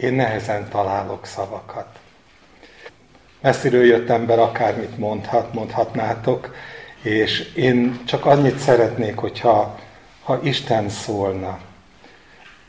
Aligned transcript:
én 0.00 0.12
nehezen 0.12 0.68
találok 0.68 1.26
szavakat. 1.26 1.86
Messziről 3.40 3.84
jött 3.84 4.08
ember 4.08 4.38
akármit 4.38 4.98
mondhat, 4.98 5.54
mondhatnátok, 5.54 6.54
és 7.02 7.52
én 7.54 8.00
csak 8.04 8.26
annyit 8.26 8.58
szeretnék, 8.58 9.16
hogyha 9.16 9.78
ha 10.22 10.40
Isten 10.42 10.88
szólna. 10.88 11.58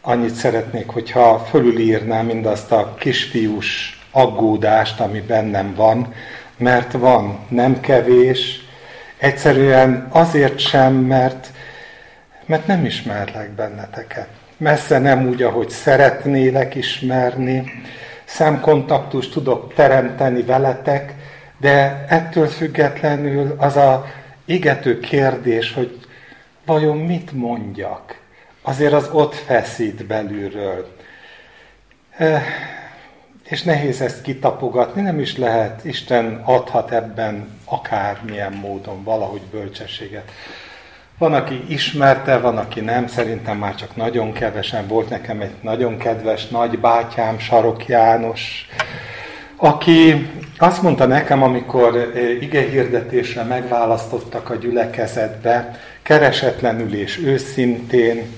Annyit 0.02 0.33
szeretnék, 0.33 0.88
hogyha 0.88 1.39
fölülírná 1.39 2.21
mindazt 2.21 2.71
a 2.71 2.95
kisfiús 2.99 4.00
aggódást, 4.11 5.00
ami 5.00 5.21
bennem 5.21 5.75
van, 5.75 6.13
mert 6.57 6.91
van, 6.91 7.39
nem 7.50 7.79
kevés, 7.79 8.59
egyszerűen 9.18 10.07
azért 10.11 10.59
sem, 10.59 10.93
mert, 10.93 11.52
mert 12.45 12.68
nem 12.68 12.86
ismerlek 12.86 13.50
benneteket. 13.50 14.40
Messze 14.61 14.97
nem 15.00 15.28
úgy, 15.28 15.43
ahogy 15.43 15.70
szeretnélek 15.70 16.75
ismerni, 16.75 17.71
szemkontaktust 18.25 19.32
tudok 19.32 19.74
teremteni 19.74 20.42
veletek, 20.42 21.14
de 21.57 22.06
ettől 22.07 22.47
függetlenül 22.47 23.55
az 23.57 23.75
a 23.75 24.05
égető 24.46 25.00
kérdés, 25.00 25.74
hogy 25.74 26.00
vajon 26.66 26.97
mit 26.97 27.32
mondjak, 27.32 28.19
azért 28.61 28.93
az 28.93 29.10
ott 29.11 29.36
feszít 29.36 30.05
belülről. 30.05 30.96
És 33.44 33.64
nehéz 33.64 34.02
ezt 34.02 34.22
kitapogatni, 34.22 35.02
nem 35.02 35.19
is 35.19 35.38
lehet, 35.38 35.86
Isten 35.86 36.41
adhat 36.45 36.91
ebben 36.91 37.59
akármilyen 37.66 38.53
módon 38.53 39.03
valahogy 39.03 39.41
bölcsességet. 39.41 40.31
Van, 41.22 41.34
aki 41.34 41.64
ismerte, 41.67 42.38
van, 42.38 42.58
aki 42.58 42.80
nem, 42.80 43.08
szerintem 43.08 43.58
már 43.58 43.75
csak 43.75 43.95
nagyon 43.95 44.31
kevesen. 44.31 44.88
Volt 44.88 45.09
nekem 45.09 45.42
egy 45.42 45.52
nagyon 45.61 45.97
kedves 45.97 46.47
nagybátyám, 46.47 47.39
Sarok 47.39 47.88
János, 47.88 48.67
aki 49.55 50.30
azt 50.58 50.81
mondta 50.81 51.05
nekem, 51.05 51.44
amikor 51.44 51.95
eh, 51.95 52.41
ige 52.41 52.61
hirdetésre 52.61 53.44
megválasztottak 53.44 54.50
a 54.50 54.55
gyülekezetbe, 54.55 55.80
keresetlenül 56.02 56.94
és 56.94 57.17
őszintén, 57.17 58.35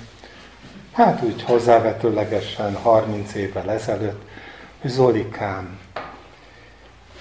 hát 0.93 1.21
úgy 1.21 1.43
hozzávetőlegesen 1.43 2.73
30 2.75 3.33
évvel 3.33 3.71
ezelőtt, 3.71 4.21
hogy 4.81 4.91
Zolikám, 4.91 5.79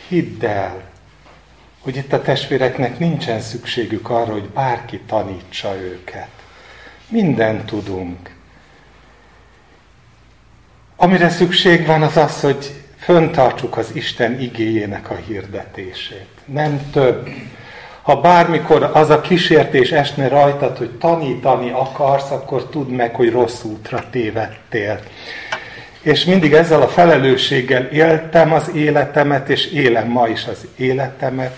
hidd 0.09 0.45
el, 0.45 0.92
hogy 1.83 1.97
itt 1.97 2.13
a 2.13 2.23
testvéreknek 2.23 2.99
nincsen 2.99 3.41
szükségük 3.41 4.11
arra, 4.11 4.33
hogy 4.33 4.49
bárki 4.49 5.01
tanítsa 5.07 5.75
őket. 5.77 6.29
Minden 7.09 7.65
tudunk. 7.65 8.31
Amire 10.97 11.29
szükség 11.29 11.87
van, 11.87 12.03
az 12.03 12.17
az, 12.17 12.41
hogy 12.41 12.73
föntartsuk 12.99 13.77
az 13.77 13.91
Isten 13.93 14.41
igéjének 14.41 15.11
a 15.11 15.15
hirdetését. 15.15 16.29
Nem 16.45 16.91
több. 16.93 17.29
Ha 18.03 18.21
bármikor 18.21 18.91
az 18.93 19.11
a 19.11 19.21
kísértés 19.21 19.91
esne 19.91 20.29
rajtad, 20.29 20.77
hogy 20.77 20.91
tanítani 20.91 21.71
akarsz, 21.71 22.31
akkor 22.31 22.69
tudd 22.69 22.89
meg, 22.89 23.15
hogy 23.15 23.31
rossz 23.31 23.63
útra 23.63 24.05
tévedtél. 24.11 25.01
És 26.01 26.25
mindig 26.25 26.53
ezzel 26.53 26.83
a 26.83 26.89
felelősséggel 26.89 27.85
éltem 27.85 28.53
az 28.53 28.71
életemet, 28.75 29.49
és 29.49 29.67
élem 29.67 30.09
ma 30.09 30.29
is 30.29 30.47
az 30.47 30.67
életemet, 30.77 31.57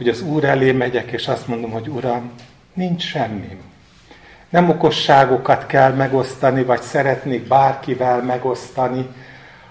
hogy 0.00 0.08
az 0.08 0.22
Úr 0.22 0.44
elé 0.44 0.72
megyek, 0.72 1.10
és 1.10 1.28
azt 1.28 1.46
mondom, 1.46 1.70
hogy 1.70 1.88
Uram, 1.88 2.30
nincs 2.72 3.02
semmi. 3.02 3.60
Nem 4.48 4.68
okosságokat 4.68 5.66
kell 5.66 5.92
megosztani, 5.92 6.62
vagy 6.62 6.82
szeretnék 6.82 7.48
bárkivel 7.48 8.22
megosztani, 8.22 9.06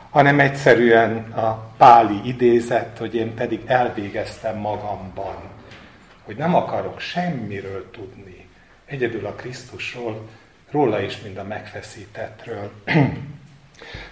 hanem 0.09 0.39
egyszerűen 0.39 1.31
a 1.31 1.71
páli 1.77 2.21
idézet, 2.23 2.97
hogy 2.97 3.15
én 3.15 3.33
pedig 3.33 3.61
elvégeztem 3.65 4.57
magamban, 4.57 5.35
hogy 6.25 6.35
nem 6.35 6.55
akarok 6.55 6.99
semmiről 6.99 7.89
tudni, 7.91 8.47
egyedül 8.85 9.25
a 9.25 9.33
Krisztusról, 9.33 10.27
róla 10.71 11.01
is, 11.01 11.21
mint 11.21 11.37
a 11.37 11.43
megfeszítettről. 11.43 12.71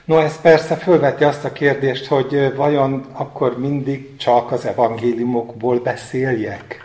No, 0.06 0.20
ez 0.20 0.42
persze 0.42 0.76
fölveti 0.76 1.24
azt 1.24 1.46
a 1.46 1.52
kérdést, 1.52 2.06
hogy 2.06 2.56
vajon 2.56 3.06
akkor 3.12 3.60
mindig 3.60 4.18
csak 4.18 4.52
az 4.52 4.66
evangéliumokból 4.66 5.80
beszéljek? 5.80 6.82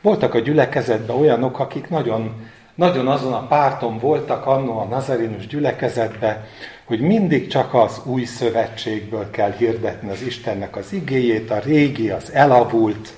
Voltak 0.00 0.34
a 0.34 0.38
gyülekezetben 0.38 1.16
olyanok, 1.16 1.58
akik 1.58 1.88
nagyon, 1.88 2.34
nagyon 2.74 3.08
azon 3.08 3.32
a 3.32 3.46
párton 3.46 3.98
voltak 3.98 4.46
annó 4.46 4.78
a 4.78 4.84
nazarinus 4.84 5.46
gyülekezetben, 5.46 6.44
hogy 6.84 7.00
mindig 7.00 7.48
csak 7.48 7.74
az 7.74 8.00
új 8.04 8.24
szövetségből 8.24 9.30
kell 9.30 9.52
hirdetni 9.52 10.10
az 10.10 10.22
Istennek 10.22 10.76
az 10.76 10.92
igéjét, 10.92 11.50
a 11.50 11.58
régi, 11.58 12.10
az 12.10 12.32
elavult, 12.32 13.08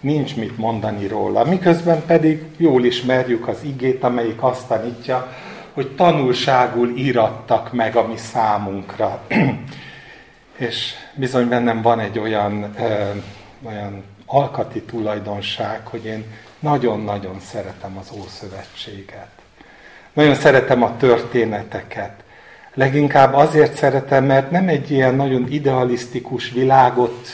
nincs 0.00 0.36
mit 0.36 0.58
mondani 0.58 1.06
róla. 1.06 1.44
Miközben 1.44 2.02
pedig 2.06 2.44
jól 2.56 2.84
ismerjük 2.84 3.48
az 3.48 3.58
igét, 3.62 4.04
amelyik 4.04 4.42
azt 4.42 4.66
tanítja, 4.68 5.32
hogy 5.72 5.94
tanulságul 5.94 6.96
írattak 6.96 7.72
meg 7.72 7.96
a 7.96 8.06
mi 8.06 8.16
számunkra. 8.16 9.20
És 10.56 10.92
bizony 11.14 11.48
bennem 11.48 11.82
van 11.82 12.00
egy 12.00 12.18
olyan, 12.18 12.74
ö, 12.78 13.10
olyan 13.62 14.04
alkati 14.26 14.82
tulajdonság, 14.82 15.86
hogy 15.86 16.04
én 16.04 16.24
nagyon-nagyon 16.58 17.40
szeretem 17.40 17.96
az 18.00 18.10
Ószövetséget. 18.18 19.28
Nagyon 20.12 20.34
szeretem 20.34 20.82
a 20.82 20.96
történeteket. 20.96 22.12
Leginkább 22.74 23.34
azért 23.34 23.74
szeretem, 23.74 24.24
mert 24.24 24.50
nem 24.50 24.68
egy 24.68 24.90
ilyen 24.90 25.14
nagyon 25.14 25.46
idealisztikus 25.48 26.50
világot 26.50 27.26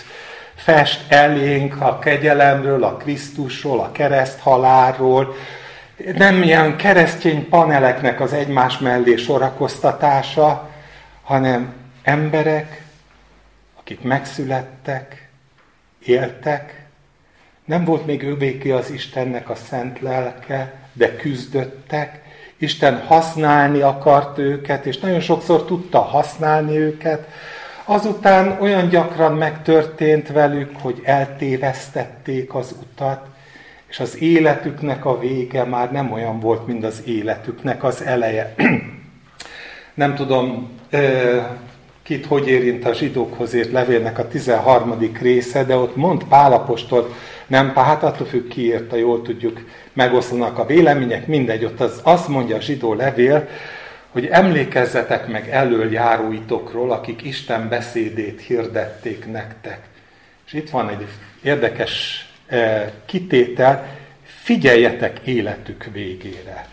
fest 0.55 1.13
elénk 1.13 1.81
a 1.81 1.99
kegyelemről, 1.99 2.85
a 2.85 2.97
Krisztusról, 2.97 3.81
a 3.81 3.93
kereszthalálról, 3.93 5.35
nem 5.97 6.43
ilyen 6.43 6.77
keresztény 6.77 7.49
paneleknek 7.49 8.21
az 8.21 8.33
egymás 8.33 8.79
mellé 8.79 9.17
sorakoztatása, 9.17 10.71
hanem 11.23 11.75
emberek, 12.03 12.83
akik 13.79 14.03
megszülettek, 14.03 15.29
éltek, 16.05 16.85
nem 17.65 17.85
volt 17.85 18.07
még 18.07 18.23
övéké 18.23 18.71
az 18.71 18.91
Istennek 18.91 19.51
a 19.51 19.55
szent 19.55 20.01
lelke, 20.01 20.75
de 20.93 21.17
küzdöttek, 21.17 22.23
Isten 22.59 23.01
használni 23.07 23.81
akart 23.81 24.39
őket, 24.39 24.87
és 24.87 24.99
nagyon 24.99 25.21
sokszor 25.21 25.65
tudta 25.65 26.01
használni 26.01 26.79
őket, 26.79 27.29
azután 27.85 28.59
olyan 28.61 28.89
gyakran 28.89 29.33
megtörtént 29.33 30.29
velük, 30.29 30.71
hogy 30.81 31.01
eltévesztették 31.05 32.55
az 32.55 32.75
utat, 32.83 33.27
és 33.97 34.03
az 34.03 34.21
életüknek 34.21 35.05
a 35.05 35.19
vége 35.19 35.65
már 35.65 35.93
nem 35.93 36.13
olyan 36.13 36.41
volt, 36.41 36.67
mint 36.67 36.85
az 36.85 37.03
életüknek 37.05 37.85
az 37.85 38.03
eleje. 38.03 38.55
nem 39.95 40.15
tudom, 40.15 40.71
kit 42.03 42.27
hogy 42.27 42.49
érint 42.49 42.85
a 42.85 42.93
zsidókhoz 42.93 43.55
ért 43.55 43.73
levélnek 43.73 44.19
a 44.19 44.29
13. 44.29 45.13
része, 45.21 45.65
de 45.65 45.77
ott 45.77 45.97
mond 45.97 46.25
Pálapostól, 46.25 47.15
nem, 47.47 47.75
hát 47.75 48.03
attól 48.03 48.27
függ 48.27 48.49
ki 48.49 48.61
írta, 48.61 48.97
jól 48.97 49.23
tudjuk, 49.23 49.61
megoszlanak 49.93 50.59
a 50.59 50.67
vélemények, 50.67 51.27
mindegy, 51.27 51.65
ott 51.65 51.81
az 51.81 52.01
azt 52.03 52.29
mondja 52.29 52.57
a 52.57 52.61
zsidó 52.61 52.95
levél, 52.95 53.49
hogy 54.11 54.27
emlékezzetek 54.27 55.29
meg 55.29 55.49
elöljáróitokról, 55.49 56.93
akik 56.93 57.23
Isten 57.23 57.69
beszédét 57.69 58.41
hirdették 58.41 59.33
nektek. 59.33 59.81
És 60.47 60.53
itt 60.53 60.71
van 60.71 60.89
egy 60.89 61.07
érdekes 61.43 62.26
kitétel, 63.07 63.89
figyeljetek 64.25 65.19
életük 65.25 65.89
végére. 65.93 66.67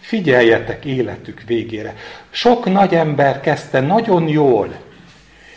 Figyeljetek 0.00 0.84
életük 0.84 1.42
végére. 1.46 1.94
Sok 2.30 2.72
nagy 2.72 2.94
ember 2.94 3.40
kezdte 3.40 3.80
nagyon 3.80 4.28
jól, 4.28 4.74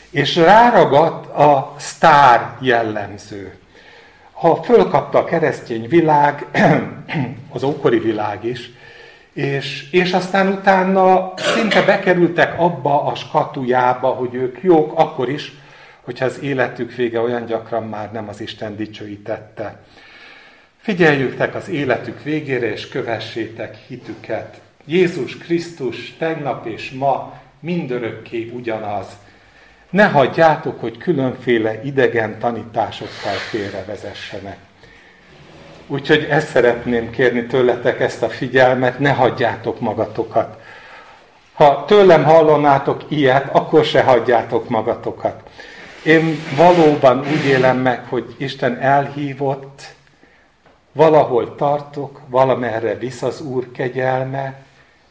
és 0.10 0.36
ráragadt 0.36 1.26
a 1.36 1.76
sztár 1.78 2.58
jellemző. 2.60 3.56
Ha 4.32 4.64
fölkapta 4.64 5.18
a 5.18 5.24
keresztény 5.24 5.88
világ, 5.88 6.46
az 7.54 7.64
ókori 7.64 8.00
világ 8.00 8.46
is, 8.46 8.72
és, 9.34 9.92
és 9.92 10.12
aztán 10.12 10.48
utána 10.48 11.34
szinte 11.36 11.82
bekerültek 11.82 12.60
abba 12.60 13.04
a 13.04 13.16
skatujába, 13.16 14.08
hogy 14.08 14.34
ők 14.34 14.58
jók 14.62 15.00
akkor 15.00 15.30
is, 15.30 15.52
hogyha 16.08 16.26
az 16.26 16.40
életük 16.42 16.96
vége 16.96 17.20
olyan 17.20 17.46
gyakran 17.46 17.84
már 17.84 18.12
nem 18.12 18.28
az 18.30 18.42
Isten 18.42 18.76
dicsőítette. 18.76 19.80
Figyeljüktek 20.78 21.56
az 21.56 21.70
életük 21.70 22.24
végére, 22.24 22.72
és 22.72 22.88
kövessétek 22.88 23.76
hitüket. 23.88 24.62
Jézus 24.86 25.38
Krisztus 25.38 26.16
tegnap 26.18 26.66
és 26.66 26.92
ma 26.92 27.40
mindörökké 27.60 28.52
ugyanaz. 28.56 29.08
Ne 29.90 30.06
hagyjátok, 30.06 30.80
hogy 30.80 30.98
különféle 30.98 31.84
idegen 31.84 32.40
tanításokkal 32.40 33.36
félrevezessenek. 33.50 34.58
Úgyhogy 35.88 36.24
ezt 36.30 36.48
szeretném 36.48 37.10
kérni 37.10 37.46
tőletek, 37.46 38.00
ezt 38.00 38.24
a 38.24 38.30
figyelmet, 38.30 39.00
ne 39.00 39.12
hagyjátok 39.12 39.80
magatokat 39.80 40.62
Ha 41.58 41.86
tőlem 41.86 42.24
hallonátok 42.24 43.02
ilyet, 43.08 43.50
akkor 43.52 43.86
se 43.86 44.04
hagyjátok 44.04 44.70
magatokat. 44.70 45.50
Én 46.08 46.38
valóban 46.56 47.20
úgy 47.20 47.46
élem 47.46 47.78
meg, 47.78 48.06
hogy 48.06 48.36
Isten 48.38 48.80
elhívott, 48.80 49.96
valahol 50.92 51.56
tartok, 51.56 52.22
valamerre 52.28 52.98
visz 52.98 53.22
az 53.22 53.42
Úr 53.42 53.72
kegyelme, 53.72 54.62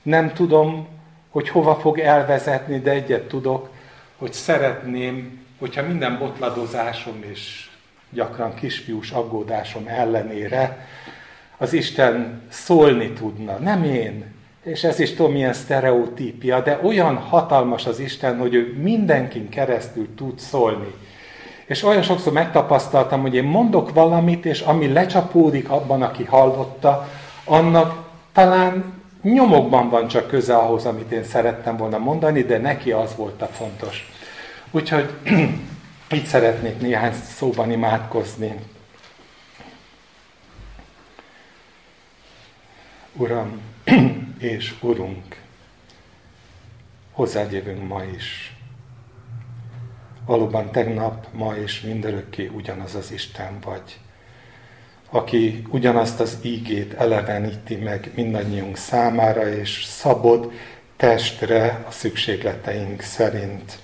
nem 0.02 0.32
tudom, 0.32 0.88
hogy 1.30 1.48
hova 1.48 1.74
fog 1.74 1.98
elvezetni, 1.98 2.78
de 2.78 2.90
egyet 2.90 3.28
tudok, 3.28 3.68
hogy 4.16 4.32
szeretném, 4.32 5.44
hogyha 5.58 5.82
minden 5.82 6.18
botladozásom 6.18 7.22
és 7.32 7.70
gyakran 8.10 8.54
kisfiús 8.54 9.10
aggódásom 9.10 9.86
ellenére 9.86 10.86
az 11.56 11.72
Isten 11.72 12.42
szólni 12.48 13.12
tudna. 13.12 13.56
Nem 13.56 13.84
én, 13.84 14.35
és 14.66 14.84
ez 14.84 14.98
is 14.98 15.14
tudom, 15.14 15.32
milyen 15.32 15.52
sztereotípia, 15.52 16.60
de 16.60 16.80
olyan 16.82 17.16
hatalmas 17.16 17.86
az 17.86 17.98
Isten, 17.98 18.38
hogy 18.38 18.54
ő 18.54 18.76
mindenkin 18.82 19.48
keresztül 19.48 20.14
tud 20.14 20.38
szólni. 20.38 20.94
És 21.66 21.82
olyan 21.82 22.02
sokszor 22.02 22.32
megtapasztaltam, 22.32 23.20
hogy 23.20 23.34
én 23.34 23.44
mondok 23.44 23.92
valamit, 23.92 24.44
és 24.44 24.60
ami 24.60 24.92
lecsapódik 24.92 25.70
abban, 25.70 26.02
aki 26.02 26.24
hallotta, 26.24 27.08
annak 27.44 28.04
talán 28.32 28.94
nyomokban 29.22 29.90
van 29.90 30.08
csak 30.08 30.28
köze 30.28 30.56
ahhoz, 30.56 30.84
amit 30.84 31.12
én 31.12 31.24
szerettem 31.24 31.76
volna 31.76 31.98
mondani, 31.98 32.42
de 32.42 32.58
neki 32.58 32.92
az 32.92 33.16
volt 33.16 33.42
a 33.42 33.46
fontos. 33.46 34.12
Úgyhogy 34.70 35.10
így 36.14 36.24
szeretnék 36.24 36.80
néhány 36.80 37.12
szóban 37.12 37.70
imádkozni. 37.70 38.54
Uram 43.22 43.60
és 44.38 44.74
Urunk, 44.80 45.40
hozzád 47.12 47.52
jövünk 47.52 47.88
ma 47.88 48.02
is. 48.04 48.56
Valóban 50.26 50.70
tegnap, 50.70 51.26
ma 51.32 51.56
és 51.56 51.80
mindörökké 51.80 52.46
ugyanaz 52.46 52.94
az 52.94 53.12
Isten 53.12 53.58
vagy, 53.64 53.98
aki 55.10 55.62
ugyanazt 55.68 56.20
az 56.20 56.38
ígét 56.42 56.94
eleveníti 56.94 57.76
meg 57.76 58.10
mindannyiunk 58.14 58.76
számára, 58.76 59.48
és 59.48 59.84
szabod 59.84 60.52
testre 60.96 61.84
a 61.88 61.90
szükségleteink 61.90 63.00
szerint. 63.00 63.78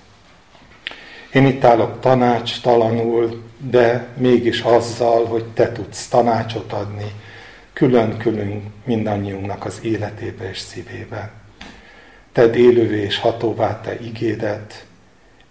Én 1.33 1.45
itt 1.45 1.63
állok 1.63 1.99
tanácstalanul, 1.99 3.43
de 3.57 4.07
mégis 4.17 4.61
azzal, 4.61 5.25
hogy 5.25 5.45
te 5.45 5.71
tudsz 5.71 6.07
tanácsot 6.07 6.73
adni, 6.73 7.11
külön-külön 7.73 8.73
mindannyiunknak 8.83 9.65
az 9.65 9.79
életébe 9.81 10.49
és 10.49 10.59
szívébe. 10.59 11.31
Tedd 12.31 12.53
élővé 12.53 13.01
és 13.01 13.17
hatóvá 13.17 13.81
te 13.81 13.99
igédet, 13.99 14.85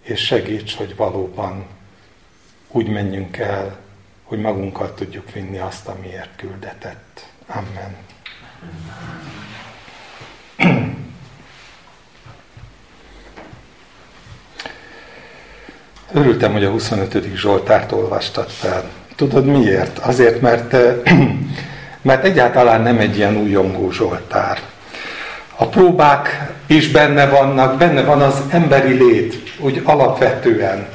és 0.01 0.25
segíts, 0.25 0.75
hogy 0.75 0.95
valóban 0.95 1.65
úgy 2.71 2.87
menjünk 2.87 3.37
el, 3.37 3.77
hogy 4.23 4.39
magunkkal 4.39 4.93
tudjuk 4.93 5.31
vinni 5.31 5.57
azt, 5.57 5.87
amiért 5.87 6.35
küldetett. 6.35 7.25
Amen. 7.47 7.95
Örültem, 16.11 16.51
hogy 16.51 16.63
a 16.63 16.69
25. 16.69 17.35
Zsoltárt 17.35 17.91
olvastad 17.91 18.49
fel. 18.49 18.91
Tudod 19.15 19.45
miért? 19.45 19.97
Azért, 19.97 20.41
mert, 20.41 20.75
mert 22.03 22.23
egyáltalán 22.23 22.81
nem 22.81 22.97
egy 22.97 23.17
ilyen 23.17 23.37
újongó 23.37 23.91
Zsoltár. 23.91 24.59
A 25.55 25.65
próbák 25.67 26.53
is 26.65 26.91
benne 26.91 27.27
vannak, 27.29 27.77
benne 27.77 28.03
van 28.03 28.21
az 28.21 28.41
emberi 28.49 28.93
lét, 28.93 29.55
úgy 29.59 29.81
alapvetően. 29.83 30.87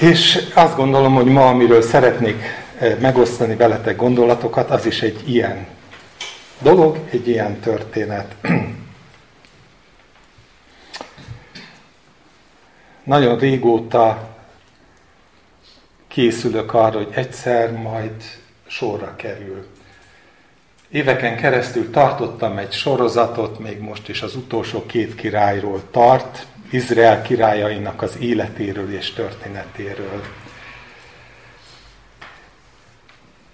És 0.00 0.48
azt 0.54 0.76
gondolom, 0.76 1.14
hogy 1.14 1.26
ma, 1.26 1.48
amiről 1.48 1.82
szeretnék 1.82 2.42
eh, 2.78 2.96
megosztani 3.00 3.56
veletek 3.56 3.96
gondolatokat, 3.96 4.70
az 4.70 4.86
is 4.86 5.02
egy 5.02 5.22
ilyen 5.24 5.66
dolog, 6.58 6.98
egy 7.10 7.28
ilyen 7.28 7.60
történet. 7.60 8.34
Nagyon 13.04 13.38
régóta 13.38 14.28
készülök 16.08 16.74
arra, 16.74 16.96
hogy 16.96 17.10
egyszer 17.14 17.72
majd 17.72 18.12
sorra 18.72 19.16
kerül. 19.16 19.66
Éveken 20.88 21.36
keresztül 21.36 21.90
tartottam 21.90 22.58
egy 22.58 22.72
sorozatot, 22.72 23.58
még 23.58 23.80
most 23.80 24.08
is 24.08 24.22
az 24.22 24.34
utolsó 24.36 24.86
két 24.86 25.14
királyról 25.14 25.82
tart, 25.90 26.46
Izrael 26.70 27.22
királyainak 27.22 28.02
az 28.02 28.16
életéről 28.18 28.94
és 28.94 29.12
történetéről. 29.12 30.22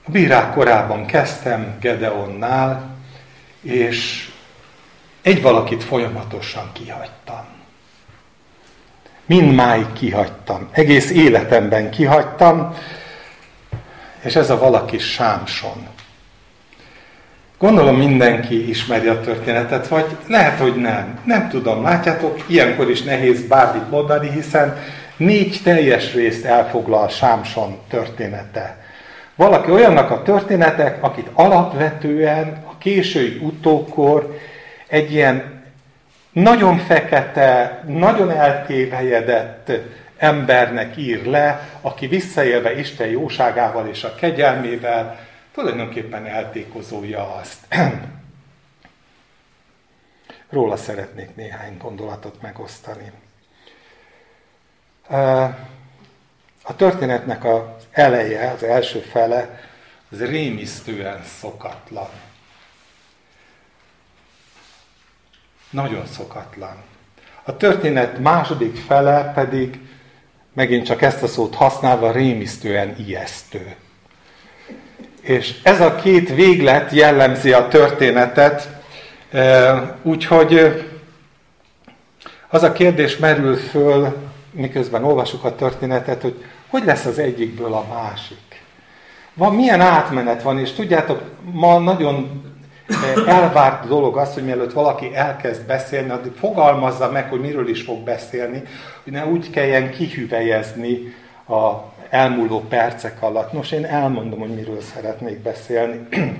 A 0.05 0.11
bírák 0.11 0.53
korában 0.53 1.07
kezdtem 1.07 1.77
Gedeonnál, 1.81 2.97
és 3.63 4.31
egy 5.23 5.43
valakit 5.43 5.85
folyamatosan 5.85 6.71
kihagytam. 6.73 7.47
Mindmáig 9.27 9.93
kihagytam. 9.93 10.69
Egész 10.73 11.11
életemben 11.11 11.91
kihagytam, 11.91 12.75
és 14.23 14.37
ez 14.37 14.51
a 14.51 14.59
valaki 14.59 14.99
Sámson. 14.99 15.87
Gondolom 17.59 17.97
mindenki 17.97 18.69
ismeri 18.69 19.07
a 19.07 19.21
történetet, 19.21 19.89
vagy 19.89 20.17
lehet, 20.27 20.59
hogy 20.59 20.75
nem. 20.75 21.19
Nem 21.25 21.49
tudom, 21.49 21.83
látjátok, 21.83 22.45
ilyenkor 22.47 22.91
is 22.91 23.03
nehéz 23.03 23.47
bármit 23.47 23.91
mondani, 23.91 24.31
hiszen 24.31 24.77
négy 25.17 25.61
teljes 25.65 26.15
részt 26.15 26.45
elfoglal 26.45 27.09
Sámson 27.09 27.79
története. 27.89 28.77
Valaki 29.35 29.71
olyannak 29.71 30.11
a 30.11 30.23
történetek, 30.23 31.03
akit 31.05 31.29
alapvetően 31.33 32.65
a 32.71 32.79
késői 32.79 33.39
utókor 33.43 34.39
egy 34.89 35.13
ilyen 35.13 35.63
nagyon 36.33 36.79
fekete, 36.79 37.83
nagyon 37.87 38.31
eltévejedett 38.31 39.73
embernek 40.19 40.97
ír 40.97 41.27
le, 41.27 41.79
aki 41.81 42.07
visszaélve 42.07 42.79
Isten 42.79 43.09
jóságával 43.09 43.89
és 43.89 44.05
a 44.05 44.15
kegyelmével 44.15 45.27
tulajdonképpen 45.53 46.27
eltékozolja 46.27 47.35
azt. 47.35 47.67
Róla 50.51 50.77
szeretnék 50.77 51.37
néhány 51.37 51.77
gondolatot 51.79 52.43
megosztani. 52.43 53.13
A 56.63 56.77
történetnek 56.77 57.45
az 57.45 57.61
eleje, 57.91 58.51
az 58.51 58.63
első 58.63 58.99
fele, 58.99 59.61
az 60.11 60.25
rémisztően 60.25 61.25
szokatlan. 61.25 62.09
Nagyon 65.71 66.07
szokatlan. 66.07 66.83
A 67.43 67.57
történet 67.57 68.19
második 68.19 68.77
fele 68.77 69.33
pedig 69.35 69.88
megint 70.55 70.87
csak 70.87 71.03
ezt 71.03 71.23
a 71.23 71.27
szót 71.27 71.55
használva 71.55 72.13
rémisztően 72.13 72.95
ijesztő. 73.07 73.75
És 75.21 75.55
ez 75.63 75.81
a 75.81 75.95
két 75.95 76.35
véglet 76.35 76.93
jellemzi 76.93 77.53
a 77.53 77.69
történetet, 77.69 78.69
úgyhogy 80.03 80.83
az 82.49 82.63
a 82.63 82.73
kérdés 82.73 83.17
merül 83.17 83.57
föl, 83.57 84.17
miközben 84.51 85.05
olvasuk 85.05 85.45
a 85.45 85.55
történetet, 85.55 86.23
hogy 86.23 86.45
hogy 86.69 86.85
lesz 86.85 87.05
az 87.05 87.19
egyikből 87.19 87.73
a 87.73 87.85
másik. 87.89 88.63
Van, 89.35 89.55
milyen 89.55 89.81
átmenet 89.81 90.43
van, 90.43 90.59
és 90.59 90.73
tudjátok, 90.73 91.23
ma 91.53 91.79
nagyon 91.79 92.43
elvárt 93.27 93.89
dolog 93.89 94.17
az, 94.17 94.35
hogy 94.35 94.45
mielőtt 94.45 94.73
valaki 94.73 95.15
elkezd 95.15 95.67
beszélni, 95.67 96.11
addig 96.11 96.33
fogalmazza 96.33 97.11
meg, 97.11 97.29
hogy 97.29 97.41
miről 97.41 97.69
is 97.69 97.83
fog 97.83 97.99
beszélni, 97.99 98.63
hogy 99.05 99.13
ne 99.13 99.27
úgy 99.27 99.51
kelljen 99.51 99.91
kihüvelyezni 99.91 101.15
a 101.49 101.93
elmúló 102.11 102.61
percek 102.61 103.23
alatt. 103.23 103.53
Nos, 103.53 103.71
én 103.71 103.85
elmondom, 103.85 104.39
hogy 104.39 104.55
miről 104.55 104.81
szeretnék 104.81 105.39
beszélni. 105.39 106.09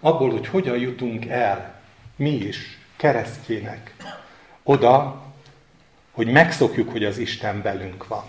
Abból, 0.00 0.30
hogy 0.30 0.46
hogyan 0.46 0.78
jutunk 0.78 1.26
el, 1.26 1.74
mi 2.16 2.30
is, 2.30 2.78
keresztjének, 2.96 3.94
oda, 4.62 5.22
hogy 6.12 6.26
megszokjuk, 6.26 6.90
hogy 6.90 7.04
az 7.04 7.18
Isten 7.18 7.62
velünk 7.62 8.06
van. 8.06 8.24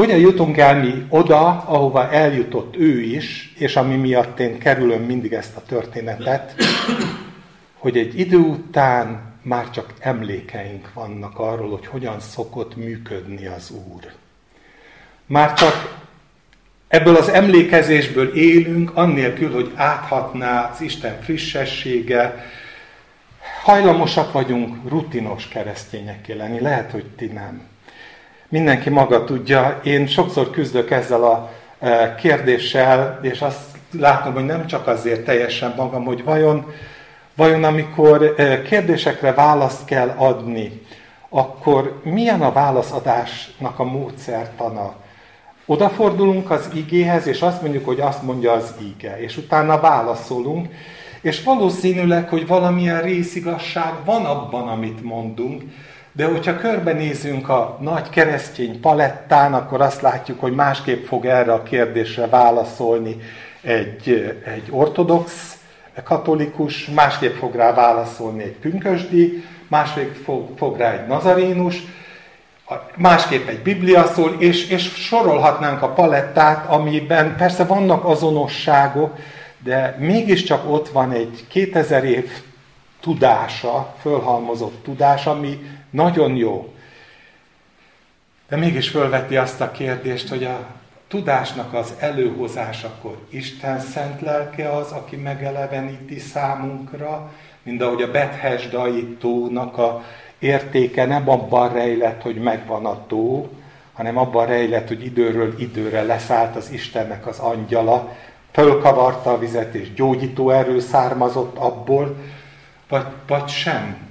Hogyan 0.00 0.18
jutunk 0.18 0.56
el 0.56 0.80
mi 0.80 1.06
oda, 1.08 1.46
ahova 1.46 2.10
eljutott 2.10 2.76
ő 2.76 3.00
is, 3.00 3.52
és 3.58 3.76
ami 3.76 3.96
miatt 3.96 4.38
én 4.38 4.58
kerülöm 4.58 5.02
mindig 5.02 5.32
ezt 5.32 5.56
a 5.56 5.62
történetet, 5.62 6.54
hogy 7.78 7.96
egy 7.96 8.18
idő 8.18 8.36
után 8.36 9.20
már 9.42 9.70
csak 9.70 9.94
emlékeink 9.98 10.92
vannak 10.92 11.38
arról, 11.38 11.70
hogy 11.70 11.86
hogyan 11.86 12.20
szokott 12.20 12.76
működni 12.76 13.46
az 13.46 13.70
Úr. 13.70 14.12
Már 15.26 15.52
csak 15.52 16.04
ebből 16.88 17.16
az 17.16 17.28
emlékezésből 17.28 18.34
élünk, 18.34 18.96
annélkül, 18.96 19.52
hogy 19.52 19.72
áthatná 19.74 20.70
az 20.72 20.80
Isten 20.80 21.20
frissessége, 21.22 22.44
hajlamosak 23.62 24.32
vagyunk 24.32 24.88
rutinos 24.88 25.48
keresztényekké 25.48 26.32
lenni, 26.32 26.60
lehet, 26.60 26.90
hogy 26.90 27.06
ti 27.16 27.26
nem. 27.26 27.69
Mindenki 28.52 28.90
maga 28.90 29.24
tudja, 29.24 29.80
én 29.82 30.06
sokszor 30.06 30.50
küzdök 30.50 30.90
ezzel 30.90 31.24
a 31.24 31.50
e, 31.78 32.14
kérdéssel, 32.14 33.18
és 33.22 33.40
azt 33.40 33.78
látom, 33.98 34.32
hogy 34.32 34.44
nem 34.44 34.66
csak 34.66 34.86
azért 34.86 35.24
teljesen 35.24 35.74
magam, 35.76 36.04
hogy 36.04 36.24
vajon, 36.24 36.72
vajon 37.36 37.64
amikor 37.64 38.34
e, 38.36 38.62
kérdésekre 38.62 39.32
választ 39.32 39.84
kell 39.84 40.14
adni, 40.16 40.82
akkor 41.28 42.00
milyen 42.04 42.42
a 42.42 42.52
válaszadásnak 42.52 43.78
a 43.78 43.84
módszertana? 43.84 44.94
Odafordulunk 45.66 46.50
az 46.50 46.68
igéhez, 46.74 47.26
és 47.26 47.40
azt 47.40 47.62
mondjuk, 47.62 47.84
hogy 47.84 48.00
azt 48.00 48.22
mondja 48.22 48.52
az 48.52 48.74
ige, 48.80 49.20
és 49.20 49.36
utána 49.36 49.80
válaszolunk, 49.80 50.68
és 51.20 51.42
valószínűleg, 51.42 52.28
hogy 52.28 52.46
valamilyen 52.46 53.02
részigasság 53.02 53.92
van 54.04 54.24
abban, 54.24 54.68
amit 54.68 55.02
mondunk, 55.02 55.62
de 56.20 56.26
hogyha 56.26 56.56
körbenézünk 56.56 57.48
a 57.48 57.78
nagy 57.80 58.08
keresztény 58.08 58.80
palettán, 58.80 59.54
akkor 59.54 59.80
azt 59.80 60.00
látjuk, 60.00 60.40
hogy 60.40 60.54
másképp 60.54 61.04
fog 61.04 61.24
erre 61.26 61.52
a 61.52 61.62
kérdésre 61.62 62.26
válaszolni 62.26 63.16
egy, 63.62 64.36
egy 64.44 64.68
ortodox 64.70 65.56
katolikus, 66.04 66.86
másképp 66.86 67.34
fog 67.34 67.54
rá 67.54 67.74
válaszolni 67.74 68.42
egy 68.42 68.56
pünkösdi, 68.56 69.44
másképp 69.68 70.14
fog, 70.14 70.48
fog 70.56 70.76
rá 70.76 70.92
egy 70.92 71.06
nazarénus, 71.06 71.82
másképp 72.96 73.48
egy 73.48 73.62
biblia 73.62 74.06
szól, 74.06 74.36
és, 74.38 74.68
és 74.68 74.82
sorolhatnánk 74.94 75.82
a 75.82 75.88
palettát, 75.88 76.66
amiben 76.66 77.36
persze 77.36 77.64
vannak 77.64 78.04
azonosságok, 78.04 79.18
de 79.64 79.96
mégiscsak 79.98 80.70
ott 80.70 80.88
van 80.88 81.12
egy 81.12 81.44
2000 81.48 82.04
év 82.04 82.30
tudása, 83.00 83.94
fölhalmozott 84.00 84.82
tudás, 84.82 85.26
ami 85.26 85.58
nagyon 85.90 86.36
jó. 86.36 86.74
De 88.48 88.56
mégis 88.56 88.88
fölveti 88.88 89.36
azt 89.36 89.60
a 89.60 89.70
kérdést, 89.70 90.28
hogy 90.28 90.44
a 90.44 90.66
tudásnak 91.08 91.74
az 91.74 91.94
előhozásakor 91.98 93.18
Isten 93.28 93.80
szent 93.80 94.20
lelke 94.20 94.70
az, 94.72 94.90
aki 94.90 95.16
megeleveníti 95.16 96.18
számunkra, 96.18 97.32
mint 97.62 97.82
ahogy 97.82 98.02
a 98.02 98.10
Bethesdai 98.10 99.16
tónak 99.20 99.78
a 99.78 100.04
értéke 100.38 101.04
nem 101.04 101.28
abban 101.28 101.72
rejlett, 101.72 102.22
hogy 102.22 102.36
megvan 102.36 102.86
a 102.86 103.06
tó, 103.06 103.48
hanem 103.92 104.16
abban 104.16 104.46
rejlett, 104.46 104.88
hogy 104.88 105.04
időről 105.04 105.54
időre 105.58 106.02
leszállt 106.02 106.56
az 106.56 106.70
Istennek 106.70 107.26
az 107.26 107.38
angyala, 107.38 108.16
fölkavarta 108.52 109.32
a 109.32 109.38
vizet, 109.38 109.74
és 109.74 109.92
gyógyító 109.92 110.50
erő 110.50 110.80
származott 110.80 111.56
abból, 111.56 112.16
vagy, 112.88 113.06
vagy 113.26 113.48
sem. 113.48 114.09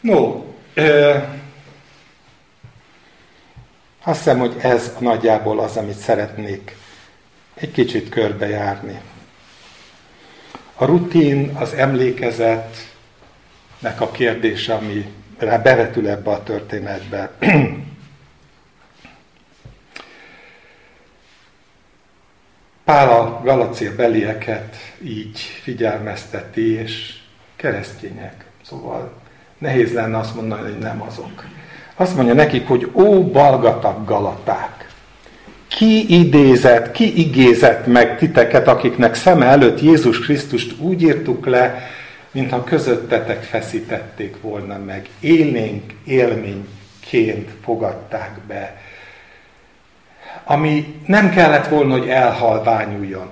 No, 0.00 0.44
ö, 0.74 1.16
azt 4.02 4.18
hiszem, 4.18 4.38
hogy 4.38 4.56
ez 4.60 4.96
nagyjából 4.98 5.60
az, 5.60 5.76
amit 5.76 5.98
szeretnék 5.98 6.76
egy 7.54 7.70
kicsit 7.70 8.08
körbejárni. 8.08 9.00
A 10.74 10.84
rutin, 10.84 11.56
az 11.56 11.72
emlékezetnek 11.72 14.00
a 14.00 14.10
kérdése, 14.10 14.74
ami 14.74 15.12
bevetül 15.38 16.08
ebbe 16.08 16.30
a 16.30 16.42
történetbe. 16.42 17.30
Pál 22.84 23.08
a 23.08 23.40
Galacér 23.44 23.96
belieket 23.96 24.76
így 25.02 25.38
figyelmezteti, 25.38 26.72
és 26.72 27.18
keresztények. 27.56 28.44
Szóval 28.62 29.19
nehéz 29.60 29.92
lenne 29.92 30.18
azt 30.18 30.34
mondani, 30.34 30.62
hogy 30.62 30.78
nem 30.78 31.02
azok. 31.02 31.44
Azt 31.94 32.16
mondja 32.16 32.34
nekik, 32.34 32.66
hogy 32.66 32.90
ó, 32.92 33.24
balgatag 33.24 34.04
galaták! 34.04 34.88
Ki 35.68 36.18
idézett, 36.20 36.90
ki 36.90 37.18
igézett 37.18 37.86
meg 37.86 38.18
titeket, 38.18 38.68
akiknek 38.68 39.14
szeme 39.14 39.46
előtt 39.46 39.80
Jézus 39.80 40.18
Krisztust 40.18 40.80
úgy 40.80 41.02
írtuk 41.02 41.46
le, 41.46 41.88
mintha 42.30 42.64
közöttetek 42.64 43.42
feszítették 43.42 44.36
volna 44.40 44.78
meg. 44.78 45.08
Élénk 45.20 45.92
élményként 46.04 47.50
fogadták 47.64 48.40
be 48.46 48.80
ami 50.44 51.00
nem 51.06 51.30
kellett 51.30 51.68
volna, 51.68 51.98
hogy 51.98 52.08
elhalványuljon. 52.08 53.30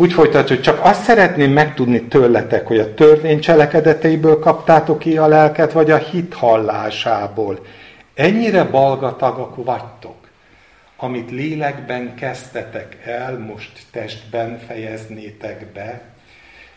Úgy 0.00 0.12
folytatja, 0.12 0.54
hogy 0.54 0.64
csak 0.64 0.84
azt 0.84 1.02
szeretném 1.02 1.52
megtudni 1.52 2.02
tőletek, 2.02 2.66
hogy 2.66 2.78
a 2.78 2.94
törvény 2.94 3.40
cselekedeteiből 3.40 4.38
kaptátok 4.38 4.98
ki 4.98 5.16
a 5.16 5.26
lelket, 5.26 5.72
vagy 5.72 5.90
a 5.90 5.96
hit 5.96 6.34
hallásából. 6.34 7.66
Ennyire 8.14 8.64
balgatagak 8.64 9.64
vagytok, 9.64 10.16
amit 10.96 11.30
lélekben 11.30 12.14
kezdtetek 12.14 12.96
el, 13.04 13.38
most 13.38 13.72
testben 13.92 14.60
fejeznétek 14.66 15.66
be. 15.74 16.00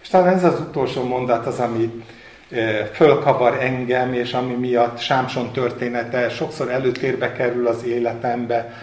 És 0.01 0.08
talán 0.08 0.34
ez 0.34 0.44
az 0.44 0.60
utolsó 0.60 1.03
mondat 1.03 1.46
az, 1.46 1.60
ami 1.60 2.03
e, 2.51 2.86
fölkavar 2.86 3.58
engem, 3.62 4.13
és 4.13 4.34
ami 4.34 4.53
miatt 4.53 5.00
Sámson 5.00 5.51
története 5.51 6.30
sokszor 6.30 6.72
előtérbe 6.72 7.32
kerül 7.32 7.68
az 7.68 7.84
életembe, 7.86 8.74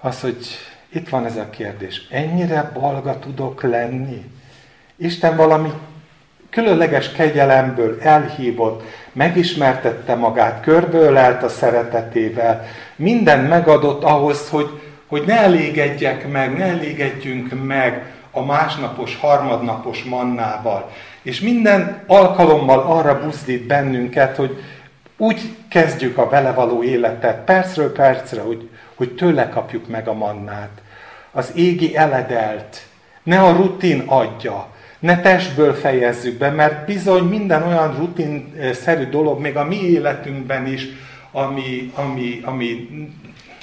az, 0.00 0.20
hogy 0.20 0.36
itt 0.92 1.08
van 1.08 1.26
ez 1.26 1.36
a 1.36 1.50
kérdés. 1.50 2.06
Ennyire 2.10 2.70
balga 2.74 3.18
tudok 3.18 3.62
lenni? 3.62 4.30
Isten 4.96 5.36
valami 5.36 5.72
különleges 6.50 7.12
kegyelemből 7.12 7.98
elhívott, 8.00 8.82
megismertette 9.12 10.14
magát, 10.14 10.62
körbölelt 10.62 11.42
a 11.42 11.48
szeretetével, 11.48 12.64
minden 12.96 13.44
megadott 13.44 14.02
ahhoz, 14.02 14.48
hogy, 14.48 14.80
hogy 15.06 15.22
ne 15.26 15.38
elégedjek 15.38 16.28
meg, 16.28 16.56
ne 16.56 16.64
elégedjünk 16.64 17.64
meg 17.66 18.12
a 18.30 18.44
másnapos, 18.44 19.16
harmadnapos 19.16 20.02
mannával. 20.02 20.90
És 21.22 21.40
minden 21.40 22.02
alkalommal 22.06 22.78
arra 22.78 23.20
buzdít 23.20 23.66
bennünket, 23.66 24.36
hogy 24.36 24.62
úgy 25.22 25.56
kezdjük 25.68 26.18
a 26.18 26.28
vele 26.28 26.52
való 26.52 26.82
életet, 26.82 27.44
percről 27.44 27.92
percre, 27.92 28.40
hogy 28.40 28.68
hogy 28.94 29.14
tőle 29.14 29.48
kapjuk 29.48 29.88
meg 29.88 30.08
a 30.08 30.12
mannát. 30.12 30.70
Az 31.30 31.52
égi 31.54 31.96
eledelt, 31.96 32.86
ne 33.22 33.40
a 33.40 33.52
rutin 33.52 34.02
adja, 34.06 34.66
ne 34.98 35.20
testből 35.20 35.74
fejezzük 35.74 36.38
be, 36.38 36.50
mert 36.50 36.86
bizony 36.86 37.22
minden 37.22 37.62
olyan 37.62 37.96
rutinszerű 37.96 39.04
dolog, 39.04 39.40
még 39.40 39.56
a 39.56 39.64
mi 39.64 39.76
életünkben 39.76 40.66
is, 40.66 40.86
ami, 41.30 41.92
ami, 41.94 42.40
ami 42.44 42.88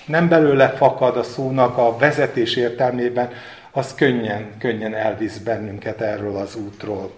nem 0.06 0.28
belőle 0.28 0.70
fakad 0.70 1.18
a 1.18 1.24
szónak 1.24 1.78
a 1.78 1.98
vezetés 1.98 2.56
értelmében, 2.56 3.30
az 3.72 3.96
könnyen, 3.96 4.46
könnyen 4.60 4.96
elvisz 4.96 5.38
bennünket 5.38 6.02
erről 6.02 6.36
az 6.36 6.56
útról. 6.56 7.12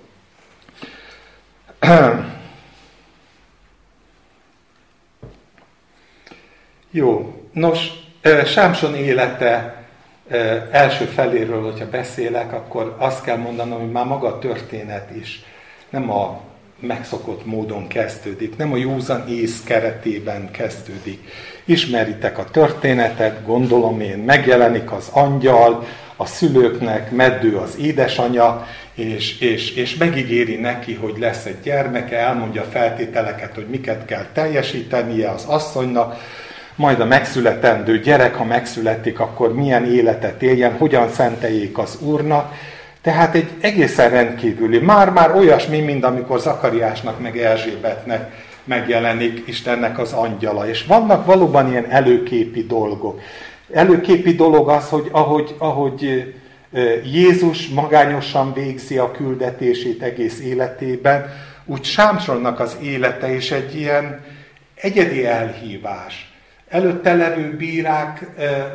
Jó, 6.93 7.33
nos, 7.53 7.89
Sámson 8.45 8.95
élete 8.95 9.83
első 10.71 11.05
feléről, 11.05 11.63
hogyha 11.63 11.89
beszélek, 11.89 12.53
akkor 12.53 12.95
azt 12.98 13.24
kell 13.24 13.38
mondanom, 13.38 13.79
hogy 13.79 13.91
már 13.91 14.05
maga 14.05 14.27
a 14.27 14.39
történet 14.39 15.10
is 15.15 15.43
nem 15.89 16.12
a 16.12 16.41
megszokott 16.79 17.45
módon 17.45 17.88
kezdődik, 17.88 18.57
nem 18.57 18.74
a 18.74 18.75
józan 18.75 19.27
ész 19.27 19.63
keretében 19.63 20.51
kezdődik. 20.51 21.19
Ismeritek 21.65 22.38
a 22.38 22.45
történetet, 22.45 23.45
gondolom 23.45 24.01
én, 24.01 24.17
megjelenik 24.17 24.91
az 24.91 25.10
angyal, 25.13 25.86
a 26.15 26.25
szülőknek, 26.25 27.12
meddő 27.12 27.57
az 27.57 27.77
édesanyja, 27.77 28.67
és, 28.93 29.39
és, 29.39 29.75
és 29.75 29.95
megígéri 29.95 30.55
neki, 30.55 30.93
hogy 30.93 31.17
lesz 31.19 31.45
egy 31.45 31.60
gyermeke, 31.63 32.17
elmondja 32.17 32.63
feltételeket, 32.63 33.55
hogy 33.55 33.67
miket 33.67 34.05
kell 34.05 34.25
teljesítenie 34.33 35.29
az 35.29 35.45
asszonynak, 35.45 36.19
majd 36.81 37.00
a 37.00 37.05
megszületendő 37.05 38.00
gyerek, 38.00 38.35
ha 38.35 38.43
megszületik, 38.43 39.19
akkor 39.19 39.53
milyen 39.53 39.85
életet 39.85 40.41
éljen, 40.41 40.77
hogyan 40.77 41.09
szenteljék 41.09 41.77
az 41.77 41.97
Úrnak. 42.01 42.53
Tehát 43.01 43.35
egy 43.35 43.50
egészen 43.59 44.09
rendkívüli, 44.09 44.79
már-már 44.79 45.35
olyasmi, 45.35 45.79
mint 45.79 46.03
amikor 46.03 46.39
Zakariásnak 46.39 47.19
meg 47.19 47.38
Erzsébetnek 47.38 48.31
megjelenik 48.63 49.43
Istennek 49.47 50.00
az 50.00 50.13
angyala. 50.13 50.69
És 50.69 50.85
vannak 50.85 51.25
valóban 51.25 51.69
ilyen 51.69 51.89
előképi 51.89 52.63
dolgok. 52.63 53.19
Előképi 53.73 54.33
dolog 54.33 54.69
az, 54.69 54.89
hogy 54.89 55.07
ahogy, 55.11 55.55
ahogy 55.57 56.33
Jézus 57.03 57.67
magányosan 57.67 58.53
végzi 58.53 58.97
a 58.97 59.11
küldetését 59.11 60.01
egész 60.01 60.39
életében, 60.39 61.25
úgy 61.65 61.83
Sámsonnak 61.83 62.59
az 62.59 62.77
élete 62.81 63.35
is 63.35 63.51
egy 63.51 63.75
ilyen 63.75 64.25
egyedi 64.75 65.25
elhívás 65.25 66.30
előtte 66.71 67.13
levő 67.13 67.55
bírák 67.57 68.25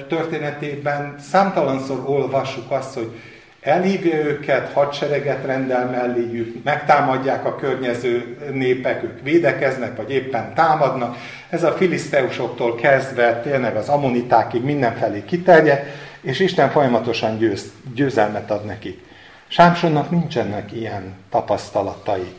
történetében 0.09 1.15
számtalanszor 1.31 2.03
olvassuk 2.05 2.71
azt, 2.71 2.95
hogy 2.95 3.21
elhívja 3.61 4.17
őket, 4.17 4.73
hadsereget 4.73 5.45
rendel 5.45 5.87
melléjük, 5.91 6.65
megtámadják 6.65 7.45
a 7.45 7.57
környező 7.57 8.37
népek, 8.53 9.03
ők 9.03 9.23
védekeznek, 9.23 9.97
vagy 9.97 10.11
éppen 10.11 10.55
támadnak. 10.55 11.17
Ez 11.49 11.63
a 11.63 11.73
filiszteusoktól 11.73 12.75
kezdve 12.75 13.41
tényleg 13.41 13.77
az 13.77 13.89
ammonitákig 13.89 14.63
mindenfelé 14.63 15.25
kiterjed, 15.25 15.85
és 16.21 16.41
Isten 16.41 16.71
folyamatosan 16.71 17.39
győz, 17.39 17.73
győzelmet 17.95 18.51
ad 18.51 18.65
nekik. 18.65 19.05
Sámsonnak 19.49 20.11
nincsenek 20.11 20.73
ilyen 20.73 21.15
tapasztalatai. 21.31 22.35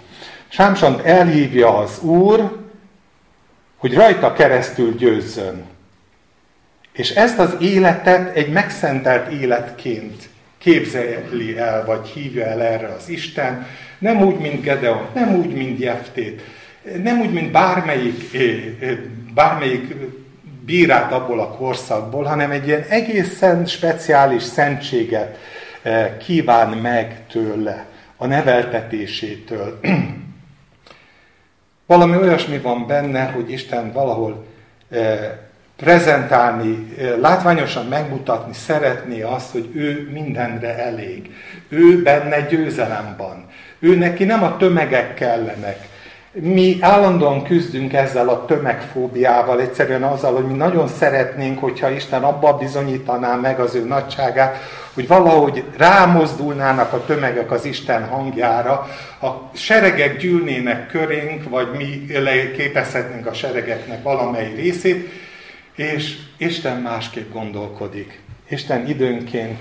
Sámson 0.47 1.01
elhívja 1.03 1.77
az 1.77 1.99
Úr, 2.01 2.66
hogy 3.77 3.93
rajta 3.93 4.33
keresztül 4.33 4.95
győzzön. 4.95 5.65
És 6.93 7.09
ezt 7.09 7.39
az 7.39 7.55
életet 7.59 8.35
egy 8.35 8.49
megszentelt 8.49 9.31
életként 9.31 10.29
képzeli 10.57 11.57
el, 11.57 11.85
vagy 11.85 12.07
hívja 12.07 12.45
el 12.45 12.61
erre 12.61 12.87
az 12.87 13.09
Isten, 13.09 13.67
nem 13.99 14.21
úgy, 14.21 14.37
mint 14.37 14.61
Gedeon, 14.61 15.07
nem 15.13 15.35
úgy, 15.35 15.53
mint 15.53 15.79
Jeftét, 15.79 16.41
nem 17.03 17.19
úgy, 17.19 17.33
mint 17.33 17.51
bármelyik, 17.51 18.33
eh, 18.33 18.89
eh, 18.89 18.97
bármelyik 19.33 19.95
bírát 20.65 21.11
abból 21.11 21.39
a 21.39 21.49
korszakból, 21.49 22.23
hanem 22.23 22.51
egy 22.51 22.67
ilyen 22.67 22.85
egészen 22.89 23.65
speciális 23.65 24.43
szentséget 24.43 25.37
eh, 25.81 26.11
kíván 26.25 26.69
meg 26.69 27.21
tőle, 27.31 27.85
a 28.17 28.25
neveltetésétől. 28.25 29.79
Valami 31.87 32.17
olyasmi 32.17 32.57
van 32.57 32.87
benne, 32.87 33.23
hogy 33.23 33.51
Isten 33.51 33.91
valahol 33.91 34.45
prezentálni, 35.75 36.95
látványosan 37.19 37.85
megmutatni 37.85 38.53
szeretné 38.53 39.21
azt, 39.21 39.51
hogy 39.51 39.69
ő 39.73 40.09
mindenre 40.11 40.77
elég. 40.77 41.35
Ő 41.69 42.01
benne 42.01 42.41
győzelem 42.41 43.15
van. 43.17 43.45
Ő 43.79 43.95
neki 43.95 44.23
nem 44.23 44.43
a 44.43 44.57
tömegek 44.57 45.13
kellenek. 45.13 45.87
Mi 46.39 46.77
állandóan 46.81 47.43
küzdünk 47.43 47.93
ezzel 47.93 48.29
a 48.29 48.45
tömegfóbiával, 48.45 49.61
egyszerűen 49.61 50.03
azzal, 50.03 50.33
hogy 50.33 50.45
mi 50.45 50.53
nagyon 50.53 50.87
szeretnénk, 50.87 51.59
hogyha 51.59 51.89
Isten 51.89 52.23
abba 52.23 52.57
bizonyítaná 52.57 53.35
meg 53.35 53.59
az 53.59 53.75
ő 53.75 53.83
nagyságát, 53.83 54.57
hogy 54.93 55.07
valahogy 55.07 55.63
rámozdulnának 55.77 56.93
a 56.93 57.05
tömegek 57.05 57.51
az 57.51 57.65
Isten 57.65 58.07
hangjára, 58.07 58.87
a 59.21 59.27
seregek 59.53 60.17
gyűlnének 60.17 60.87
körénk, 60.87 61.49
vagy 61.49 61.67
mi 61.77 62.05
képezhetnénk 62.55 63.25
a 63.25 63.33
seregeknek 63.33 64.03
valamely 64.03 64.53
részét, 64.55 65.09
és 65.75 66.17
Isten 66.37 66.81
másképp 66.81 67.33
gondolkodik. 67.33 68.21
Isten 68.49 68.87
időnként 68.87 69.59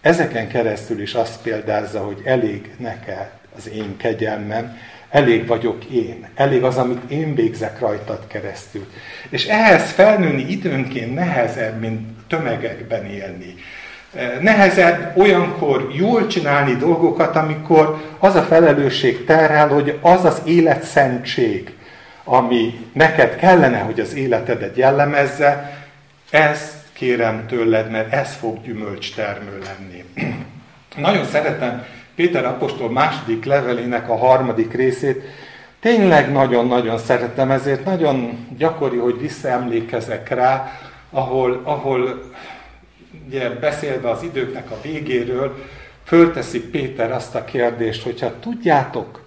ezeken 0.00 0.48
keresztül 0.48 1.00
is 1.00 1.14
azt 1.14 1.42
példázza, 1.42 2.00
hogy 2.00 2.20
elég 2.24 2.70
neked 2.78 3.30
az 3.56 3.68
én 3.68 3.96
kegyelmem, 3.96 4.76
elég 5.12 5.46
vagyok 5.46 5.84
én, 5.84 6.28
elég 6.34 6.62
az, 6.62 6.76
amit 6.76 7.10
én 7.10 7.34
végzek 7.34 7.80
rajtad 7.80 8.26
keresztül. 8.26 8.86
És 9.28 9.46
ehhez 9.46 9.90
felnőni 9.90 10.42
időnként 10.50 11.14
nehezebb, 11.14 11.80
mint 11.80 12.00
tömegekben 12.28 13.04
élni. 13.06 13.54
Nehezebb 14.40 15.16
olyankor 15.16 15.90
jól 15.92 16.26
csinálni 16.26 16.76
dolgokat, 16.76 17.36
amikor 17.36 18.02
az 18.18 18.34
a 18.34 18.42
felelősség 18.42 19.24
terhel, 19.24 19.68
hogy 19.68 19.98
az 20.00 20.24
az 20.24 20.42
életszentség, 20.44 21.74
ami 22.24 22.88
neked 22.92 23.36
kellene, 23.36 23.78
hogy 23.78 24.00
az 24.00 24.14
életedet 24.14 24.76
jellemezze, 24.76 25.80
ezt 26.30 26.74
kérem 26.92 27.46
tőled, 27.46 27.90
mert 27.90 28.12
ez 28.12 28.34
fog 28.40 28.62
gyümölcs 28.62 29.14
termő 29.14 29.62
lenni. 29.64 30.04
Nagyon 30.96 31.24
szeretem 31.24 31.84
Péter 32.22 32.44
apostol 32.44 32.90
második 32.90 33.44
levelének 33.44 34.08
a 34.08 34.16
harmadik 34.16 34.72
részét. 34.72 35.22
Tényleg 35.80 36.32
nagyon-nagyon 36.32 36.98
szeretem, 36.98 37.50
ezért 37.50 37.84
nagyon 37.84 38.46
gyakori, 38.58 38.96
hogy 38.96 39.20
visszaemlékezek 39.20 40.28
rá, 40.28 40.72
ahol, 41.10 41.60
ahol 41.64 42.22
ugye 43.26 43.50
beszélve 43.50 44.10
az 44.10 44.22
időknek 44.22 44.70
a 44.70 44.80
végéről, 44.82 45.64
fölteszi 46.04 46.60
Péter 46.60 47.12
azt 47.12 47.34
a 47.34 47.44
kérdést, 47.44 48.02
hogyha 48.02 48.38
tudjátok, 48.40 49.22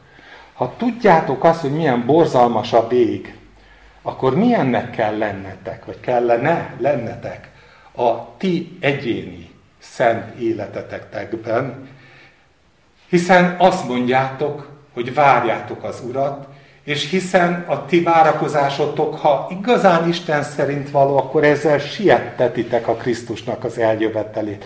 ha 0.53 0.73
tudjátok 0.77 1.43
azt, 1.43 1.61
hogy 1.61 1.71
milyen 1.71 2.05
borzalmas 2.05 2.73
a 2.73 2.87
vég, 2.87 3.35
akkor 4.01 4.35
milyennek 4.35 4.89
kell 4.89 5.17
lennetek, 5.17 5.85
vagy 5.85 5.99
kellene 5.99 6.73
lennetek 6.79 7.49
a 7.95 8.37
ti 8.37 8.77
egyéni 8.79 9.49
szent 9.79 10.39
életetekben, 10.39 11.93
hiszen 13.15 13.55
azt 13.57 13.87
mondjátok, 13.87 14.69
hogy 14.93 15.13
várjátok 15.13 15.83
az 15.83 16.01
Urat, 16.07 16.47
és 16.83 17.09
hiszen 17.09 17.65
a 17.67 17.85
ti 17.85 18.01
várakozásotok, 18.01 19.15
ha 19.15 19.47
igazán 19.59 20.07
Isten 20.07 20.43
szerint 20.43 20.91
való, 20.91 21.17
akkor 21.17 21.43
ezzel 21.43 21.79
siettetitek 21.79 22.87
a 22.87 22.93
Krisztusnak 22.93 23.63
az 23.63 23.77
eljövetelét. 23.77 24.65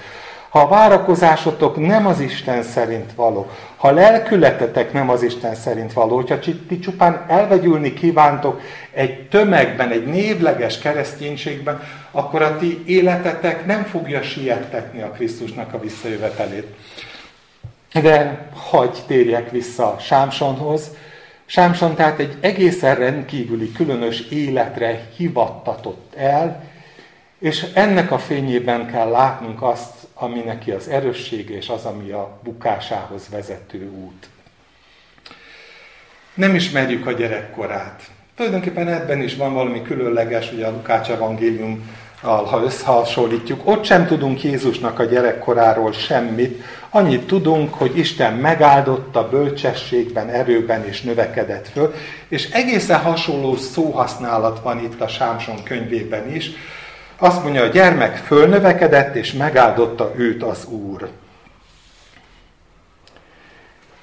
Ha 0.50 0.60
a 0.60 0.68
várakozásotok 0.68 1.88
nem 1.88 2.06
az 2.06 2.20
Isten 2.20 2.64
szerint 2.64 3.14
való, 3.16 3.50
ha 3.78 3.92
lelkületetek 3.92 4.94
nem 4.94 5.10
az 5.10 5.24
Isten 5.24 5.56
szerint 5.56 5.94
való, 5.94 6.16
hogyha 6.16 6.40
ti 6.68 6.80
csupán 6.80 7.26
elvegyülni 7.28 7.94
kívántok 7.94 8.62
egy 8.92 9.28
tömegben, 9.28 9.92
egy 9.92 10.06
névleges 10.06 10.80
kereszténységben, 10.80 11.82
akkor 12.12 12.42
a 12.42 12.58
ti 12.58 12.84
életetek 12.86 13.66
nem 13.66 13.84
fogja 13.84 14.22
siettetni 14.22 15.02
a 15.02 15.12
Krisztusnak 15.12 15.74
a 15.74 15.80
visszajövetelét. 15.80 16.68
De 17.94 18.48
hagy 18.54 19.04
térjek 19.08 19.52
vissza 19.52 19.98
Sámsonhoz. 20.00 20.90
Sámson 21.46 21.96
tehát 21.96 22.20
egy 22.20 22.38
egészen 22.40 22.96
rendkívüli, 22.96 23.72
különös 23.72 24.20
életre 24.20 25.08
hivattatott 25.16 26.14
el, 26.16 26.64
és 27.40 27.66
ennek 27.74 28.12
a 28.12 28.18
fényében 28.18 28.88
kell 28.88 29.10
látnunk 29.10 29.62
azt, 29.62 30.08
ami 30.14 30.40
neki 30.40 30.72
az 30.72 30.88
erőssége, 30.88 31.56
és 31.56 31.70
az, 31.70 31.86
ami 31.86 32.12
a 32.12 32.40
bukásához 32.44 33.30
vezető 33.30 33.90
út. 33.90 34.30
Nem 36.34 36.56
ismerjük 36.56 37.08
a 37.08 37.12
gyerekkorát. 37.12 38.04
Tulajdonképpen 38.36 38.88
ebben 38.88 39.22
is 39.22 39.36
van 39.36 39.54
valami 39.54 39.82
különleges, 39.82 40.52
ugye 40.52 40.66
a 40.66 40.72
Lukács 40.72 41.10
evangélium 41.10 41.90
ha 42.22 42.62
összehasonlítjuk, 42.64 43.62
ott 43.64 43.84
sem 43.84 44.06
tudunk 44.06 44.44
Jézusnak 44.44 45.00
a 45.00 45.04
gyerekkoráról 45.04 45.92
semmit, 45.92 46.64
annyit 46.90 47.28
tudunk, 47.28 47.74
hogy 47.74 47.98
Isten 47.98 48.34
megáldotta 48.34 49.30
bölcsességben, 49.30 50.30
erőben 50.30 50.86
és 50.86 51.02
növekedett 51.02 51.68
föl, 51.68 51.94
és 52.28 52.50
egészen 52.52 53.00
hasonló 53.00 53.56
szóhasználat 53.56 54.60
van 54.60 54.80
itt 54.84 55.02
a 55.02 55.08
Sámson 55.08 55.64
könyvében 55.64 56.36
is, 56.36 56.52
azt 57.18 57.44
mondja, 57.44 57.64
a 57.64 57.68
gyermek 57.68 58.16
fölnövekedett, 58.16 59.16
és 59.16 59.34
megáldotta 59.34 60.14
őt 60.16 60.44
az 60.44 60.66
Úr. 60.66 61.10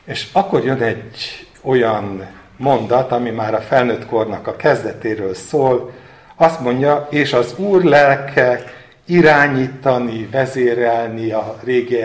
És 0.04 0.26
akkor 0.32 0.64
jön 0.64 0.82
egy 0.82 1.46
olyan 1.62 2.26
mondat, 2.56 3.12
ami 3.12 3.30
már 3.30 3.54
a 3.54 3.60
felnőtt 3.60 4.06
kornak 4.06 4.46
a 4.46 4.56
kezdetéről 4.56 5.34
szól, 5.34 5.92
azt 6.36 6.60
mondja, 6.60 7.06
és 7.10 7.32
az 7.32 7.54
Úr 7.58 7.84
lelke 7.84 8.64
irányítani, 9.04 10.26
vezérelni 10.26 11.30
a 11.30 11.58
régi 11.64 12.04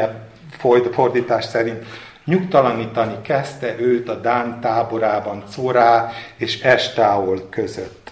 fordítás 0.92 1.46
szerint, 1.46 1.86
nyugtalanítani 2.26 3.22
kezdte 3.22 3.76
őt 3.80 4.10
a 4.10 4.16
Dán 4.16 4.60
táborában 4.62 5.44
Corá 5.56 6.12
és 6.36 6.62
Estáol 6.62 7.48
között. 7.50 8.12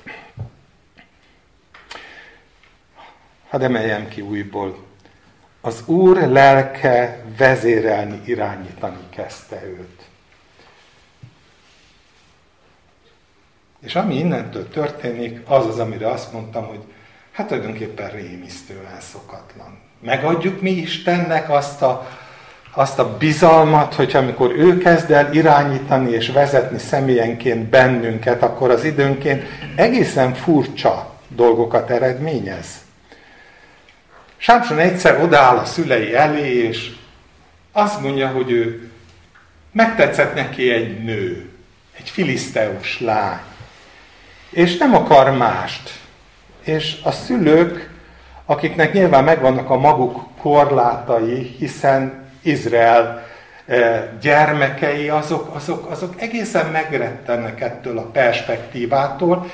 Hadd 3.49 3.63
emeljem 3.63 4.07
ki 4.07 4.21
újból. 4.21 4.77
Az 5.61 5.83
Úr 5.85 6.17
lelke 6.17 7.23
vezérelni, 7.37 8.21
irányítani 8.25 9.03
kezdte 9.09 9.63
őt. 9.65 10.07
És 13.81 13.95
ami 13.95 14.15
innentől 14.15 14.69
történik, 14.69 15.39
az 15.47 15.65
az, 15.65 15.79
amire 15.79 16.11
azt 16.11 16.33
mondtam, 16.33 16.67
hogy 16.67 16.79
hát 17.31 17.47
tulajdonképpen 17.47 18.09
rémisztően 18.09 18.99
szokatlan. 18.99 19.77
Megadjuk 20.01 20.61
mi 20.61 20.71
Istennek 20.71 21.49
azt 21.49 21.81
a, 21.81 22.07
azt 22.73 22.99
a 22.99 23.17
bizalmat, 23.17 23.93
hogy 23.93 24.15
amikor 24.15 24.51
ő 24.51 24.77
kezd 24.77 25.11
el 25.11 25.33
irányítani 25.33 26.11
és 26.11 26.29
vezetni 26.29 26.77
személyenként 26.77 27.69
bennünket, 27.69 28.43
akkor 28.43 28.69
az 28.69 28.83
időnként 28.83 29.43
egészen 29.75 30.33
furcsa 30.33 31.13
dolgokat 31.27 31.89
eredményez. 31.89 32.67
Sámson 34.37 34.79
egyszer 34.79 35.21
odaáll 35.21 35.57
a 35.57 35.65
szülei 35.65 36.15
elé, 36.15 36.67
és 36.67 36.91
azt 37.71 38.01
mondja, 38.01 38.27
hogy 38.27 38.51
ő 38.51 38.89
megtetszett 39.71 40.33
neki 40.35 40.71
egy 40.71 41.03
nő, 41.03 41.49
egy 41.97 42.09
filiszteus 42.09 42.99
lány, 42.99 43.39
és 44.49 44.77
nem 44.77 44.95
akar 44.95 45.37
mást. 45.37 45.99
És 46.63 46.97
a 47.03 47.11
szülők, 47.11 47.89
akiknek 48.45 48.93
nyilván 48.93 49.23
megvannak 49.23 49.69
a 49.69 49.77
maguk 49.77 50.23
korlátai, 50.41 51.55
hiszen 51.57 52.27
Izrael 52.41 53.27
gyermekei, 54.21 55.09
azok, 55.09 55.55
azok, 55.55 55.89
azok 55.89 56.21
egészen 56.21 56.65
megrettennek 56.65 57.61
ettől 57.61 57.97
a 57.97 58.09
perspektívától, 58.11 59.49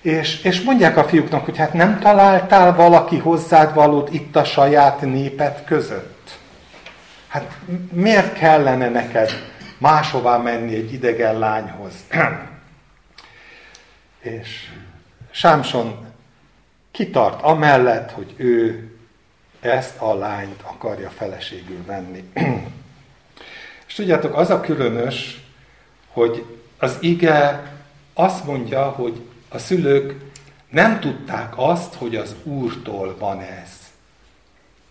és, 0.00 0.42
és 0.42 0.62
mondják 0.62 0.96
a 0.96 1.04
fiúknak, 1.04 1.44
hogy 1.44 1.56
hát 1.56 1.72
nem 1.72 1.98
találtál 1.98 2.74
valaki 2.74 3.18
hozzád 3.18 3.74
valót 3.74 4.12
itt 4.12 4.36
a 4.36 4.44
saját 4.44 5.00
népet 5.00 5.64
között? 5.64 6.38
Hát 7.28 7.56
miért 7.92 8.32
kellene 8.32 8.88
neked 8.88 9.30
máshová 9.78 10.36
menni 10.36 10.74
egy 10.74 10.92
idegen 10.92 11.38
lányhoz? 11.38 11.92
és 14.22 14.70
Sámson 15.30 16.06
kitart 16.90 17.42
amellett, 17.42 18.10
hogy 18.10 18.34
ő 18.36 18.90
ezt 19.60 20.00
a 20.00 20.14
lányt 20.14 20.62
akarja 20.62 21.10
feleségül 21.10 21.84
venni. 21.86 22.24
És 23.86 23.94
tudjátok, 23.94 24.36
az 24.36 24.50
a 24.50 24.60
különös, 24.60 25.44
hogy 26.08 26.44
az 26.78 26.96
ige 27.00 27.72
azt 28.14 28.44
mondja, 28.44 28.88
hogy 28.90 29.20
a 29.48 29.58
szülők 29.58 30.14
nem 30.68 31.00
tudták 31.00 31.52
azt, 31.56 31.94
hogy 31.94 32.16
az 32.16 32.34
Úrtól 32.42 33.16
van 33.18 33.40
ez. 33.40 33.70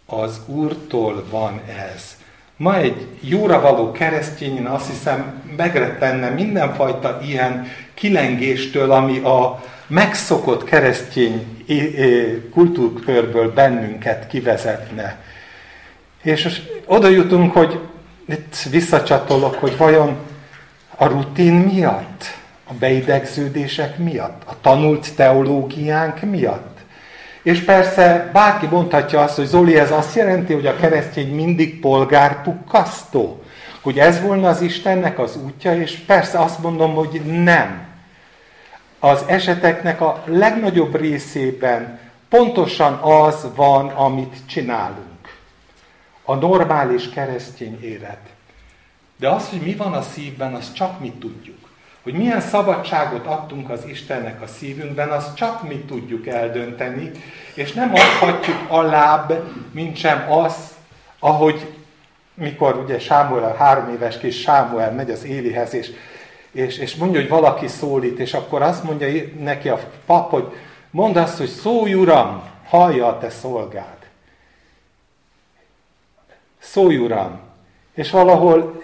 Az 0.06 0.42
Úrtól 0.46 1.26
van 1.30 1.62
ez. 1.94 2.18
Ma 2.62 2.78
egy 2.78 3.08
jóra 3.20 3.62
való 3.62 3.92
keresztényen 3.92 4.66
azt 4.66 4.88
hiszem 4.88 5.44
megrettenne 5.58 6.30
mindenfajta 6.30 7.20
ilyen 7.28 7.68
kilengéstől, 7.94 8.92
ami 8.92 9.20
a 9.20 9.64
megszokott 9.88 10.64
keresztény 10.64 11.64
kultúrkörből 12.54 13.54
bennünket 13.54 14.28
kivezetne. 14.28 15.18
És 16.22 16.62
oda 16.86 17.08
jutunk, 17.08 17.54
hogy 17.54 17.80
itt 18.28 18.56
visszacsatolok, 18.70 19.56
hogy 19.56 19.78
vajon 19.78 20.16
a 20.96 21.06
rutin 21.06 21.54
miatt, 21.54 22.24
a 22.64 22.74
beidegződések 22.74 23.98
miatt, 23.98 24.42
a 24.46 24.56
tanult 24.62 25.16
teológiánk 25.16 26.22
miatt. 26.22 26.71
És 27.44 27.60
persze 27.60 28.30
bárki 28.34 28.66
mondhatja 28.66 29.22
azt, 29.22 29.36
hogy 29.36 29.46
Zoli, 29.46 29.78
ez 29.78 29.92
azt 29.92 30.16
jelenti, 30.16 30.54
hogy 30.54 30.68
a 30.68 30.76
keresztény 30.76 31.36
mindig 31.36 31.80
polgárpukkasztó, 31.80 33.44
hogy 33.82 34.00
ez 34.00 34.22
volna 34.22 34.48
az 34.48 34.62
Istennek 34.62 35.20
az 35.20 35.38
útja, 35.46 35.76
és 35.76 35.96
persze 35.96 36.40
azt 36.40 36.60
mondom, 36.60 36.94
hogy 36.94 37.22
nem. 37.44 37.90
Az 39.00 39.24
eseteknek 39.28 40.02
a 40.02 40.24
legnagyobb 40.26 40.96
részében 40.96 42.00
pontosan 42.30 42.94
az 42.94 43.48
van, 43.56 43.88
amit 43.88 44.36
csinálunk 44.46 45.12
a 46.24 46.36
normális 46.36 47.10
keresztény 47.10 47.80
élet. 47.82 48.20
De 49.18 49.30
az, 49.30 49.50
hogy 49.50 49.62
mi 49.62 49.76
van 49.76 49.94
a 49.94 50.02
szívben, 50.02 50.54
az 50.54 50.74
csak 50.74 51.00
mi 51.00 51.14
tudjuk. 51.20 51.61
Hogy 52.04 52.14
milyen 52.14 52.42
szabadságot 52.42 53.26
adtunk 53.26 53.70
az 53.70 53.86
Istennek 53.86 54.42
a 54.42 54.48
szívünkben, 54.48 55.10
azt 55.10 55.36
csak 55.36 55.68
mi 55.68 55.76
tudjuk 55.76 56.28
eldönteni, 56.28 57.12
és 57.54 57.74
nem 57.74 57.94
adhatjuk 57.94 58.58
alább, 58.68 59.44
mint 59.72 59.98
sem 59.98 60.32
az, 60.32 60.56
ahogy 61.20 61.74
mikor 62.34 62.76
ugye 62.76 63.00
Sámuel, 63.00 63.56
három 63.56 63.90
éves 63.90 64.18
kis 64.18 64.40
Sámuel 64.40 64.92
megy 64.92 65.10
az 65.12 65.24
Élihez, 65.24 65.74
és, 65.74 65.92
és, 66.52 66.78
és 66.78 66.96
mondja, 66.96 67.20
hogy 67.20 67.30
valaki 67.30 67.68
szólít, 67.68 68.20
és 68.20 68.34
akkor 68.34 68.62
azt 68.62 68.84
mondja 68.84 69.08
neki 69.40 69.70
a 69.70 69.80
pap, 70.06 70.30
hogy 70.30 70.54
mondd 70.90 71.18
azt, 71.18 71.38
hogy 71.38 71.50
szólj 71.50 71.94
uram, 71.94 72.44
hallja 72.68 73.08
a 73.08 73.18
te 73.18 73.30
szolgád 73.30 74.02
szólj 76.62 76.98
Uram! 76.98 77.40
És 77.94 78.12
valahol 78.12 78.82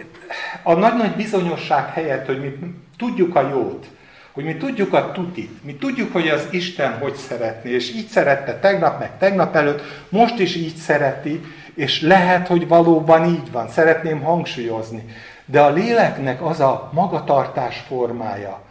a 0.64 0.74
nagy-nagy 0.74 1.16
bizonyosság 1.16 1.94
helyett, 1.94 2.26
hogy 2.26 2.40
mi 2.42 2.54
tudjuk 2.98 3.36
a 3.36 3.50
jót, 3.50 3.88
hogy 4.32 4.44
mi 4.44 4.56
tudjuk 4.56 4.94
a 4.94 5.12
tutit, 5.12 5.64
mi 5.64 5.76
tudjuk, 5.76 6.14
hogy 6.14 6.28
az 6.28 6.48
Isten 6.50 6.98
hogy 6.98 7.16
szeretné, 7.16 7.70
és 7.70 7.94
így 7.94 8.08
szerette 8.08 8.60
tegnap, 8.60 9.00
meg 9.00 9.18
tegnap 9.18 9.56
előtt, 9.56 9.82
most 10.10 10.40
is 10.40 10.56
így 10.56 10.76
szereti, 10.76 11.42
és 11.76 12.02
lehet, 12.02 12.48
hogy 12.48 12.68
valóban 12.68 13.26
így 13.26 13.52
van, 13.52 13.70
szeretném 13.70 14.22
hangsúlyozni. 14.22 15.06
De 15.46 15.62
a 15.62 15.70
léleknek 15.70 16.46
az 16.46 16.60
a 16.60 16.90
magatartás 16.94 17.84
formája, 17.88 18.62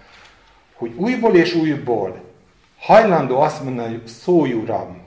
hogy 0.75 0.93
újból 0.97 1.35
és 1.35 1.55
újból 1.55 2.25
hajlandó 2.79 3.41
azt 3.41 3.63
mondani, 3.63 3.89
hogy 3.89 4.07
szólj 4.07 4.53
Uram, 4.53 5.06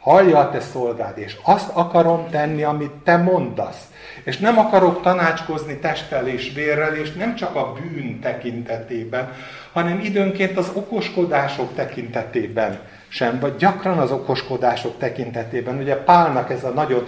Hallja 0.00 0.38
a 0.38 0.50
te 0.50 0.60
szolgád, 0.60 1.18
és 1.18 1.36
azt 1.42 1.70
akarom 1.72 2.28
tenni, 2.30 2.62
amit 2.62 2.90
te 2.90 3.16
mondasz. 3.16 3.90
És 4.24 4.38
nem 4.38 4.58
akarok 4.58 5.02
tanácskozni 5.02 5.76
testtel 5.76 6.28
és 6.28 6.52
vérrel, 6.54 6.94
és 6.94 7.12
nem 7.12 7.34
csak 7.34 7.54
a 7.54 7.72
bűn 7.72 8.20
tekintetében, 8.20 9.32
hanem 9.72 10.00
időnként 10.00 10.58
az 10.58 10.70
okoskodások 10.74 11.74
tekintetében 11.74 12.78
sem, 13.08 13.38
vagy 13.40 13.56
gyakran 13.56 13.98
az 13.98 14.10
okoskodások 14.10 14.98
tekintetében. 14.98 15.78
Ugye 15.78 15.96
Pálnak 15.96 16.50
ez 16.50 16.64
a 16.64 16.70
nagyon 16.70 17.06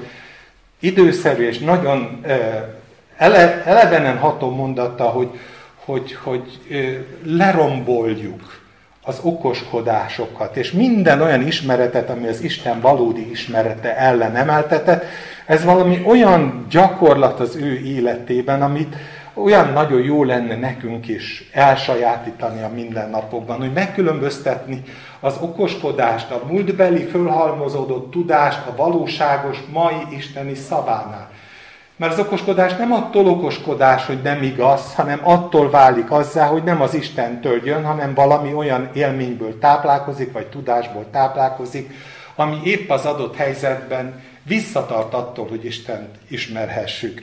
időszerű 0.80 1.46
és 1.46 1.58
nagyon 1.58 2.20
ele, 3.16 3.64
elevenen 3.64 4.18
ható 4.18 4.50
mondata, 4.50 5.04
hogy, 5.04 5.38
hogy, 5.84 6.18
hogy 6.22 6.60
leromboljuk 7.24 8.61
az 9.04 9.18
okoskodásokat, 9.22 10.56
és 10.56 10.72
minden 10.72 11.20
olyan 11.20 11.46
ismeretet, 11.46 12.10
ami 12.10 12.26
az 12.26 12.40
Isten 12.40 12.80
valódi 12.80 13.30
ismerete 13.30 13.96
ellen 13.96 14.36
emeltetett, 14.36 15.04
ez 15.46 15.64
valami 15.64 16.02
olyan 16.06 16.66
gyakorlat 16.70 17.40
az 17.40 17.56
ő 17.56 17.78
életében, 17.78 18.62
amit 18.62 18.96
olyan 19.34 19.72
nagyon 19.72 20.02
jó 20.02 20.24
lenne 20.24 20.56
nekünk 20.56 21.08
is 21.08 21.48
elsajátítani 21.52 22.62
a 22.62 22.70
mindennapokban, 22.74 23.58
hogy 23.58 23.72
megkülönböztetni 23.72 24.82
az 25.20 25.36
okoskodást, 25.40 26.30
a 26.30 26.42
múltbeli 26.46 27.04
fölhalmozódott 27.04 28.10
tudást 28.10 28.66
a 28.66 28.76
valóságos 28.76 29.58
mai 29.72 30.16
isteni 30.16 30.54
szavánál. 30.54 31.30
Mert 31.96 32.12
az 32.12 32.18
okoskodás 32.18 32.76
nem 32.76 32.92
attól 32.92 33.28
okoskodás, 33.28 34.06
hogy 34.06 34.22
nem 34.22 34.42
igaz, 34.42 34.94
hanem 34.94 35.20
attól 35.22 35.70
válik 35.70 36.10
azzá, 36.10 36.46
hogy 36.46 36.62
nem 36.62 36.80
az 36.80 36.94
Istentől 36.94 37.66
jön, 37.66 37.84
hanem 37.84 38.14
valami 38.14 38.54
olyan 38.54 38.90
élményből 38.92 39.58
táplálkozik, 39.58 40.32
vagy 40.32 40.46
tudásból 40.46 41.06
táplálkozik, 41.10 41.94
ami 42.34 42.60
épp 42.64 42.90
az 42.90 43.04
adott 43.04 43.36
helyzetben 43.36 44.22
visszatart 44.42 45.14
attól, 45.14 45.48
hogy 45.48 45.64
Istent 45.64 46.16
ismerhessük. 46.28 47.22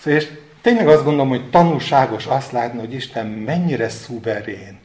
szóval 0.00 0.20
és 0.20 0.28
tényleg 0.62 0.88
azt 0.88 1.04
gondolom, 1.04 1.28
hogy 1.28 1.50
tanulságos 1.50 2.26
azt 2.26 2.52
látni, 2.52 2.78
hogy 2.78 2.94
Isten 2.94 3.26
mennyire 3.26 3.88
szuverén, 3.88 4.78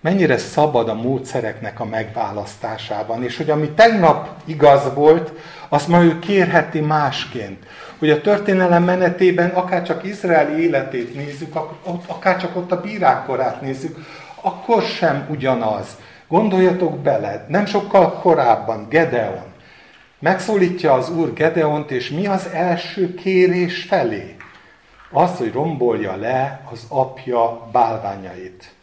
mennyire 0.00 0.38
szabad 0.38 0.88
a 0.88 0.94
módszereknek 0.94 1.80
a 1.80 1.84
megválasztásában, 1.84 3.22
és 3.22 3.36
hogy 3.36 3.50
ami 3.50 3.70
tegnap 3.70 4.28
igaz 4.44 4.94
volt, 4.94 5.32
azt 5.68 5.88
ma 5.88 6.02
ő 6.02 6.18
kérheti 6.18 6.80
másként. 6.80 7.66
Hogy 7.98 8.10
a 8.10 8.20
történelem 8.20 8.84
menetében 8.84 9.50
akár 9.50 9.82
csak 9.82 10.04
Izrael 10.04 10.58
életét 10.58 11.14
nézzük, 11.14 11.54
akár 12.06 12.36
csak 12.36 12.56
ott 12.56 12.72
a 12.72 12.80
bírák 12.80 13.24
korát 13.24 13.60
nézzük, 13.60 13.98
akkor 14.40 14.82
sem 14.82 15.26
ugyanaz. 15.30 15.86
Gondoljatok 16.28 16.98
bele, 16.98 17.44
nem 17.48 17.66
sokkal 17.66 18.12
korábban 18.12 18.86
Gedeon 18.88 19.54
megszólítja 20.18 20.92
az 20.92 21.10
úr 21.10 21.32
Gedeont, 21.32 21.90
és 21.90 22.10
mi 22.10 22.26
az 22.26 22.46
első 22.46 23.14
kérés 23.14 23.82
felé? 23.82 24.36
Az, 25.10 25.36
hogy 25.36 25.52
rombolja 25.52 26.16
le 26.16 26.60
az 26.72 26.86
apja 26.88 27.68
bálványait. 27.72 28.74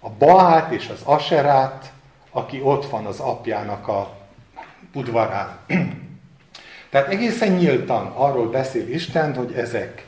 A 0.00 0.08
Baát 0.18 0.72
és 0.72 0.88
az 0.88 1.00
Aserát, 1.04 1.92
aki 2.30 2.60
ott 2.62 2.86
van 2.86 3.04
az 3.04 3.20
apjának 3.20 3.88
a 3.88 4.16
udvarán. 4.94 5.58
Tehát 6.90 7.08
egészen 7.08 7.48
nyíltan 7.48 8.12
arról 8.14 8.50
beszél 8.50 8.88
Isten, 8.88 9.34
hogy 9.34 9.52
ezek 9.56 10.06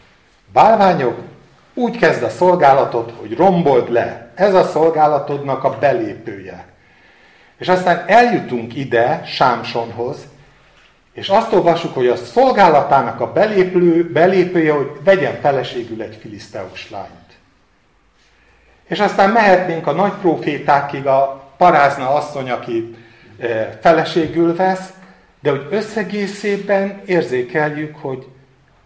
bálványok, 0.52 1.18
úgy 1.74 1.98
kezd 1.98 2.22
a 2.22 2.28
szolgálatot, 2.28 3.12
hogy 3.20 3.36
rombold 3.36 3.90
le. 3.90 4.32
Ez 4.34 4.54
a 4.54 4.64
szolgálatodnak 4.64 5.64
a 5.64 5.78
belépője. 5.78 6.66
És 7.58 7.68
aztán 7.68 8.04
eljutunk 8.06 8.74
ide, 8.74 9.22
Sámsonhoz, 9.24 10.26
és 11.12 11.28
azt 11.28 11.52
olvassuk, 11.52 11.94
hogy 11.94 12.06
a 12.06 12.16
szolgálatának 12.16 13.20
a 13.20 13.32
belépő, 13.32 14.10
belépője, 14.12 14.72
hogy 14.72 14.90
vegyen 15.04 15.40
feleségül 15.40 16.02
egy 16.02 16.18
filiszteus 16.20 16.90
lányt. 16.90 17.36
És 18.84 19.00
aztán 19.00 19.30
mehetnénk 19.30 19.86
a 19.86 19.92
nagy 19.92 20.12
profétákig, 20.12 21.06
a 21.06 21.50
parázna 21.56 22.14
asszony, 22.14 22.50
aki 22.50 22.96
feleségül 23.80 24.56
vesz, 24.56 24.92
de 25.40 25.50
hogy 25.50 25.66
összegészében 25.70 27.00
érzékeljük, 27.06 27.96
hogy 27.96 28.26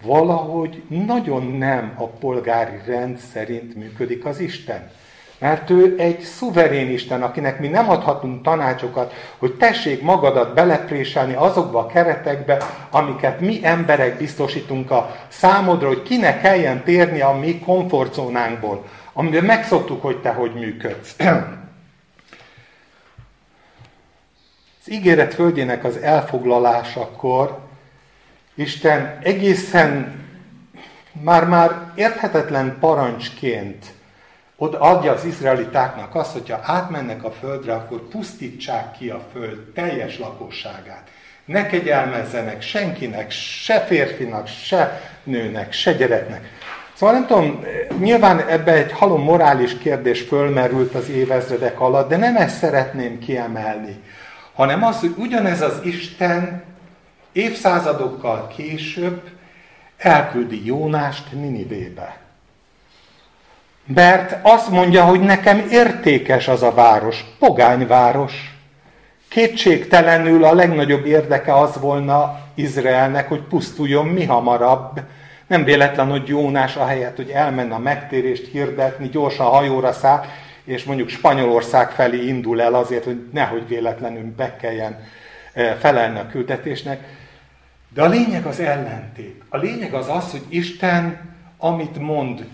valahogy 0.02 0.82
nagyon 0.88 1.46
nem 1.46 1.92
a 1.96 2.06
polgári 2.06 2.80
rend 2.86 3.18
szerint 3.32 3.74
működik 3.74 4.24
az 4.24 4.40
Isten. 4.40 4.90
Mert 5.38 5.70
ő 5.70 5.94
egy 5.98 6.20
szuverén 6.20 6.90
Isten, 6.90 7.22
akinek 7.22 7.60
mi 7.60 7.68
nem 7.68 7.90
adhatunk 7.90 8.42
tanácsokat, 8.42 9.12
hogy 9.38 9.54
tessék 9.54 10.02
magadat 10.02 10.54
belepréselni 10.54 11.34
azokba 11.34 11.78
a 11.78 11.86
keretekbe, 11.86 12.62
amiket 12.90 13.40
mi 13.40 13.60
emberek 13.62 14.16
biztosítunk 14.16 14.90
a 14.90 15.16
számodra, 15.28 15.86
hogy 15.86 16.02
kinek 16.02 16.40
kelljen 16.40 16.84
térni 16.84 17.20
a 17.20 17.32
mi 17.32 17.58
komfortzónánkból, 17.58 18.84
amiben 19.12 19.44
megszoktuk, 19.44 20.02
hogy 20.02 20.20
te 20.20 20.30
hogy 20.30 20.54
működsz. 20.54 21.16
Az 24.80 24.90
ígéret 24.90 25.34
földjének 25.34 25.84
az 25.84 25.96
elfoglalásakor 25.96 27.58
Isten 28.54 29.18
egészen 29.22 30.20
már-már 31.12 31.70
érthetetlen 31.94 32.76
parancsként 32.80 33.84
oda 34.56 34.80
adja 34.80 35.12
az 35.12 35.24
izraelitáknak 35.24 36.14
azt, 36.14 36.32
hogyha 36.32 36.60
átmennek 36.62 37.24
a 37.24 37.30
földre, 37.30 37.72
akkor 37.72 38.08
pusztítsák 38.08 38.92
ki 38.98 39.08
a 39.08 39.26
föld 39.32 39.58
teljes 39.74 40.18
lakosságát. 40.18 41.08
Ne 41.44 41.66
kegyelmezzenek 41.66 42.62
senkinek, 42.62 43.30
se 43.30 43.80
férfinak, 43.80 44.46
se 44.46 45.00
nőnek, 45.24 45.72
se 45.72 45.92
gyereknek. 45.92 46.44
Szóval 46.94 47.14
nem 47.14 47.26
tudom, 47.26 47.64
nyilván 47.98 48.48
ebbe 48.48 48.72
egy 48.72 48.92
halom 48.92 49.22
morális 49.22 49.78
kérdés 49.78 50.20
fölmerült 50.20 50.94
az 50.94 51.08
évezredek 51.08 51.80
alatt, 51.80 52.08
de 52.08 52.16
nem 52.16 52.36
ezt 52.36 52.56
szeretném 52.56 53.18
kiemelni, 53.18 54.02
hanem 54.60 54.84
az, 54.84 55.00
hogy 55.00 55.14
ugyanez 55.16 55.60
az 55.60 55.80
Isten 55.82 56.62
évszázadokkal 57.32 58.48
később 58.56 59.22
elküldi 59.96 60.66
Jónást 60.66 61.32
Ninivébe. 61.32 62.16
Mert 63.94 64.38
azt 64.42 64.70
mondja, 64.70 65.04
hogy 65.04 65.20
nekem 65.20 65.66
értékes 65.70 66.48
az 66.48 66.62
a 66.62 66.72
város, 66.72 67.24
pogányváros. 67.38 68.58
Kétségtelenül 69.28 70.44
a 70.44 70.54
legnagyobb 70.54 71.06
érdeke 71.06 71.54
az 71.54 71.80
volna 71.80 72.38
Izraelnek, 72.54 73.28
hogy 73.28 73.42
pusztuljon 73.42 74.06
mi 74.06 74.24
hamarabb. 74.24 75.00
Nem 75.46 75.64
véletlen, 75.64 76.10
hogy 76.10 76.28
Jónás 76.28 76.76
ahelyett, 76.76 77.16
hogy 77.16 77.30
elmenne 77.30 77.74
a 77.74 77.78
megtérést 77.78 78.46
hirdetni, 78.46 79.08
gyorsan 79.08 79.46
hajóra 79.46 79.92
száll, 79.92 80.24
és 80.64 80.84
mondjuk 80.84 81.08
Spanyolország 81.08 81.90
felé 81.90 82.26
indul 82.26 82.62
el 82.62 82.74
azért, 82.74 83.04
hogy 83.04 83.28
nehogy 83.32 83.68
véletlenül 83.68 84.34
be 84.36 84.56
kelljen 84.56 85.04
eh, 85.52 85.76
felelni 85.80 86.18
a 86.18 86.26
küldetésnek. 86.26 87.18
De 87.88 88.02
a 88.02 88.08
lényeg 88.08 88.46
az 88.46 88.60
ellentét. 88.60 89.42
A 89.48 89.56
lényeg 89.56 89.94
az 89.94 90.08
az, 90.08 90.30
hogy 90.30 90.44
Isten, 90.48 91.34
amit 91.58 91.98
mond 91.98 92.46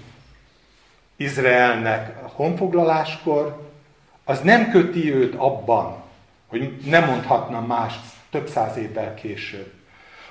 Izraelnek 1.16 2.24
a 2.24 2.28
honfoglaláskor, 2.28 3.70
az 4.24 4.40
nem 4.40 4.70
köti 4.70 5.14
őt 5.14 5.34
abban, 5.34 6.02
hogy 6.46 6.76
nem 6.84 7.04
mondhatna 7.04 7.60
más 7.60 7.94
több 8.30 8.48
száz 8.48 8.76
évvel 8.76 9.14
később. 9.14 9.72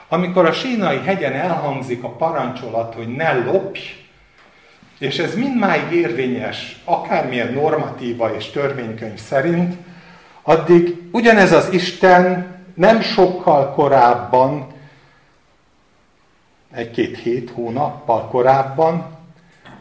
Amikor 0.08 0.46
a 0.46 0.52
sínai 0.52 0.98
hegyen 0.98 1.34
elhangzik 1.34 2.04
a 2.04 2.10
parancsolat, 2.10 2.94
hogy 2.94 3.08
ne 3.08 3.34
lopj, 3.34 3.80
és 5.00 5.18
ez 5.18 5.36
mindmáig 5.36 5.92
érvényes, 5.92 6.82
akármilyen 6.86 7.54
normatíva 7.54 8.36
és 8.36 8.50
törvénykönyv 8.50 9.20
szerint, 9.20 9.76
addig 10.42 11.10
ugyanez 11.12 11.52
az 11.52 11.68
Isten 11.72 12.56
nem 12.74 13.02
sokkal 13.02 13.74
korábban, 13.74 14.68
egy-két 16.72 17.18
hét 17.18 17.50
hónappal 17.50 18.28
korábban 18.28 19.16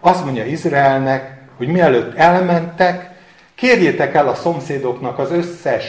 azt 0.00 0.24
mondja 0.24 0.44
Izraelnek, 0.44 1.42
hogy 1.57 1.68
mielőtt 1.68 2.14
elmentek, 2.16 3.11
kérjétek 3.55 4.14
el 4.14 4.29
a 4.29 4.35
szomszédoknak 4.35 5.18
az 5.18 5.31
összes 5.31 5.85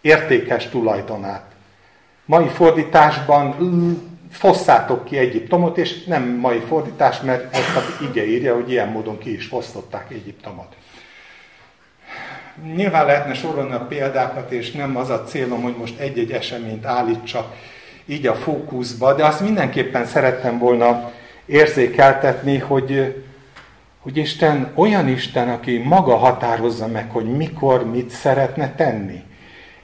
értékes 0.00 0.68
tulajdonát. 0.68 1.44
Mai 2.24 2.48
fordításban 2.48 3.56
fosszátok 4.30 5.04
ki 5.04 5.18
Egyiptomot, 5.18 5.78
és 5.78 6.04
nem 6.04 6.22
mai 6.22 6.58
fordítás, 6.58 7.20
mert 7.20 7.54
ezt 7.54 8.00
ige 8.10 8.26
írja, 8.26 8.54
hogy 8.54 8.70
ilyen 8.70 8.88
módon 8.88 9.18
ki 9.18 9.34
is 9.34 9.46
fosztották 9.46 10.10
Egyiptomot. 10.10 10.76
Nyilván 12.74 13.06
lehetne 13.06 13.34
sorolni 13.34 13.72
a 13.72 13.86
példákat, 13.88 14.50
és 14.50 14.70
nem 14.70 14.96
az 14.96 15.10
a 15.10 15.22
célom, 15.22 15.62
hogy 15.62 15.74
most 15.76 15.98
egy-egy 15.98 16.30
eseményt 16.30 16.86
állítsak 16.86 17.54
így 18.06 18.26
a 18.26 18.34
fókuszba, 18.34 19.14
de 19.14 19.24
azt 19.24 19.40
mindenképpen 19.40 20.06
szerettem 20.06 20.58
volna 20.58 21.10
érzékeltetni, 21.46 22.58
hogy, 22.58 23.22
hogy 24.00 24.16
Isten 24.16 24.72
olyan 24.74 25.08
Isten, 25.08 25.48
aki 25.48 25.78
maga 25.78 26.16
határozza 26.16 26.86
meg, 26.86 27.10
hogy 27.10 27.36
mikor 27.36 27.90
mit 27.90 28.10
szeretne 28.10 28.74
tenni. 28.74 29.22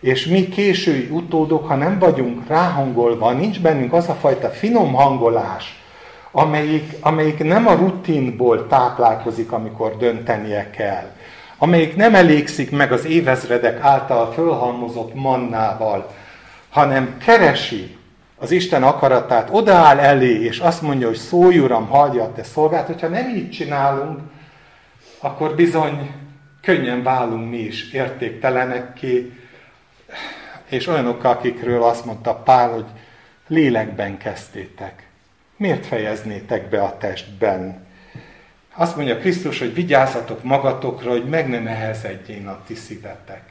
És 0.06 0.26
mi 0.26 0.48
késői 0.48 1.08
utódok, 1.10 1.68
ha 1.68 1.74
nem 1.74 1.98
vagyunk 1.98 2.48
ráhangolva, 2.48 3.32
nincs 3.32 3.60
bennünk 3.60 3.92
az 3.92 4.08
a 4.08 4.14
fajta 4.14 4.48
finom 4.48 4.92
hangolás, 4.92 5.82
amelyik, 6.30 6.92
amelyik 7.00 7.44
nem 7.44 7.66
a 7.66 7.74
rutinból 7.74 8.66
táplálkozik, 8.66 9.52
amikor 9.52 9.96
döntenie 9.96 10.70
kell, 10.70 11.10
amelyik 11.58 11.96
nem 11.96 12.14
elégszik 12.14 12.70
meg 12.70 12.92
az 12.92 13.04
évezredek 13.04 13.80
által 13.80 14.32
fölhalmozott 14.32 15.14
mannával, 15.14 16.14
hanem 16.70 17.16
keresi 17.24 17.96
az 18.38 18.50
Isten 18.50 18.82
akaratát, 18.82 19.48
odaáll 19.52 19.98
elé, 19.98 20.40
és 20.42 20.58
azt 20.58 20.82
mondja, 20.82 21.06
hogy 21.06 21.16
szólj 21.16 21.58
Uram, 21.58 21.86
hallja 21.86 22.22
a 22.22 22.32
te 22.32 22.42
szolgát, 22.42 22.86
hogyha 22.86 23.08
nem 23.08 23.28
így 23.28 23.50
csinálunk, 23.50 24.18
akkor 25.20 25.54
bizony 25.54 26.10
könnyen 26.62 27.02
válunk 27.02 27.50
mi 27.50 27.58
is 27.58 27.92
értéktelenekké, 27.92 29.32
és 30.68 30.86
olyanok, 30.86 31.24
akikről 31.24 31.82
azt 31.82 32.04
mondta 32.04 32.34
Pál, 32.34 32.70
hogy 32.70 32.86
lélekben 33.46 34.18
kezdtétek. 34.18 35.06
Miért 35.56 35.86
fejeznétek 35.86 36.68
be 36.68 36.82
a 36.82 36.96
testben? 36.98 37.86
Azt 38.74 38.96
mondja 38.96 39.18
Krisztus, 39.18 39.58
hogy 39.58 39.74
vigyázzatok 39.74 40.42
magatokra, 40.42 41.10
hogy 41.10 41.24
meg 41.24 41.48
ne 41.48 41.58
nehezedjén 41.58 42.46
a 42.46 42.58
ti 42.66 42.74
szívetek. 42.74 43.42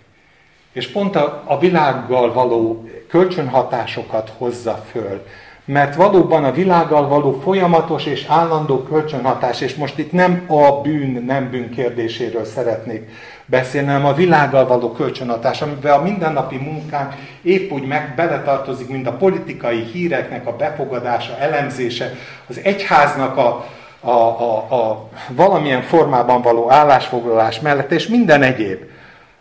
És 0.71 0.87
pont 0.87 1.15
a, 1.15 1.43
a 1.45 1.59
világgal 1.59 2.33
való 2.33 2.89
kölcsönhatásokat 3.07 4.33
hozza 4.37 4.85
föl. 4.91 5.25
Mert 5.65 5.95
valóban 5.95 6.43
a 6.43 6.51
világgal 6.51 7.07
való 7.07 7.39
folyamatos 7.39 8.05
és 8.05 8.25
állandó 8.27 8.83
kölcsönhatás, 8.83 9.61
és 9.61 9.75
most 9.75 9.97
itt 9.97 10.11
nem 10.11 10.45
a 10.47 10.81
bűn, 10.81 11.23
nem 11.23 11.49
bűn 11.49 11.69
kérdéséről 11.69 12.45
szeretnék 12.45 13.09
beszélni, 13.45 13.87
hanem 13.87 14.05
a 14.05 14.13
világgal 14.13 14.67
való 14.67 14.91
kölcsönhatás, 14.91 15.61
amiben 15.61 15.93
a 15.93 16.01
mindennapi 16.01 16.57
munkánk 16.57 17.13
épp 17.41 17.71
úgy 17.71 17.83
meg 17.83 18.13
beletartozik, 18.15 18.89
mint 18.89 19.07
a 19.07 19.13
politikai 19.13 19.83
híreknek 19.83 20.47
a 20.47 20.55
befogadása, 20.55 21.37
elemzése, 21.37 22.13
az 22.47 22.59
egyháznak 22.63 23.37
a, 23.37 23.65
a, 23.99 24.09
a, 24.09 24.55
a 24.73 25.09
valamilyen 25.29 25.81
formában 25.81 26.41
való 26.41 26.71
állásfoglalás 26.71 27.59
mellett, 27.59 27.91
és 27.91 28.07
minden 28.07 28.41
egyéb. 28.41 28.79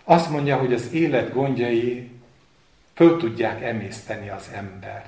Azt 0.04 0.30
mondja, 0.30 0.56
hogy 0.56 0.72
az 0.72 0.88
élet 0.92 1.32
gondjai 1.32 2.10
föl 2.94 3.16
tudják 3.16 3.62
emészteni 3.62 4.28
az 4.36 4.50
embert. 4.54 5.06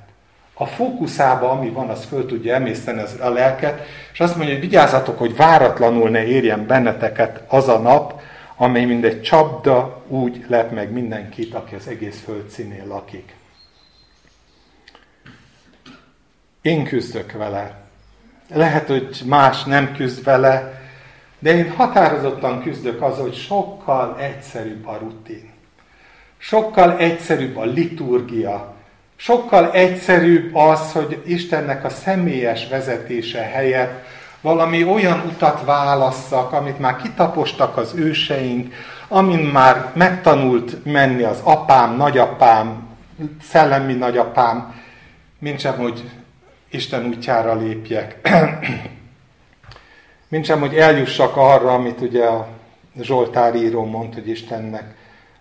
A 0.55 0.67
fókuszába, 0.67 1.51
ami 1.51 1.69
van, 1.69 1.89
az 1.89 2.05
föl 2.05 2.27
tudja 2.27 2.55
emészteni 2.55 3.01
az, 3.01 3.17
a 3.21 3.29
lelket, 3.29 3.87
és 4.13 4.21
azt 4.21 4.37
mondja, 4.37 4.55
hogy 4.55 4.63
vigyázzatok, 4.63 5.19
hogy 5.19 5.37
váratlanul 5.37 6.11
ne 6.11 6.25
érjen 6.25 6.67
benneteket 6.67 7.43
az 7.49 7.69
a 7.69 7.79
nap, 7.79 8.21
amely 8.57 8.85
mint 8.85 9.05
egy 9.05 9.23
csapda 9.23 10.03
úgy 10.09 10.45
lep 10.49 10.71
meg 10.71 10.93
mindenkit, 10.93 11.55
aki 11.55 11.75
az 11.75 11.89
egész 11.89 12.21
föld 12.21 12.49
színén 12.49 12.87
lakik. 12.87 13.35
Én 16.63 16.85
küzdök 16.85 17.33
vele. 17.33 17.85
Lehet, 18.55 18.87
hogy 18.87 19.23
más 19.25 19.65
nem 19.65 19.93
küzd 19.93 20.25
vele, 20.25 20.81
de 21.39 21.57
én 21.57 21.71
határozottan 21.71 22.63
küzdök 22.63 23.03
az, 23.03 23.19
hogy 23.19 23.35
sokkal 23.35 24.19
egyszerűbb 24.21 24.87
a 24.87 24.97
rutin. 24.97 25.51
Sokkal 26.39 26.99
egyszerűbb 26.99 27.57
a 27.57 27.65
liturgia. 27.65 28.75
Sokkal 29.17 29.73
egyszerűbb 29.73 30.55
az, 30.55 30.93
hogy 30.93 31.23
Istennek 31.27 31.85
a 31.85 31.89
személyes 31.89 32.69
vezetése 32.69 33.41
helyett 33.43 34.05
valami 34.47 34.85
olyan 34.85 35.23
utat 35.27 35.65
válasszak, 35.65 36.53
amit 36.53 36.79
már 36.79 36.97
kitapostak 36.97 37.77
az 37.77 37.95
őseink, 37.95 38.75
amin 39.09 39.39
már 39.39 39.93
megtanult 39.95 40.85
menni 40.85 41.23
az 41.23 41.41
apám, 41.43 41.97
nagyapám, 41.97 42.89
szellemi 43.43 43.93
nagyapám, 43.93 44.75
mint 45.39 45.61
sem, 45.61 45.77
hogy 45.77 46.11
Isten 46.71 47.07
útjára 47.07 47.55
lépjek. 47.55 48.21
mint 50.33 50.45
sem, 50.45 50.61
hogy 50.61 50.75
eljussak 50.75 51.37
arra, 51.37 51.73
amit 51.73 52.01
ugye 52.01 52.25
a 52.25 52.49
Zsoltár 53.01 53.55
író 53.55 53.85
mond, 53.85 54.15
hogy 54.15 54.29
Istennek 54.29 54.95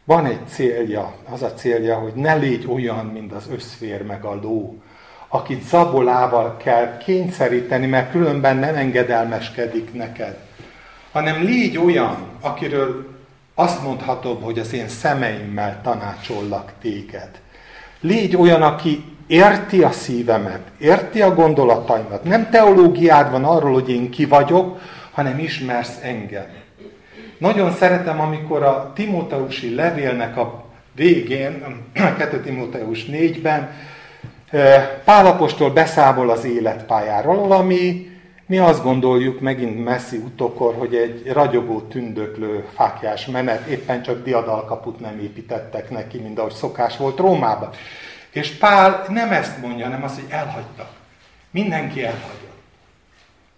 van 0.04 0.26
egy 0.26 0.48
célja, 0.48 1.14
az 1.30 1.42
a 1.42 1.54
célja, 1.54 1.96
hogy 1.96 2.14
ne 2.14 2.36
légy 2.36 2.68
olyan, 2.68 3.06
mint 3.06 3.32
az 3.32 3.48
összfér 3.52 4.02
meg 4.04 4.24
a 4.24 4.40
ló, 4.42 4.82
akit 5.28 5.68
zabolával 5.68 6.58
kell 6.58 6.98
kényszeríteni, 6.98 7.86
mert 7.86 8.12
különben 8.12 8.58
nem 8.58 8.76
engedelmeskedik 8.76 9.94
neked. 9.94 10.38
hanem 11.12 11.44
légy 11.44 11.78
olyan, 11.78 12.18
akiről 12.42 13.08
azt 13.56 13.84
mondhatom, 13.84 14.42
hogy 14.42 14.60
az 14.60 14.74
én 14.74 14.88
szemeimmel 14.88 15.80
tanácsollak 15.84 16.74
téged. 16.82 17.30
Légy 18.02 18.36
olyan, 18.36 18.62
aki 18.62 19.04
érti 19.28 19.84
a 19.84 19.92
szívemet, 19.92 20.62
érti 20.78 21.22
a 21.22 21.34
gondolataimat. 21.34 22.24
Nem 22.24 22.50
teológiád 22.50 23.32
van 23.32 23.44
arról, 23.44 23.74
hogy 23.74 23.90
én 23.90 24.10
ki 24.10 24.26
vagyok, 24.26 24.80
hanem 25.12 25.40
ismersz 25.40 26.00
engem. 26.02 26.46
Nagyon 27.38 27.72
szeretem, 27.72 28.20
amikor 28.20 28.64
a 28.64 28.92
Timóteusi 28.96 29.76
levélnek 29.76 30.38
a 30.38 30.66
végén, 30.96 31.64
2 31.94 32.42
Timóteus 32.42 33.06
4-ben, 33.12 33.72
Pálapostól 35.04 35.70
beszámol 35.70 36.30
az 36.30 36.44
életpályáról, 36.44 37.52
ami 37.52 38.10
mi 38.48 38.58
azt 38.58 38.84
gondoljuk 38.84 39.40
megint 39.40 39.84
messzi 39.84 40.18
utokor, 40.18 40.76
hogy 40.78 40.96
egy 40.96 41.32
ragyogó, 41.34 41.82
tündöklő 41.82 42.66
fákjás 42.76 43.26
menet, 43.26 43.68
éppen 43.68 44.04
csak 44.04 44.24
diadalkaput 44.24 45.00
nem 45.00 45.20
építettek 45.20 45.90
neki, 45.90 46.18
mint 46.18 46.40
ahogy 46.40 46.54
szokás 46.54 46.98
volt 46.98 47.18
Rómában. 47.18 47.70
És 48.32 48.52
Pál 48.52 49.06
nem 49.10 49.32
ezt 49.32 49.62
mondja, 49.62 49.86
hanem 49.86 50.04
azt, 50.04 50.16
hogy 50.16 50.30
elhagytak. 50.30 50.90
Mindenki 51.52 52.04
elhagyott. 52.04 52.54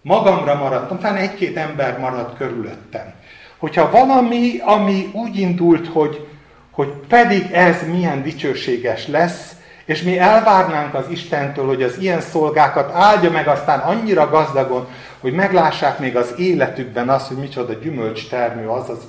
Magamra 0.02 0.54
maradtam, 0.54 0.98
talán 0.98 1.16
egy-két 1.16 1.56
ember 1.56 1.98
maradt 1.98 2.36
körülöttem. 2.36 3.12
Hogyha 3.58 3.90
valami, 3.90 4.58
ami 4.64 5.10
úgy 5.12 5.36
indult, 5.36 5.86
hogy, 5.86 6.28
hogy 6.70 6.88
pedig 7.08 7.50
ez 7.52 7.86
milyen 7.86 8.22
dicsőséges 8.22 9.06
lesz, 9.06 9.56
és 9.88 10.02
mi 10.02 10.18
elvárnánk 10.18 10.94
az 10.94 11.04
Istentől, 11.08 11.66
hogy 11.66 11.82
az 11.82 11.98
ilyen 11.98 12.20
szolgákat 12.20 12.94
áldja 12.94 13.30
meg 13.30 13.48
aztán 13.48 13.78
annyira 13.78 14.28
gazdagon, 14.28 14.88
hogy 15.20 15.32
meglássák 15.32 15.98
még 15.98 16.16
az 16.16 16.34
életükben 16.36 17.08
azt, 17.08 17.28
hogy 17.28 17.36
micsoda 17.36 17.72
gyümölcs 17.72 18.28
termő, 18.28 18.68
az, 18.68 18.88
az, 18.88 19.06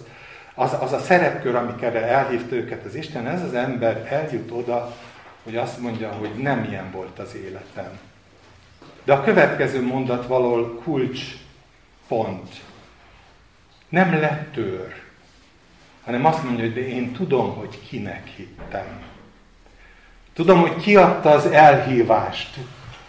az, 0.56 0.76
az 0.80 0.94
a 0.94 1.00
szerepkör, 1.00 1.56
amikre 1.56 2.06
elhívta 2.06 2.56
őket 2.56 2.86
az 2.86 2.96
Isten, 2.96 3.28
ez 3.28 3.42
az 3.42 3.54
ember 3.54 4.08
eljut 4.10 4.52
oda, 4.52 4.96
hogy 5.44 5.56
azt 5.56 5.80
mondja, 5.80 6.10
hogy 6.10 6.30
nem 6.38 6.64
ilyen 6.70 6.92
volt 6.92 7.20
az 7.20 7.36
életem. 7.36 8.00
De 9.04 9.14
a 9.14 9.24
következő 9.24 9.86
mondat 9.86 10.28
való 10.28 10.80
kulcs 10.84 11.22
pont. 12.08 12.54
Nem 13.90 14.20
letör, 14.20 14.94
hanem 16.06 16.26
azt 16.26 16.44
mondja, 16.44 16.64
hogy 16.64 16.74
de 16.74 16.88
én 16.88 17.12
tudom, 17.14 17.56
hogy 17.56 17.80
kinek 17.90 18.28
hittem. 18.28 19.09
Tudom, 20.40 20.60
hogy 20.60 20.76
ki 20.76 20.96
adta 20.96 21.30
az 21.30 21.46
elhívást. 21.46 22.58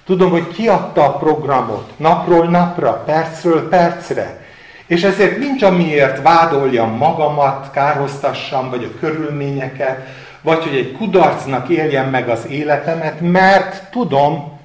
Tudom, 0.04 0.30
hogy 0.30 0.48
ki 0.48 0.68
adta 0.68 1.04
a 1.04 1.16
programot 1.16 1.98
napról 1.98 2.46
napra, 2.46 2.92
percről 2.92 3.68
percre. 3.68 4.44
És 4.86 5.02
ezért 5.02 5.38
nincs 5.38 5.62
amiért 5.62 6.22
vádoljam 6.22 6.90
magamat, 6.96 7.70
kárhoztassam, 7.70 8.70
vagy 8.70 8.84
a 8.84 8.98
körülményeket, 8.98 10.08
vagy 10.40 10.62
hogy 10.62 10.76
egy 10.76 10.92
kudarcnak 10.92 11.68
éljem 11.68 12.10
meg 12.10 12.28
az 12.28 12.46
életemet, 12.46 13.20
mert 13.20 13.90
tudom, 13.90 14.60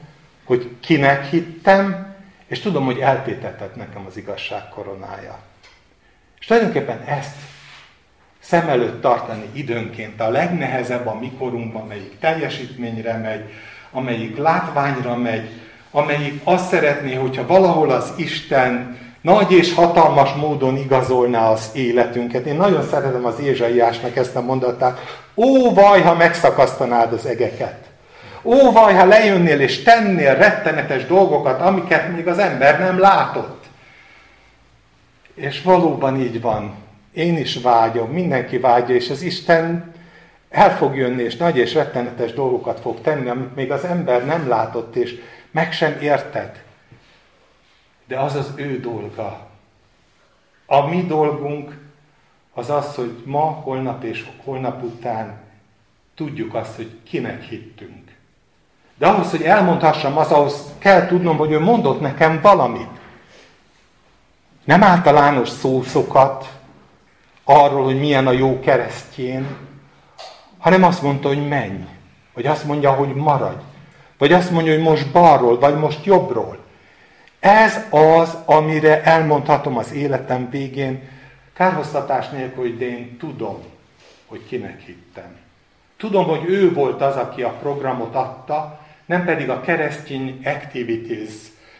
hogy 0.46 0.70
kinek 0.80 1.26
hittem, 1.26 2.14
és 2.48 2.60
tudom, 2.60 2.86
hogy 2.86 3.00
eltétetett 3.00 3.76
nekem 3.76 4.06
az 4.08 4.18
igazság 4.18 4.70
koronája. 4.70 5.40
És 6.40 6.46
tulajdonképpen 6.46 7.02
ezt 7.06 7.36
szem 8.48 8.70
előtt 8.70 9.02
tartani 9.02 9.50
időnként 9.52 10.22
a 10.22 10.30
legnehezebb 10.30 11.08
a 11.08 11.18
mikorunkban, 11.20 11.82
amelyik 11.82 12.20
teljesítményre 12.20 13.18
megy, 13.18 13.44
amelyik 13.92 14.38
látványra 14.38 15.16
megy, 15.16 15.50
amelyik 15.92 16.42
azt 16.44 16.68
szeretné, 16.68 17.14
hogyha 17.14 17.48
valahol 17.48 17.90
az 17.90 18.14
Isten 18.16 18.98
nagy 19.22 19.52
és 19.52 19.74
hatalmas 19.74 20.34
módon 20.34 20.78
igazolná 20.78 21.50
az 21.50 21.70
életünket. 21.74 22.46
Én 22.46 22.56
nagyon 22.56 22.84
szeretem 22.84 23.26
az 23.26 23.40
Ézsaiásnak 23.40 24.16
ezt 24.16 24.36
a 24.36 24.42
mondatát. 24.42 25.20
Ó, 25.36 25.74
vaj, 25.74 26.02
ha 26.02 26.16
megszakasztanád 26.16 27.14
az 27.14 27.26
egeket! 27.26 27.86
Ó, 28.44 28.72
vaj, 28.72 28.94
ha 28.94 29.06
lejönnél 29.06 29.60
és 29.60 29.84
tennél 29.84 30.36
rettenetes 30.36 31.06
dolgokat, 31.06 31.62
amiket 31.62 32.16
még 32.16 32.28
az 32.28 32.38
ember 32.38 32.80
nem 32.80 33.00
látott. 33.00 33.64
És 35.36 35.62
valóban 35.62 36.20
így 36.20 36.42
van. 36.42 36.85
Én 37.16 37.38
is 37.38 37.56
vágyom, 37.56 38.10
mindenki 38.10 38.58
vágya, 38.58 38.94
és 38.94 39.10
az 39.10 39.22
Isten 39.22 39.94
el 40.50 40.78
fog 40.78 40.96
jönni, 40.96 41.24
és 41.24 41.36
nagy 41.36 41.58
és 41.58 41.74
rettenetes 41.74 42.34
dolgokat 42.34 42.80
fog 42.80 43.02
tenni, 43.02 43.30
amit 43.30 43.56
még 43.56 43.72
az 43.72 43.84
ember 43.84 44.26
nem 44.26 44.48
látott, 44.48 44.96
és 44.96 45.22
meg 45.52 45.74
sem 45.74 45.98
érted. 46.02 46.64
De 48.08 48.20
az 48.20 48.36
az 48.36 48.52
ő 48.56 48.80
dolga. 48.80 49.48
A 50.66 50.88
mi 50.88 51.06
dolgunk 51.06 51.78
az 52.54 52.70
az, 52.70 52.96
hogy 52.96 53.24
ma, 53.26 53.40
holnap 53.40 54.04
és 54.04 54.26
holnap 54.44 54.84
után 54.84 55.38
tudjuk 56.16 56.54
azt, 56.54 56.76
hogy 56.76 57.00
kinek 57.04 57.42
hittünk. 57.42 58.12
De 58.98 59.08
ahhoz, 59.08 59.30
hogy 59.30 59.42
elmondhassam, 59.42 60.18
az 60.18 60.32
ahhoz 60.32 60.74
kell 60.78 61.08
tudnom, 61.08 61.38
hogy 61.38 61.52
ő 61.52 61.60
mondott 61.60 62.02
nekem 62.02 62.42
valamit. 62.42 62.90
Nem 64.64 64.84
általános 64.84 65.50
szószokat 65.50 66.55
arról, 67.46 67.84
hogy 67.84 68.00
milyen 68.00 68.28
a 68.28 68.32
jó 68.32 68.60
keresztjén, 68.60 69.46
hanem 70.58 70.84
azt 70.84 71.02
mondta, 71.02 71.28
hogy 71.28 71.48
menj. 71.48 71.86
Vagy 72.34 72.46
azt 72.46 72.66
mondja, 72.66 72.92
hogy 72.92 73.14
maradj. 73.14 73.64
Vagy 74.18 74.34
azt 74.34 74.52
mondja, 74.52 74.74
hogy 74.74 74.82
most 74.82 75.12
balról, 75.12 75.60
vagy 75.60 75.76
most 75.76 76.06
jobbról. 76.06 76.58
Ez 77.40 77.86
az, 77.90 78.38
amire 78.46 79.04
elmondhatom 79.04 79.78
az 79.78 79.94
életem 79.94 80.50
végén, 80.50 81.02
kárhoztatás 81.54 82.30
nélkül, 82.30 82.64
hogy 82.64 82.82
én 82.82 83.18
tudom, 83.20 83.58
hogy 84.26 84.46
kinek 84.48 84.80
hittem. 84.80 85.36
Tudom, 85.98 86.26
hogy 86.26 86.50
ő 86.50 86.74
volt 86.74 87.02
az, 87.02 87.16
aki 87.16 87.44
a 87.44 87.50
programot 87.50 88.16
adta, 88.16 88.80
nem 89.06 89.26
pedig 89.26 89.50
a 89.50 89.62
keresztény 89.62 90.42
activities, 90.46 91.32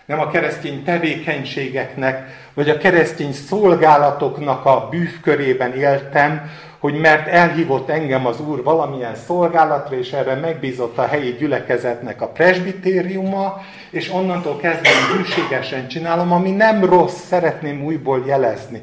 nem 0.06 0.20
a 0.20 0.28
keresztény 0.28 0.84
tevékenységeknek, 0.84 2.48
vagy 2.54 2.70
a 2.70 2.78
keresztény 2.78 3.34
szolgálatoknak 3.34 4.66
a 4.66 4.88
bűvkörében 4.90 5.74
éltem, 5.74 6.50
hogy 6.80 7.00
mert 7.00 7.28
elhívott 7.28 7.90
engem 7.90 8.26
az 8.26 8.40
Úr 8.40 8.64
valamilyen 8.64 9.16
szolgálatra, 9.16 9.98
és 9.98 10.12
erre 10.12 10.36
megbízott 10.36 10.98
a 10.98 11.06
helyi 11.06 11.32
gyülekezetnek 11.32 12.22
a 12.22 12.28
presbitériuma, 12.28 13.62
és 13.90 14.12
onnantól 14.12 14.58
kezdve 14.58 14.90
bűségesen 15.16 15.88
csinálom, 15.88 16.32
ami 16.32 16.52
nem 16.52 16.86
rossz, 16.86 17.20
szeretném 17.28 17.84
újból 17.84 18.24
jelezni. 18.28 18.82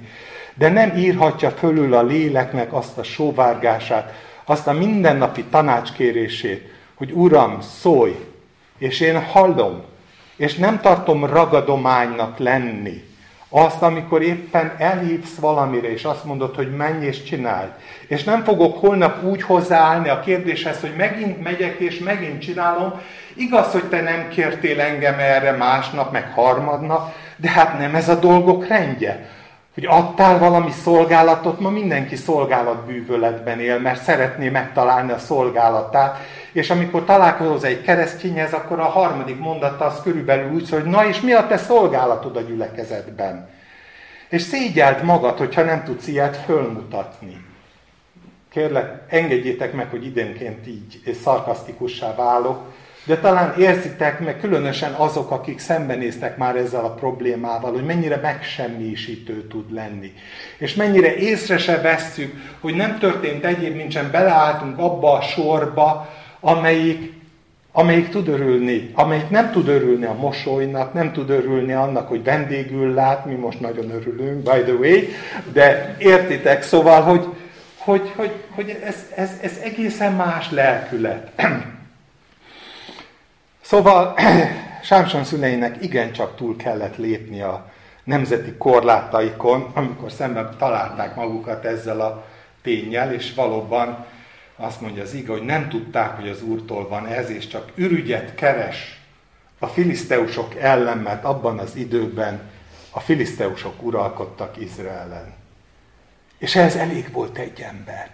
De 0.55 0.69
nem 0.69 0.97
írhatja 0.97 1.51
fölül 1.51 1.95
a 1.95 2.03
léleknek 2.03 2.73
azt 2.73 2.99
a 2.99 3.03
sóvárgását, 3.03 4.13
azt 4.45 4.67
a 4.67 4.73
mindennapi 4.73 5.45
tanácskérését, 5.45 6.71
hogy 6.95 7.13
Uram, 7.13 7.61
szólj, 7.61 8.17
és 8.79 9.01
én 9.01 9.23
hallom, 9.23 9.83
és 10.43 10.55
nem 10.55 10.81
tartom 10.81 11.25
ragadománynak 11.25 12.39
lenni. 12.39 13.05
Azt, 13.49 13.83
amikor 13.83 14.23
éppen 14.23 14.73
elhívsz 14.79 15.35
valamire, 15.41 15.93
és 15.93 16.05
azt 16.05 16.25
mondod, 16.25 16.55
hogy 16.55 16.77
menj 16.77 17.05
és 17.07 17.23
csinálj. 17.23 17.69
És 18.07 18.25
nem 18.25 18.45
fogok 18.45 18.79
holnap 18.79 19.23
úgy 19.23 19.43
hozzáállni 19.43 20.09
a 20.09 20.21
kérdéshez, 20.21 20.81
hogy 20.81 20.95
megint 20.97 21.43
megyek 21.43 21.79
és 21.79 21.99
megint 21.99 22.41
csinálom. 22.41 23.01
Igaz, 23.35 23.73
hogy 23.73 23.85
te 23.85 24.01
nem 24.01 24.29
kértél 24.29 24.81
engem 24.81 25.19
erre 25.19 25.53
másnap, 25.53 26.13
meg 26.13 26.33
harmadnap, 26.35 27.15
de 27.37 27.51
hát 27.51 27.79
nem 27.79 27.95
ez 27.95 28.09
a 28.09 28.19
dolgok 28.19 28.67
rendje 28.67 29.31
hogy 29.75 29.87
adtál 29.87 30.39
valami 30.39 30.71
szolgálatot, 30.71 31.61
ma 31.61 31.71
mindenki 31.71 32.17
szolgálatbűvöletben 32.17 33.61
él, 33.61 33.79
mert 33.79 34.03
szeretné 34.03 34.49
megtalálni 34.49 35.13
a 35.13 35.19
szolgálatát, 35.19 36.19
és 36.53 36.71
amikor 36.71 37.05
találkozol 37.05 37.65
egy 37.65 37.83
keresztényhez, 37.83 38.53
akkor 38.53 38.81
a 38.81 38.85
harmadik 38.85 39.39
mondata 39.39 39.85
az 39.85 40.01
körülbelül 40.03 40.53
úgy 40.53 40.65
szól, 40.65 40.81
hogy 40.81 40.91
na 40.91 41.07
és 41.07 41.21
mi 41.21 41.33
a 41.33 41.47
te 41.47 41.57
szolgálatod 41.57 42.37
a 42.37 42.41
gyülekezetben? 42.41 43.49
És 44.29 44.43
szégyelt 44.43 45.03
magad, 45.03 45.39
hogyha 45.39 45.63
nem 45.63 45.85
tudsz 45.85 46.07
ilyet 46.07 46.37
fölmutatni. 46.37 47.45
Kérlek, 48.51 49.03
engedjétek 49.09 49.73
meg, 49.73 49.91
hogy 49.91 50.05
időnként 50.05 50.67
így 50.67 51.17
szarkasztikussá 51.23 52.15
válok, 52.15 52.61
de 53.05 53.17
talán 53.17 53.55
érzitek 53.59 54.21
meg 54.21 54.41
különösen 54.41 54.93
azok, 54.93 55.31
akik 55.31 55.59
szembenéztek 55.59 56.37
már 56.37 56.57
ezzel 56.57 56.85
a 56.85 56.95
problémával, 56.95 57.73
hogy 57.73 57.85
mennyire 57.85 58.17
megsemmisítő 58.17 59.47
tud 59.47 59.73
lenni. 59.73 60.13
És 60.59 60.75
mennyire 60.75 61.17
észre 61.17 61.59
se 61.59 61.81
vesszük, 61.81 62.35
hogy 62.61 62.75
nem 62.75 62.99
történt 62.99 63.45
egyéb, 63.45 63.77
nincsen 63.77 64.11
beleálltunk 64.11 64.79
abba 64.79 65.13
a 65.13 65.21
sorba, 65.21 66.09
amelyik, 66.41 67.13
amelyik 67.73 68.09
tud 68.09 68.29
örülni, 68.29 68.91
amelyik 68.95 69.31
nem 69.31 69.51
tud 69.51 69.69
örülni 69.69 70.05
a 70.05 70.15
mosolynak, 70.15 70.93
nem 70.93 71.13
tud 71.13 71.31
örülni 71.31 71.73
annak, 71.73 72.09
hogy 72.09 72.25
vendégül 72.25 72.95
lát, 72.95 73.27
mi 73.27 73.35
most 73.35 73.61
nagyon 73.61 73.91
örülünk, 73.91 74.43
by 74.43 74.63
the 74.63 74.73
way, 74.73 75.01
de 75.53 75.97
értitek, 75.99 76.63
szóval, 76.63 77.03
hogy, 77.03 77.27
hogy, 77.79 78.13
hogy, 78.17 78.33
hogy 78.55 78.79
ez, 78.85 78.97
ez, 79.15 79.31
ez 79.43 79.61
egészen 79.63 80.13
más 80.13 80.51
lelkület. 80.51 81.31
Szóval 83.73 84.15
Sámson 84.83 85.25
szüleinek 85.25 85.83
igencsak 85.83 86.37
túl 86.37 86.57
kellett 86.57 86.97
lépni 86.97 87.41
a 87.41 87.71
nemzeti 88.05 88.55
korlátaikon, 88.59 89.71
amikor 89.75 90.13
szemben 90.13 90.55
találták 90.59 91.15
magukat 91.15 91.65
ezzel 91.65 92.01
a 92.01 92.25
tényel, 92.63 93.13
és 93.13 93.35
valóban 93.35 94.07
azt 94.57 94.81
mondja 94.81 95.03
az 95.03 95.15
ige, 95.15 95.33
hogy 95.33 95.43
nem 95.43 95.69
tudták, 95.69 96.17
hogy 96.17 96.29
az 96.29 96.43
Úrtól 96.43 96.89
van 96.89 97.07
ez, 97.07 97.31
és 97.31 97.47
csak 97.47 97.73
ürügyet 97.75 98.35
keres 98.35 99.01
a 99.59 99.67
filiszteusok 99.67 100.55
ellen, 100.55 100.99
mert 100.99 101.25
abban 101.25 101.59
az 101.59 101.77
időben 101.77 102.41
a 102.91 103.01
filiszteusok 103.01 103.83
uralkodtak 103.83 104.57
Izraelen. 104.61 105.35
És 106.39 106.57
ez 106.57 106.77
elég 106.77 107.13
volt 107.13 107.39
egy 107.39 107.61
ember. 107.61 108.11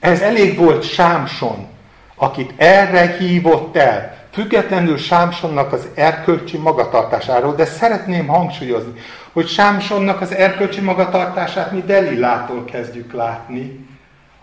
Ez 0.00 0.20
elég 0.20 0.56
volt 0.56 0.82
Sámson, 0.82 1.66
akit 2.14 2.52
erre 2.56 3.16
hívott 3.16 3.76
el, 3.76 4.17
függetlenül 4.38 4.96
Sámsonnak 4.96 5.72
az 5.72 5.88
erkölcsi 5.94 6.56
magatartásáról, 6.56 7.54
de 7.54 7.64
szeretném 7.64 8.26
hangsúlyozni, 8.26 8.92
hogy 9.32 9.48
Sámsonnak 9.48 10.20
az 10.20 10.34
erkölcsi 10.34 10.80
magatartását 10.80 11.72
mi 11.72 11.82
Delilától 11.86 12.64
kezdjük 12.64 13.12
látni, 13.12 13.86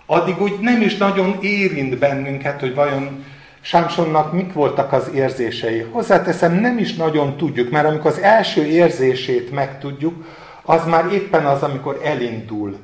addig 0.05 0.41
úgy 0.41 0.59
nem 0.59 0.81
is 0.81 0.97
nagyon 0.97 1.37
érint 1.41 1.97
bennünket, 1.97 2.59
hogy 2.59 2.75
vajon 2.75 3.25
Sámsonnak 3.61 4.33
mik 4.33 4.53
voltak 4.53 4.93
az 4.93 5.09
érzései. 5.13 5.79
Hozzáteszem, 5.91 6.53
nem 6.53 6.77
is 6.77 6.95
nagyon 6.95 7.37
tudjuk, 7.37 7.71
mert 7.71 7.87
amikor 7.87 8.11
az 8.11 8.19
első 8.19 8.65
érzését 8.65 9.51
megtudjuk, 9.51 10.25
az 10.63 10.85
már 10.85 11.13
éppen 11.13 11.45
az, 11.45 11.63
amikor 11.63 11.99
elindul 12.03 12.77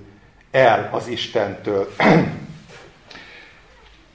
el 0.52 0.90
az 0.92 1.08
Istentől. 1.08 1.88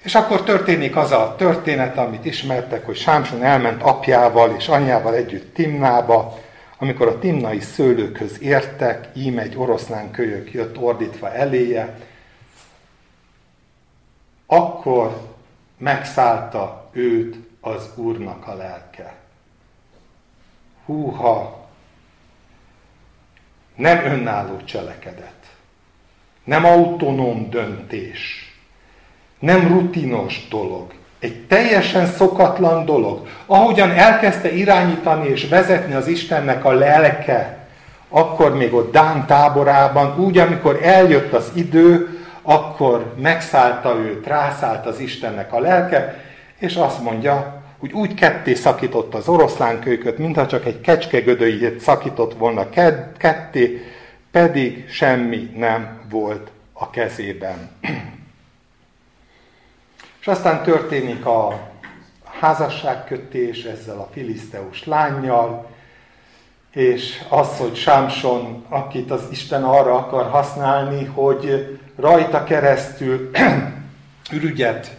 És 0.07 0.15
akkor 0.15 0.43
történik 0.43 0.97
az 0.97 1.13
a 1.13 1.35
történet, 1.37 1.99
amit 1.99 2.25
ismertek, 2.25 2.87
hogy 2.87 2.97
Sámson 2.97 3.43
elment 3.43 3.83
apjával 3.83 4.55
és 4.57 4.69
anyjával 4.69 5.15
együtt 5.15 5.55
Timnába, 5.55 6.39
amikor 6.79 7.09
a 7.09 7.19
timnai 7.19 7.61
szőlőkhöz 7.61 8.43
értek, 8.43 9.09
ím 9.15 9.39
egy 9.39 9.57
oroszlán 9.57 10.11
kölyök 10.11 10.53
jött 10.53 10.79
ordítva 10.79 11.33
eléje, 11.33 11.99
akkor 14.47 15.21
megszállta 15.79 16.91
őt 16.93 17.37
az 17.61 17.91
Úrnak 17.95 18.47
a 18.47 18.55
lelke. 18.55 19.15
Húha! 20.85 21.69
Nem 23.75 24.05
önálló 24.05 24.57
cselekedet. 24.65 25.57
Nem 26.45 26.65
autonóm 26.65 27.51
döntés 27.51 28.46
nem 29.39 29.69
rutinos 29.69 30.49
dolog. 30.51 30.93
Egy 31.19 31.47
teljesen 31.47 32.07
szokatlan 32.07 32.85
dolog. 32.85 33.27
Ahogyan 33.47 33.91
elkezdte 33.91 34.55
irányítani 34.55 35.29
és 35.29 35.49
vezetni 35.49 35.95
az 35.95 36.07
Istennek 36.07 36.65
a 36.65 36.73
lelke, 36.73 37.59
akkor 38.09 38.57
még 38.57 38.75
ott 38.75 38.93
Dán 38.93 39.27
táborában, 39.27 40.19
úgy, 40.19 40.39
amikor 40.39 40.79
eljött 40.83 41.33
az 41.33 41.51
idő, 41.55 42.19
akkor 42.43 43.15
megszállta 43.23 43.97
őt, 43.97 44.27
rászállt 44.27 44.87
az 44.87 44.99
Istennek 44.99 45.53
a 45.53 45.61
lelke, 45.61 46.25
és 46.59 46.75
azt 46.75 47.03
mondja, 47.03 47.63
hogy 47.79 47.93
úgy 47.93 48.15
ketté 48.15 48.55
szakított 48.55 49.15
az 49.15 49.29
oroszlánkölyköt, 49.29 50.19
mintha 50.19 50.47
csak 50.47 50.67
egy 50.67 50.81
kecske 50.81 51.21
gödöjét 51.21 51.81
szakított 51.81 52.35
volna 52.35 52.69
ketté, 53.19 53.83
pedig 54.31 54.85
semmi 54.89 55.51
nem 55.57 56.01
volt 56.11 56.51
a 56.73 56.91
kezében. 56.91 57.71
És 60.27 60.33
aztán 60.33 60.63
történik 60.63 61.27
a 61.27 61.69
házasságkötés 62.25 63.65
ezzel 63.65 63.99
a 63.99 64.09
filiszteus 64.13 64.85
lányjal, 64.85 65.67
és 66.71 67.25
az, 67.29 67.59
hogy 67.59 67.77
Sámson, 67.77 68.65
akit 68.69 69.11
az 69.11 69.23
Isten 69.31 69.65
arra 69.65 69.95
akar 69.95 70.31
használni, 70.31 71.05
hogy 71.05 71.79
rajta 71.97 72.45
keresztül 72.45 73.31
ürügyet, 74.33 74.97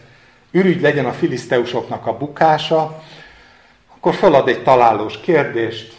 ürügy 0.51 0.81
legyen 0.81 1.05
a 1.05 1.11
filiszteusoknak 1.11 2.05
a 2.07 2.17
bukása, 2.17 3.03
akkor 3.95 4.13
felad 4.13 4.47
egy 4.47 4.63
találós 4.63 5.19
kérdést, 5.19 5.97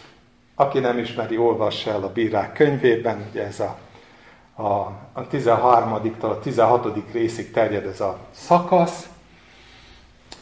aki 0.55 0.79
nem 0.79 0.97
ismeri, 0.97 1.37
olvassa 1.37 1.91
el 1.91 2.03
a 2.03 2.11
bírák 2.11 2.53
könyvében, 2.53 3.27
ugye 3.29 3.45
ez 3.45 3.59
a, 3.59 3.77
a, 4.55 4.69
a 5.13 5.27
13-tól 5.31 6.29
a 6.29 6.39
16. 6.39 7.11
részig 7.11 7.51
terjed 7.51 7.85
ez 7.85 7.99
a 7.99 8.17
szakasz, 8.31 9.09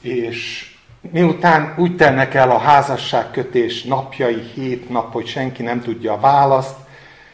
és 0.07 0.71
miután 1.11 1.73
úgy 1.77 1.95
telnek 1.95 2.33
el 2.33 2.51
a 2.51 2.57
házasságkötés 2.57 3.83
napjai, 3.83 4.41
hét 4.53 4.89
nap, 4.89 5.13
hogy 5.13 5.27
senki 5.27 5.63
nem 5.63 5.81
tudja 5.81 6.13
a 6.13 6.19
választ, 6.19 6.75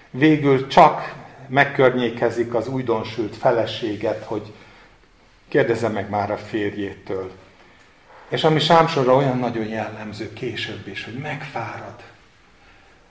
végül 0.09 0.67
csak 0.67 1.15
megkörnyékezik 1.47 2.53
az 2.53 2.67
újdonsült 2.67 3.35
feleséget, 3.35 4.23
hogy 4.23 4.53
kérdezze 5.47 5.87
meg 5.87 6.09
már 6.09 6.31
a 6.31 6.37
férjétől. 6.37 7.31
És 8.27 8.43
ami 8.43 8.59
Sámsorra 8.59 9.15
olyan 9.15 9.37
nagyon 9.37 9.65
jellemző 9.65 10.33
később 10.33 10.87
is, 10.87 11.03
hogy 11.03 11.13
megfárad. 11.13 11.95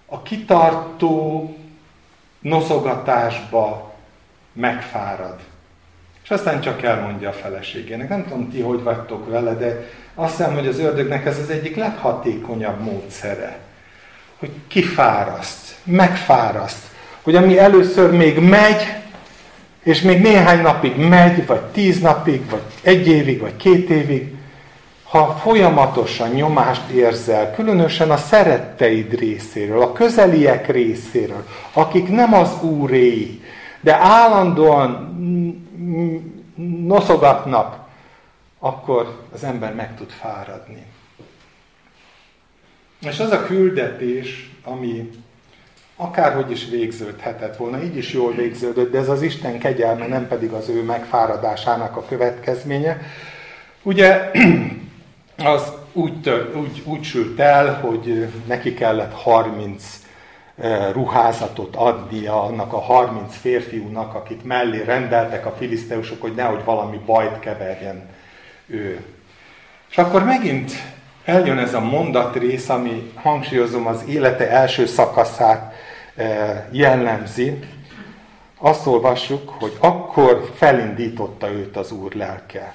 A 0.07 0.23
kitartó 0.23 1.57
noszogatásba 2.41 3.95
megfárad. 4.53 5.41
És 6.25 6.31
aztán 6.31 6.61
csak 6.61 6.83
elmondja 6.83 7.29
a 7.29 7.33
feleségének. 7.33 8.09
Nem 8.09 8.25
tudom 8.25 8.51
ti, 8.51 8.61
hogy 8.61 8.83
vagytok 8.83 9.31
vele, 9.31 9.55
de 9.55 9.89
azt 10.15 10.37
hiszem, 10.37 10.55
hogy 10.55 10.67
az 10.67 10.79
ördögnek 10.79 11.27
ez 11.27 11.39
az 11.39 11.51
egyik 11.51 11.77
leghatékonyabb 11.77 12.81
módszere. 12.81 13.59
Hogy 14.39 14.51
kifáraszt, 14.69 15.75
megfáraszt. 15.85 16.87
Hogy 17.23 17.37
ami 17.37 17.59
először 17.59 18.11
még 18.11 18.39
megy, 18.39 18.95
és 19.83 20.01
még 20.01 20.21
néhány 20.21 20.61
napig 20.61 20.97
megy, 20.97 21.47
vagy 21.47 21.61
tíz 21.61 22.01
napig, 22.01 22.51
vagy 22.51 22.63
egy 22.83 23.07
évig, 23.07 23.41
vagy 23.41 23.57
két 23.57 23.91
évig, 23.91 24.35
ha 25.13 25.39
folyamatosan 25.43 26.31
nyomást 26.31 26.89
érzel, 26.89 27.55
különösen 27.55 28.11
a 28.11 28.17
szeretteid 28.17 29.19
részéről, 29.19 29.83
a 29.83 29.93
közeliek 29.93 30.69
részéről, 30.69 31.47
akik 31.73 32.09
nem 32.09 32.35
az 32.35 32.51
úréi, 32.63 33.43
de 33.81 33.97
állandóan 34.01 34.91
noszogatnak, 36.87 37.79
akkor 38.59 39.19
az 39.33 39.45
ember 39.45 39.75
meg 39.75 39.97
tud 39.97 40.11
fáradni. 40.11 40.87
És 43.01 43.19
az 43.19 43.31
a 43.31 43.45
küldetés, 43.45 44.51
ami 44.65 45.11
akárhogy 45.97 46.51
is 46.51 46.69
végződhetett 46.69 47.57
volna, 47.57 47.83
így 47.83 47.97
is 47.97 48.13
jól 48.13 48.33
végződött, 48.33 48.91
de 48.91 48.99
ez 48.99 49.09
az 49.09 49.23
Isten 49.23 49.59
kegyelme, 49.59 50.07
nem 50.07 50.29
pedig 50.29 50.53
az 50.53 50.69
ő 50.69 50.83
megfáradásának 50.83 51.97
a 51.97 52.05
következménye. 52.05 53.01
Ugye 53.83 54.31
az 55.55 55.73
úgy, 55.93 56.21
tör, 56.21 56.57
úgy, 56.57 56.83
úgy 56.85 57.03
sült 57.03 57.41
el, 57.41 57.75
hogy 57.75 58.29
neki 58.47 58.75
kellett 58.75 59.13
30 59.13 60.01
ruházatot 60.93 61.77
adnia 61.77 62.43
annak 62.43 62.73
a 62.73 62.81
30 62.81 63.37
férfiúnak, 63.37 64.15
akit 64.15 64.45
mellé 64.45 64.83
rendeltek 64.83 65.47
a 65.47 65.55
filiszteusok, 65.59 66.21
hogy 66.21 66.35
nehogy 66.35 66.65
valami 66.65 67.01
bajt 67.07 67.39
keverjen 67.39 68.09
ő. 68.67 69.05
És 69.91 69.99
akkor 69.99 70.25
megint 70.25 70.73
eljön 71.25 71.59
ez 71.59 71.75
a 71.75 71.81
mondatrész, 71.81 72.69
ami 72.69 73.13
hangsúlyozom 73.15 73.87
az 73.87 74.05
élete 74.07 74.51
első 74.51 74.87
szakaszát 74.87 75.75
jellemzi. 76.71 77.59
Azt 78.59 78.87
olvassuk, 78.87 79.49
hogy 79.49 79.77
akkor 79.81 80.51
felindította 80.55 81.51
őt 81.51 81.77
az 81.77 81.93
Úr 81.93 82.15
lelke. 82.15 82.75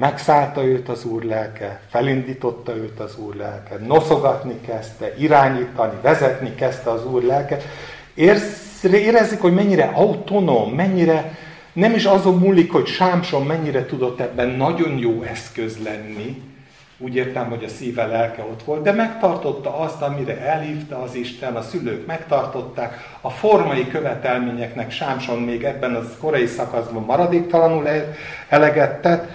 Megszállta 0.00 0.64
őt 0.64 0.88
az 0.88 1.04
Úr 1.04 1.22
lelke, 1.22 1.80
felindította 1.88 2.76
őt 2.76 3.00
az 3.00 3.18
Úr 3.18 3.34
lelke, 3.34 3.76
noszogatni 3.86 4.60
kezdte, 4.66 5.14
irányítani, 5.18 5.98
vezetni 6.02 6.54
kezdte 6.54 6.90
az 6.90 7.06
Úr 7.06 7.22
lelke. 7.22 7.58
érezzük, 8.82 9.40
hogy 9.40 9.54
mennyire 9.54 9.90
autonóm, 9.94 10.72
mennyire 10.72 11.38
nem 11.72 11.94
is 11.94 12.04
azon 12.04 12.38
múlik, 12.38 12.72
hogy 12.72 12.86
Sámson 12.86 13.46
mennyire 13.46 13.86
tudott 13.86 14.20
ebben 14.20 14.48
nagyon 14.48 14.98
jó 14.98 15.22
eszköz 15.22 15.82
lenni, 15.82 16.42
úgy 16.98 17.14
értem, 17.14 17.48
hogy 17.48 17.64
a 17.64 17.68
szíve 17.68 18.06
lelke 18.06 18.42
ott 18.42 18.62
volt, 18.62 18.82
de 18.82 18.92
megtartotta 18.92 19.78
azt, 19.78 20.02
amire 20.02 20.40
elhívta 20.40 21.02
az 21.02 21.14
Isten, 21.14 21.56
a 21.56 21.62
szülők 21.62 22.06
megtartották, 22.06 23.16
a 23.20 23.30
formai 23.30 23.88
követelményeknek 23.88 24.90
Sámson 24.90 25.38
még 25.38 25.64
ebben 25.64 25.94
az 25.94 26.06
korai 26.20 26.46
szakaszban 26.46 27.02
maradéktalanul 27.02 27.88
eleget 28.48 29.00
tett, 29.02 29.28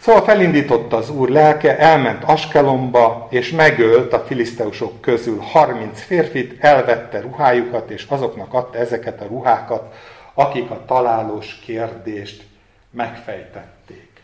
Szóval 0.00 0.22
felindította 0.22 0.96
az 0.96 1.10
úr 1.10 1.28
lelke, 1.28 1.78
elment 1.78 2.24
Askelomba, 2.24 3.26
és 3.30 3.50
megölt 3.50 4.12
a 4.12 4.20
filiszteusok 4.20 5.00
közül 5.00 5.40
30 5.40 6.00
férfit, 6.00 6.64
elvette 6.64 7.20
ruhájukat, 7.20 7.90
és 7.90 8.06
azoknak 8.08 8.54
adta 8.54 8.78
ezeket 8.78 9.20
a 9.20 9.26
ruhákat, 9.26 9.94
akik 10.34 10.70
a 10.70 10.84
találós 10.86 11.58
kérdést 11.64 12.44
megfejtették. 12.90 14.22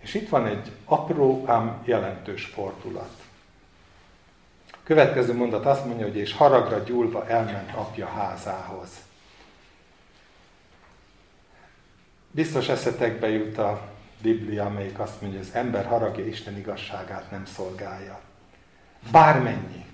És 0.00 0.14
itt 0.14 0.28
van 0.28 0.46
egy 0.46 0.70
apró, 0.84 1.42
ám 1.46 1.82
jelentős 1.84 2.44
fordulat. 2.44 3.10
Következő 4.82 5.34
mondat 5.34 5.66
azt 5.66 5.84
mondja, 5.84 6.06
hogy 6.06 6.16
és 6.16 6.32
haragra 6.32 6.78
gyúlva 6.78 7.26
elment 7.26 7.70
apja 7.74 8.06
házához. 8.06 8.88
Biztos 12.30 12.68
eszetekbe 12.68 13.28
jut 13.28 13.58
a 13.58 13.93
Biblia, 14.24 14.64
amelyik 14.64 14.98
azt 14.98 15.20
mondja, 15.20 15.38
hogy 15.38 15.48
az 15.50 15.56
ember 15.60 15.86
haragja 15.86 16.26
Isten 16.26 16.58
igazságát 16.58 17.30
nem 17.30 17.42
szolgálja. 17.56 18.18
Bármennyi. 19.12 19.84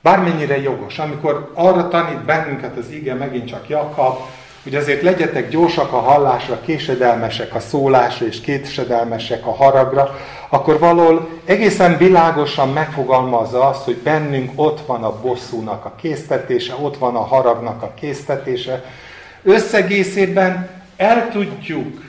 Bármennyire 0.00 0.60
jogos. 0.60 0.98
Amikor 0.98 1.50
arra 1.54 1.88
tanít 1.88 2.24
bennünket 2.24 2.76
az 2.76 2.90
ige, 2.90 3.14
megint 3.14 3.48
csak 3.48 3.68
Jakab, 3.68 4.18
hogy 4.62 4.74
azért 4.74 5.02
legyetek 5.02 5.48
gyorsak 5.48 5.92
a 5.92 5.98
hallásra, 5.98 6.60
késedelmesek 6.60 7.54
a 7.54 7.60
szólásra 7.60 8.26
és 8.26 8.40
késedelmesek 8.40 9.46
a 9.46 9.54
haragra, 9.54 10.18
akkor 10.48 10.78
való 10.78 11.28
egészen 11.44 11.98
világosan 11.98 12.72
megfogalmazza 12.72 13.68
azt, 13.68 13.84
hogy 13.84 13.96
bennünk 13.96 14.52
ott 14.54 14.86
van 14.86 15.04
a 15.04 15.20
bosszúnak 15.20 15.84
a 15.84 15.94
késztetése, 15.96 16.74
ott 16.80 16.96
van 16.96 17.16
a 17.16 17.24
haragnak 17.24 17.82
a 17.82 17.94
késztetése. 17.94 18.84
Összegészében 19.42 20.70
el 20.96 21.28
tudjuk 21.30 22.02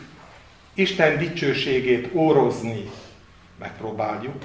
Isten 0.75 1.17
dicsőségét 1.17 2.09
órozni, 2.13 2.89
megpróbáljuk, 3.59 4.35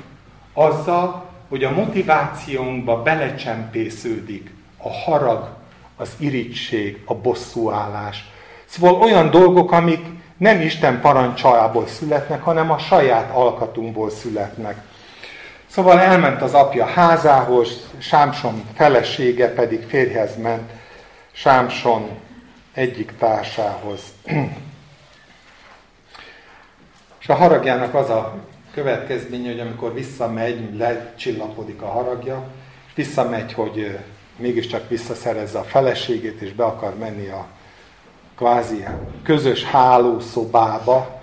azzal, 0.53 1.29
hogy 1.49 1.65
a 1.65 1.71
motivációnkba 1.71 3.03
belecsempésződik 3.03 4.55
a 4.77 4.91
harag, 4.93 5.49
az 5.97 6.11
irigység, 6.19 7.03
a 7.05 7.15
bosszúállás. 7.15 8.25
Szóval 8.65 8.95
olyan 8.95 9.31
dolgok, 9.31 9.73
amik 9.73 10.05
nem 10.37 10.61
Isten 10.61 11.01
parancsából 11.01 11.87
születnek, 11.87 12.43
hanem 12.43 12.71
a 12.71 12.79
saját 12.79 13.31
alkatunkból 13.31 14.11
születnek. 14.11 14.83
Szóval 15.67 16.01
elment 16.01 16.43
az 16.43 16.55
apja 16.55 16.85
házához, 16.85 17.91
Sámson 17.99 18.65
felesége 18.75 19.53
pedig 19.53 19.83
férjhez 19.89 20.37
ment 20.37 20.71
Sámson 21.33 22.09
egyik 22.75 23.13
társához. 23.19 24.01
És 27.21 27.29
a 27.29 27.35
haragjának 27.35 27.95
az 27.95 28.11
a 28.11 28.35
következménye, 28.75 29.51
hogy 29.51 29.61
amikor 29.61 29.95
visszamegy, 29.95 30.77
lecsillapodik 30.77 31.83
a 31.83 31.87
haragja, 31.87 32.43
és 32.87 32.93
visszamegy, 32.95 33.53
hogy 33.53 33.99
mégiscsak 34.37 34.89
visszaszerezze 34.89 35.59
a 35.59 35.63
feleségét, 35.63 36.41
és 36.41 36.53
be 36.53 36.65
akar 36.65 36.95
menni 36.99 37.29
a 37.29 37.47
kvázi 38.37 38.85
közös 39.23 39.65
hálószobába, 39.65 41.21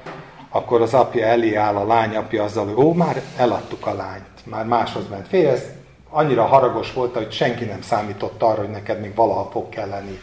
akkor 0.50 0.82
az 0.82 0.94
apja 0.94 1.26
elé 1.26 1.56
áll 1.56 1.76
a 1.76 1.88
lányapja 1.88 2.44
azzal, 2.44 2.66
hogy 2.66 2.86
ó, 2.86 2.94
már 2.94 3.22
eladtuk 3.38 3.86
a 3.86 3.94
lányt, 3.94 4.28
már 4.44 4.66
máshoz 4.66 5.08
ment 5.10 5.28
fél. 5.28 5.50
Ez 5.50 5.64
annyira 6.10 6.46
haragos 6.46 6.94
volt, 6.94 7.16
hogy 7.16 7.32
senki 7.32 7.66
nem 7.66 7.82
számított 7.82 8.42
arra, 8.42 8.62
hogy 8.62 8.70
neked 8.70 9.02
még 9.02 9.16
valaha 9.16 9.50
fog 9.52 9.70
kelleni 9.70 10.20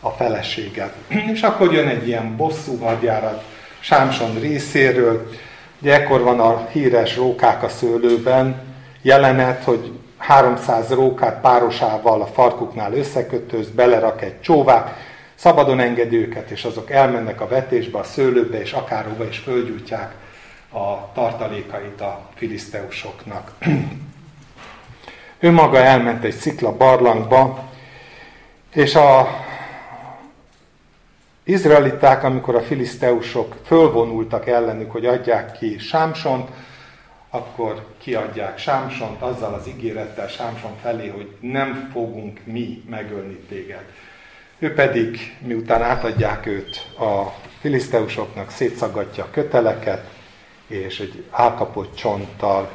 a 0.00 0.08
feleséged. 0.08 0.92
És 1.32 1.42
akkor 1.42 1.72
jön 1.72 1.88
egy 1.88 2.06
ilyen 2.06 2.36
bosszú 2.36 2.78
hadjárat 2.78 3.44
Sámson 3.82 4.40
részéről, 4.40 5.30
Ugye 5.82 5.94
ekkor 5.94 6.20
van 6.22 6.40
a 6.40 6.66
híres 6.72 7.16
rókák 7.16 7.62
a 7.62 7.68
szőlőben 7.68 8.62
jelenet, 9.02 9.64
hogy 9.64 9.92
300 10.16 10.90
rókát 10.90 11.40
párosával 11.40 12.22
a 12.22 12.26
farkuknál 12.26 12.92
összekötöz, 12.92 13.68
belerak 13.70 14.22
egy 14.22 14.40
csóvát, 14.40 14.96
szabadon 15.34 15.80
enged 15.80 16.12
őket, 16.12 16.50
és 16.50 16.64
azok 16.64 16.90
elmennek 16.90 17.40
a 17.40 17.48
vetésbe, 17.48 17.98
a 17.98 18.04
szőlőbe, 18.04 18.60
és 18.60 18.72
akárhova 18.72 19.24
is 19.28 19.38
földgyújtják 19.38 20.14
a 20.72 21.12
tartalékait 21.12 22.00
a 22.00 22.20
filiszteusoknak. 22.34 23.52
ő 25.40 25.50
maga 25.50 25.78
elment 25.78 26.24
egy 26.24 26.36
szikla 26.36 26.76
barlangba, 26.76 27.64
és 28.72 28.94
a 28.94 29.28
izraeliták, 31.44 32.24
amikor 32.24 32.54
a 32.54 32.62
filiszteusok 32.62 33.56
fölvonultak 33.64 34.46
ellenük, 34.46 34.90
hogy 34.90 35.06
adják 35.06 35.52
ki 35.52 35.78
Sámsont, 35.78 36.48
akkor 37.30 37.86
kiadják 37.98 38.58
Sámsont 38.58 39.22
azzal 39.22 39.54
az 39.54 39.68
ígérettel 39.68 40.28
Sámson 40.28 40.76
felé, 40.82 41.08
hogy 41.08 41.36
nem 41.40 41.88
fogunk 41.92 42.40
mi 42.44 42.82
megölni 42.90 43.38
téged. 43.48 43.84
Ő 44.58 44.74
pedig, 44.74 45.36
miután 45.38 45.82
átadják 45.82 46.46
őt 46.46 46.86
a 46.98 47.34
filiszteusoknak, 47.60 48.50
szétszagadja 48.50 49.24
a 49.24 49.30
köteleket, 49.30 50.10
és 50.66 51.00
egy 51.00 51.24
álkapott 51.30 51.94
csonttal 51.94 52.70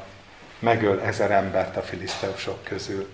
megöl 0.59 1.01
ezer 1.01 1.31
embert 1.31 1.77
a 1.77 1.81
filiszteusok 1.81 2.63
közül. 2.63 3.07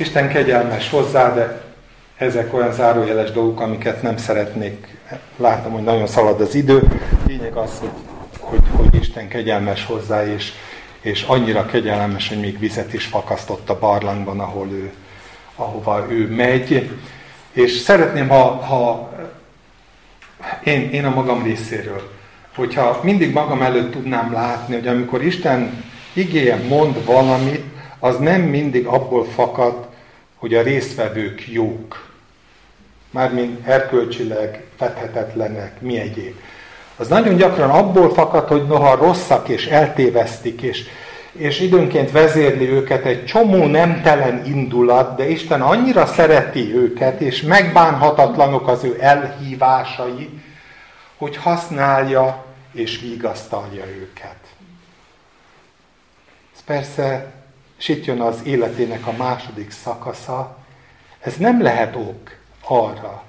Isten 0.00 0.28
kegyelmes 0.28 0.90
hozzá, 0.90 1.34
de 1.34 1.62
ezek 2.16 2.54
olyan 2.54 2.72
zárójeles 2.72 3.30
dolgok, 3.30 3.60
amiket 3.60 4.02
nem 4.02 4.16
szeretnék. 4.16 4.98
Látom, 5.36 5.72
hogy 5.72 5.82
nagyon 5.82 6.06
szalad 6.06 6.40
az 6.40 6.54
idő. 6.54 6.82
Lényeg 7.26 7.56
az, 7.56 7.78
hogy, 7.78 7.90
hogy, 8.38 8.60
hogy 8.76 9.00
Isten 9.00 9.28
kegyelmes 9.28 9.86
hozzá, 9.86 10.26
és, 10.26 10.52
és 11.00 11.22
annyira 11.22 11.66
kegyelmes, 11.66 12.28
hogy 12.28 12.40
még 12.40 12.58
vizet 12.58 12.92
is 12.92 13.04
fakasztott 13.04 13.70
a 13.70 13.78
barlangban, 13.78 14.40
ahol 14.40 14.68
ő, 14.70 14.92
ahova 15.54 16.06
ő 16.08 16.28
megy. 16.34 16.90
És 17.52 17.72
szeretném, 17.72 18.28
ha, 18.28 18.44
ha 18.44 19.12
én, 20.64 20.90
én 20.90 21.04
a 21.04 21.14
magam 21.14 21.42
részéről, 21.42 22.10
hogyha 22.54 23.00
mindig 23.02 23.32
magam 23.32 23.62
előtt 23.62 23.92
tudnám 23.92 24.32
látni, 24.32 24.74
hogy 24.74 24.88
amikor 24.88 25.24
Isten 25.24 25.84
igéje 26.12 26.56
mond 26.68 27.04
valamit, 27.04 27.64
az 27.98 28.18
nem 28.18 28.40
mindig 28.40 28.86
abból 28.86 29.24
fakad, 29.24 29.88
hogy 30.40 30.54
a 30.54 30.62
résztvevők 30.62 31.48
jók, 31.48 32.08
mármint 33.10 33.66
erkölcsileg 33.66 34.64
fethetetlenek, 34.76 35.80
mi 35.80 35.98
egyéb. 35.98 36.34
Az 36.96 37.08
nagyon 37.08 37.36
gyakran 37.36 37.70
abból 37.70 38.12
fakad, 38.12 38.48
hogy 38.48 38.66
noha 38.66 38.94
rosszak 38.94 39.48
és 39.48 39.66
eltévesztik, 39.66 40.62
és, 40.62 40.84
és 41.32 41.60
időnként 41.60 42.10
vezérli 42.10 42.68
őket 42.68 43.04
egy 43.04 43.24
csomó 43.24 43.66
nemtelen 43.66 44.44
indulat, 44.44 45.16
de 45.16 45.28
Isten 45.28 45.60
annyira 45.60 46.06
szereti 46.06 46.74
őket, 46.74 47.20
és 47.20 47.42
megbánhatatlanok 47.42 48.68
az 48.68 48.84
ő 48.84 48.96
elhívásai, 49.00 50.40
hogy 51.16 51.36
használja 51.36 52.44
és 52.72 53.00
vigasztalja 53.00 53.84
őket. 53.86 54.38
Ez 56.54 56.64
persze 56.64 57.32
és 57.80 57.88
itt 57.88 58.04
jön 58.04 58.20
az 58.20 58.40
életének 58.44 59.06
a 59.06 59.12
második 59.18 59.70
szakasza, 59.70 60.56
ez 61.20 61.36
nem 61.36 61.62
lehet 61.62 61.96
ok 61.96 62.30
arra, 62.64 63.22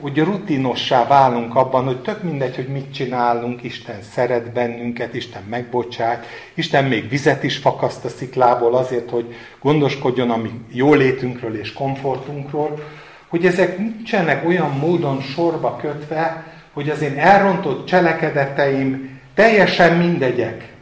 hogy 0.00 0.18
rutinossá 0.18 1.06
válunk 1.06 1.54
abban, 1.54 1.84
hogy 1.84 2.02
tök 2.02 2.22
mindegy, 2.22 2.56
hogy 2.56 2.68
mit 2.68 2.94
csinálunk, 2.94 3.62
Isten 3.62 4.02
szeret 4.12 4.52
bennünket, 4.52 5.14
Isten 5.14 5.42
megbocsát, 5.48 6.26
Isten 6.54 6.84
még 6.84 7.08
vizet 7.08 7.42
is 7.42 7.56
fakaszt 7.56 8.04
a 8.04 8.08
sziklából 8.08 8.74
azért, 8.74 9.10
hogy 9.10 9.34
gondoskodjon 9.60 10.30
a 10.30 10.36
mi 10.36 10.50
jólétünkről 10.72 11.58
és 11.58 11.72
komfortunkról, 11.72 12.84
hogy 13.28 13.46
ezek 13.46 13.78
nincsenek 13.78 14.46
olyan 14.46 14.70
módon 14.70 15.20
sorba 15.20 15.76
kötve, 15.76 16.46
hogy 16.72 16.90
az 16.90 17.00
én 17.00 17.18
elrontott 17.18 17.86
cselekedeteim 17.86 19.20
teljesen 19.34 19.96
mindegyek. 19.96 20.72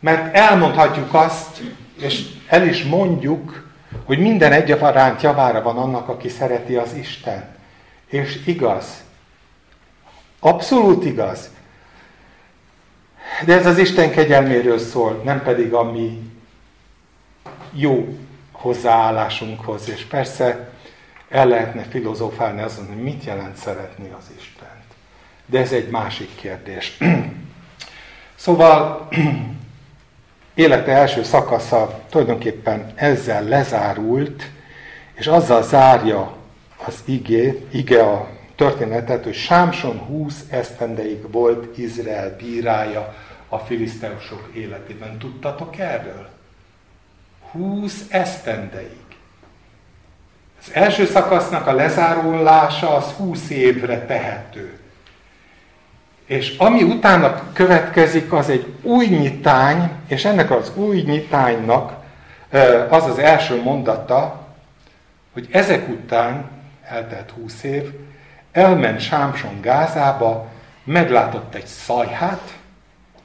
Mert 0.00 0.34
elmondhatjuk 0.34 1.14
azt, 1.14 1.62
és 2.00 2.24
el 2.48 2.66
is 2.66 2.84
mondjuk, 2.84 3.66
hogy 4.04 4.18
minden 4.18 4.52
egyaránt 4.52 5.22
javára 5.22 5.62
van 5.62 5.76
annak, 5.76 6.08
aki 6.08 6.28
szereti 6.28 6.76
az 6.76 6.94
Isten. 6.94 7.54
És 8.06 8.46
igaz. 8.46 9.04
Abszolút 10.40 11.04
igaz. 11.04 11.50
De 13.44 13.54
ez 13.54 13.66
az 13.66 13.78
Isten 13.78 14.10
kegyelméről 14.10 14.78
szól, 14.78 15.22
nem 15.24 15.42
pedig 15.42 15.72
a 15.72 15.82
mi 15.82 16.30
jó 17.72 18.18
hozzáállásunkhoz. 18.52 19.88
És 19.88 20.02
persze 20.02 20.70
el 21.28 21.46
lehetne 21.46 21.82
filozofálni 21.82 22.62
azon, 22.62 22.86
hogy 22.86 23.02
mit 23.02 23.24
jelent 23.24 23.56
szeretni 23.56 24.10
az 24.18 24.24
Istent. 24.38 24.70
De 25.46 25.60
ez 25.60 25.72
egy 25.72 25.88
másik 25.88 26.34
kérdés. 26.34 26.96
Szóval 28.34 29.08
élete 30.56 30.92
első 30.92 31.22
szakasza 31.22 32.00
tulajdonképpen 32.10 32.92
ezzel 32.94 33.42
lezárult, 33.44 34.42
és 35.14 35.26
azzal 35.26 35.62
zárja 35.62 36.36
az 36.86 37.02
igé, 37.04 37.66
ige 37.70 38.02
a 38.02 38.28
történetet, 38.56 39.24
hogy 39.24 39.34
Sámson 39.34 39.98
20 39.98 40.44
esztendeig 40.50 41.30
volt 41.30 41.78
Izrael 41.78 42.36
bírája 42.36 43.14
a 43.48 43.58
filiszteusok 43.58 44.50
életében. 44.54 45.18
Tudtatok 45.18 45.78
erről? 45.78 46.28
20 47.50 48.04
esztendeig. 48.08 49.04
Az 50.60 50.70
első 50.72 51.06
szakasznak 51.06 51.66
a 51.66 51.72
lezárulása 51.72 52.94
az 52.94 53.04
20 53.04 53.50
évre 53.50 54.06
tehető. 54.06 54.75
És 56.26 56.56
ami 56.58 56.82
utána 56.82 57.42
következik, 57.52 58.32
az 58.32 58.48
egy 58.48 58.74
új 58.82 59.06
nyitány, 59.06 59.90
és 60.06 60.24
ennek 60.24 60.50
az 60.50 60.72
új 60.74 61.00
nyitánynak 61.00 62.04
az 62.88 63.04
az 63.04 63.18
első 63.18 63.62
mondata, 63.62 64.46
hogy 65.32 65.48
ezek 65.50 65.88
után, 65.88 66.50
eltelt 66.84 67.30
húsz 67.30 67.62
év, 67.62 67.92
elment 68.52 69.00
Sámson 69.00 69.60
Gázába, 69.60 70.48
meglátott 70.84 71.54
egy 71.54 71.66
szajhát, 71.66 72.56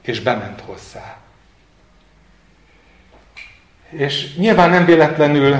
és 0.01 0.19
bement 0.19 0.61
hozzá. 0.65 1.15
És 3.89 4.35
nyilván 4.35 4.69
nem 4.69 4.85
véletlenül 4.85 5.55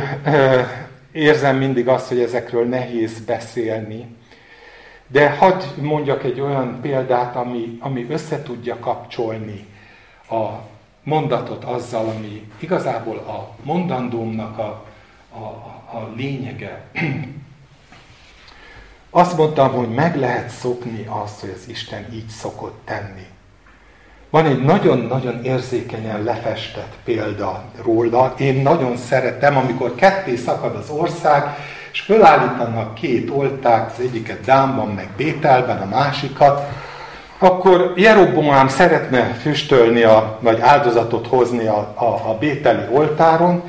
érzem 1.12 1.58
mindig 1.58 1.88
azt, 1.88 2.08
hogy 2.08 2.20
ezekről 2.20 2.66
nehéz 2.66 3.20
beszélni, 3.20 4.16
de 5.12 5.30
hadd 5.30 5.62
mondjak 5.82 6.24
egy 6.24 6.40
olyan 6.40 6.80
példát, 6.82 7.36
ami, 7.36 7.78
ami 7.80 8.08
össze 8.10 8.44
tudja 8.44 8.80
kapcsolni 8.80 9.66
a 10.30 10.50
mondatot 11.04 11.64
azzal, 11.64 12.06
ami 12.10 12.52
igazából 12.60 13.18
a 13.18 13.56
mondandómnak 13.64 14.58
a, 14.58 14.86
a, 15.34 15.44
a 15.98 16.10
lényege. 16.16 16.84
Azt 19.10 19.38
mondtam, 19.38 19.72
hogy 19.72 19.90
meg 19.90 20.16
lehet 20.16 20.50
szokni 20.50 21.06
azt, 21.24 21.40
hogy 21.40 21.54
az 21.56 21.70
Isten 21.70 22.14
így 22.14 22.28
szokott 22.28 22.82
tenni. 22.86 23.26
Van 24.30 24.46
egy 24.46 24.64
nagyon-nagyon 24.64 25.44
érzékenyen 25.44 26.24
lefestett 26.24 26.98
példa 27.04 27.64
róla. 27.84 28.34
Én 28.38 28.62
nagyon 28.62 28.98
szeretem, 28.98 29.58
amikor 29.58 29.96
ketté 29.96 30.36
szakad 30.36 30.76
az 30.76 30.90
ország, 30.90 31.44
és 31.92 32.00
fölállítanak 32.00 32.94
két 32.94 33.30
oltát, 33.30 33.92
az 33.92 34.04
egyiket 34.04 34.46
Dámban, 34.46 34.88
meg 34.88 35.10
Bételben, 35.18 35.82
a 35.82 35.86
másikat, 35.86 36.70
akkor 37.38 37.94
Jeroboám 37.96 38.68
szeretne 38.68 39.24
füstölni, 39.24 40.02
a, 40.04 40.38
vagy 40.42 40.60
áldozatot 40.60 41.28
hozni 41.28 41.66
a, 41.66 41.78
a, 41.96 42.30
a 42.30 42.38
bételi 42.40 42.84
oltáron, 42.92 43.64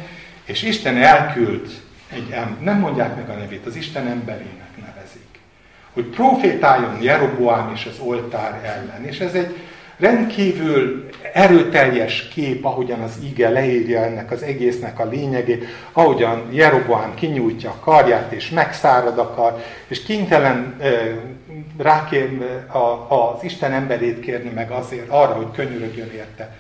és 0.44 0.62
Isten 0.62 0.96
elküld 0.96 1.70
egy 2.12 2.30
ember, 2.30 2.56
nem 2.60 2.78
mondják 2.78 3.16
meg 3.16 3.28
a 3.28 3.38
nevét, 3.38 3.66
az 3.66 3.76
Isten 3.76 4.06
emberének 4.06 4.70
nevezik, 4.76 5.40
hogy 5.92 6.04
profétáljon 6.04 6.98
Jeroboám 7.00 7.70
és 7.74 7.88
az 7.90 7.98
oltár 7.98 8.60
ellen. 8.64 9.04
És 9.04 9.18
ez 9.18 9.34
egy 9.34 9.56
rendkívül 9.99 11.09
erőteljes 11.32 12.28
kép, 12.28 12.64
ahogyan 12.64 13.01
az 13.01 13.12
ige 13.22 13.49
leírja 13.49 14.05
ennek 14.05 14.30
az 14.30 14.43
egésznek 14.43 14.99
a 14.99 15.05
lényegét, 15.05 15.64
ahogyan 15.93 16.43
Jeroboám 16.51 17.14
kinyújtja 17.14 17.70
a 17.70 17.80
karját, 17.80 18.32
és 18.32 18.51
megszárad 18.51 19.18
a 19.18 19.30
kar, 19.30 19.62
és 19.86 20.03
kénytelen 20.03 20.76
rákér 21.78 22.28
az 23.09 23.43
Isten 23.43 23.72
emberét 23.72 24.20
kérni 24.20 24.51
meg 24.51 24.70
azért, 24.70 25.09
arra, 25.09 25.32
hogy 25.32 25.51
könyörögjön 25.55 26.11
érte. 26.14 26.57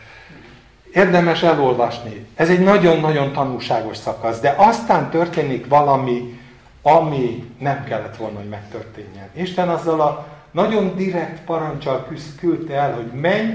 Érdemes 0.92 1.42
elolvasni. 1.42 2.26
Ez 2.34 2.50
egy 2.50 2.60
nagyon-nagyon 2.60 3.32
tanulságos 3.32 3.96
szakasz, 3.96 4.40
de 4.40 4.54
aztán 4.56 5.10
történik 5.10 5.66
valami, 5.66 6.40
ami 6.82 7.44
nem 7.58 7.84
kellett 7.84 8.16
volna, 8.16 8.38
hogy 8.38 8.48
megtörténjen. 8.48 9.28
Isten 9.32 9.68
azzal 9.68 10.00
a 10.00 10.26
nagyon 10.52 10.96
direkt 10.96 11.44
parancsal 11.44 12.08
küldte 12.40 12.74
el, 12.74 12.94
hogy 12.94 13.12
menj, 13.12 13.54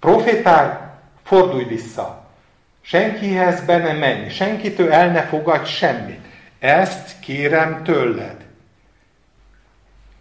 profétálj, 0.00 0.70
fordulj 1.22 1.64
vissza. 1.64 2.26
Senkihez 2.80 3.64
be 3.64 3.76
ne 3.76 3.92
menj, 3.92 4.28
senkitől 4.28 4.92
el 4.92 5.10
ne 5.10 5.22
fogadj 5.22 5.68
semmit. 5.68 6.20
Ezt 6.58 7.20
kérem 7.20 7.82
tőled. 7.82 8.36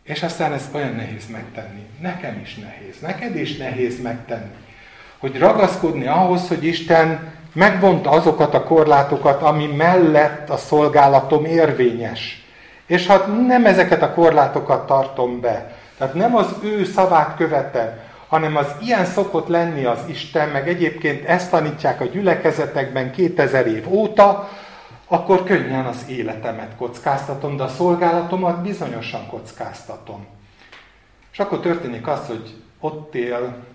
És 0.03 0.23
aztán 0.23 0.53
ez 0.53 0.69
olyan 0.73 0.95
nehéz 0.95 1.27
megtenni. 1.31 1.85
Nekem 2.01 2.39
is 2.43 2.55
nehéz. 2.55 2.99
Neked 2.99 3.35
is 3.35 3.57
nehéz 3.57 4.01
megtenni. 4.01 4.51
Hogy 5.17 5.37
ragaszkodni 5.37 6.07
ahhoz, 6.07 6.47
hogy 6.47 6.65
Isten 6.65 7.33
megvonta 7.53 8.09
azokat 8.09 8.53
a 8.53 8.63
korlátokat, 8.63 9.41
ami 9.41 9.65
mellett 9.65 10.49
a 10.49 10.57
szolgálatom 10.57 11.45
érvényes. 11.45 12.46
És 12.87 13.07
ha 13.07 13.25
nem 13.25 13.65
ezeket 13.65 14.01
a 14.01 14.13
korlátokat 14.13 14.85
tartom 14.85 15.39
be, 15.39 15.75
tehát 15.97 16.13
nem 16.13 16.35
az 16.35 16.55
ő 16.63 16.85
szavát 16.85 17.35
követem, 17.35 17.99
hanem 18.27 18.55
az 18.55 18.67
ilyen 18.81 19.05
szokott 19.05 19.47
lenni 19.47 19.85
az 19.85 19.99
Isten, 20.05 20.49
meg 20.49 20.69
egyébként 20.69 21.25
ezt 21.25 21.49
tanítják 21.49 22.01
a 22.01 22.05
gyülekezetekben 22.05 23.11
2000 23.11 23.67
év 23.67 23.93
óta, 23.93 24.49
akkor 25.07 25.43
könnyen 25.43 25.85
az 25.85 26.05
életemet 26.07 26.75
kockáztatom, 26.77 27.57
de 27.57 27.63
a 27.63 27.67
szolgálatomat 27.67 28.61
bizonyosan 28.61 29.27
kockáztatom. 29.27 30.25
És 31.31 31.39
akkor 31.39 31.59
történik 31.59 32.07
az, 32.07 32.27
hogy 32.27 32.55
ott 32.79 33.15
él 33.15 33.65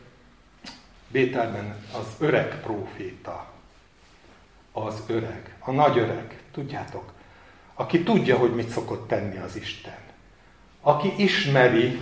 Bételben 1.12 1.76
az 1.92 2.06
öreg 2.18 2.60
próféta. 2.62 3.46
Az 4.72 5.02
öreg, 5.06 5.56
a 5.58 5.70
nagy 5.70 5.98
öreg, 5.98 6.42
tudjátok? 6.52 7.11
Aki 7.75 8.03
tudja, 8.03 8.37
hogy 8.37 8.55
mit 8.55 8.68
szokott 8.68 9.09
tenni 9.09 9.39
az 9.47 9.57
Isten. 9.57 9.97
Aki 10.83 11.12
ismeri, 11.16 12.01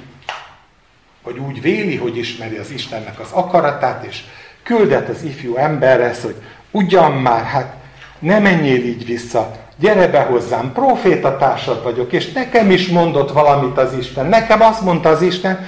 vagy 1.22 1.38
úgy 1.38 1.60
véli, 1.60 1.96
hogy 1.96 2.16
ismeri 2.16 2.56
az 2.56 2.70
Istennek 2.70 3.20
az 3.20 3.30
akaratát, 3.32 4.04
és 4.04 4.24
küldet 4.62 5.08
az 5.08 5.22
ifjú 5.22 5.56
emberre, 5.56 6.14
hogy 6.22 6.36
ugyan 6.70 7.12
már, 7.12 7.44
hát 7.44 7.74
ne 8.18 8.38
menjél 8.38 8.84
így 8.84 9.06
vissza, 9.06 9.56
gyere 9.76 10.08
be 10.08 10.22
hozzám, 10.22 10.72
profétatársad 10.72 11.82
vagyok, 11.82 12.12
és 12.12 12.32
nekem 12.32 12.70
is 12.70 12.88
mondott 12.88 13.32
valamit 13.32 13.78
az 13.78 13.92
Isten. 13.92 14.26
Nekem 14.26 14.60
azt 14.60 14.82
mondta 14.82 15.08
az 15.08 15.22
Isten, 15.22 15.66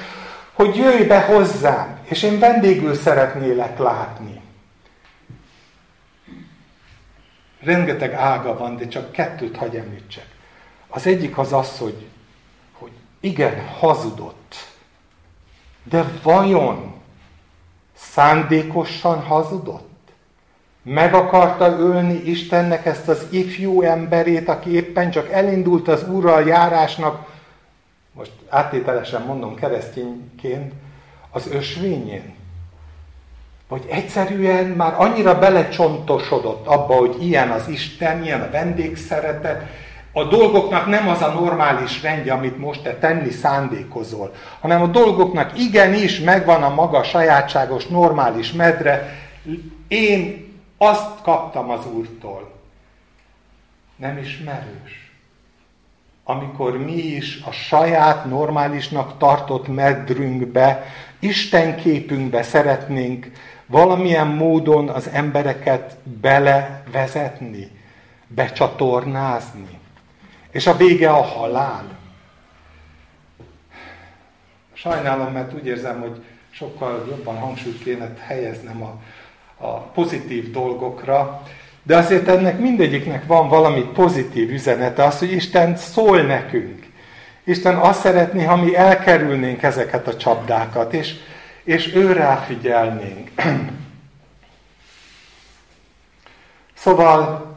hogy 0.53 0.77
jöjj 0.77 1.03
be 1.03 1.21
hozzám, 1.21 1.99
és 2.05 2.23
én 2.23 2.39
vendégül 2.39 2.95
szeretnélek 2.95 3.79
látni. 3.79 4.42
Rengeteg 7.65 8.13
ága 8.13 8.59
van, 8.59 8.77
de 8.77 8.89
csak 8.89 9.13
kettőt 9.13 9.57
hagy 9.57 9.77
említsek. 9.77 10.27
Az 10.89 11.07
egyik 11.07 11.39
az 11.39 11.53
az, 11.53 11.79
hogy, 11.79 12.07
hogy 12.73 12.93
igen, 13.21 13.69
hazudott. 13.69 14.55
De 15.85 16.05
vajon 16.23 16.95
szándékosan 17.95 19.21
hazudott? 19.21 19.91
Meg 20.83 21.15
akarta 21.15 21.79
ölni 21.79 22.15
Istennek 22.15 22.87
ezt 22.87 23.09
az 23.09 23.27
ifjú 23.31 23.83
emberét, 23.83 24.49
aki 24.49 24.71
éppen 24.71 25.11
csak 25.11 25.31
elindult 25.31 25.89
az 25.89 26.09
úrral 26.09 26.47
járásnak, 26.47 27.31
most 28.13 28.33
áttételesen 28.49 29.23
mondom 29.23 29.55
keresztényként, 29.55 30.73
az 31.31 31.47
ösvényén. 31.47 32.35
Vagy 33.73 33.85
egyszerűen 33.89 34.67
már 34.67 34.95
annyira 34.97 35.39
belecsontosodott 35.39 36.67
abba, 36.67 36.95
hogy 36.95 37.17
ilyen 37.21 37.51
az 37.51 37.69
Isten, 37.69 38.25
ilyen 38.25 38.41
a 38.41 38.51
vendégszeretet, 38.51 39.67
a 40.13 40.25
dolgoknak 40.25 40.87
nem 40.87 41.09
az 41.09 41.23
a 41.23 41.33
normális 41.33 42.03
rendje, 42.03 42.33
amit 42.33 42.59
most 42.59 42.83
te 42.83 42.95
tenni 42.95 43.31
szándékozol, 43.31 44.35
hanem 44.61 44.83
a 44.83 44.87
dolgoknak 44.87 45.59
igenis 45.59 46.21
megvan 46.21 46.63
a 46.63 46.75
maga 46.75 47.03
sajátságos, 47.03 47.87
normális 47.87 48.53
medre. 48.53 49.19
Én 49.89 50.49
azt 50.79 51.23
kaptam 51.23 51.71
az 51.71 51.87
Úrtól. 51.87 52.53
Nem 53.97 54.19
ismerős. 54.19 55.13
Amikor 56.25 56.79
mi 56.79 56.97
is 56.97 57.41
a 57.47 57.51
saját 57.51 58.25
normálisnak 58.25 59.19
tartott 59.19 59.69
medrünkbe, 59.69 60.85
Isten 61.19 61.77
képünkbe 61.77 62.43
szeretnénk 62.43 63.31
valamilyen 63.73 64.27
módon 64.27 64.89
az 64.89 65.09
embereket 65.13 65.97
belevezetni, 66.21 67.71
becsatornázni. 68.27 69.79
És 70.51 70.67
a 70.67 70.77
vége 70.77 71.11
a 71.11 71.23
halál. 71.23 71.85
Sajnálom, 74.73 75.33
mert 75.33 75.55
úgy 75.55 75.67
érzem, 75.67 76.01
hogy 76.01 76.23
sokkal 76.51 77.07
jobban 77.09 77.39
hangsúlyt 77.39 77.83
kéne 77.83 78.13
helyeznem 78.27 78.83
a, 78.83 78.95
a 79.67 79.79
pozitív 79.79 80.51
dolgokra, 80.51 81.43
de 81.83 81.97
azért 81.97 82.29
ennek 82.29 82.59
mindegyiknek 82.59 83.27
van 83.27 83.49
valami 83.49 83.81
pozitív 83.81 84.51
üzenete, 84.51 85.05
az, 85.05 85.19
hogy 85.19 85.33
Isten 85.33 85.77
szól 85.77 86.21
nekünk. 86.21 86.87
Isten 87.45 87.77
azt 87.77 88.01
szeretné, 88.01 88.45
ha 88.45 88.57
mi 88.57 88.77
elkerülnénk 88.77 89.63
ezeket 89.63 90.07
a 90.07 90.17
csapdákat, 90.17 90.93
és 90.93 91.15
és 91.65 91.95
ő 91.95 92.13
ráfigyelnénk. 92.13 93.31
Szóval 96.75 97.51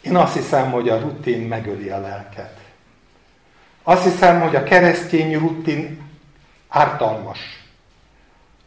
én 0.00 0.16
azt 0.16 0.34
hiszem, 0.34 0.70
hogy 0.70 0.88
a 0.88 0.98
rutin 0.98 1.40
megöli 1.40 1.88
a 1.88 2.00
lelket. 2.00 2.58
Azt 3.82 4.02
hiszem, 4.02 4.40
hogy 4.40 4.56
a 4.56 4.62
keresztény 4.62 5.38
rutin 5.38 6.02
ártalmas. 6.68 7.38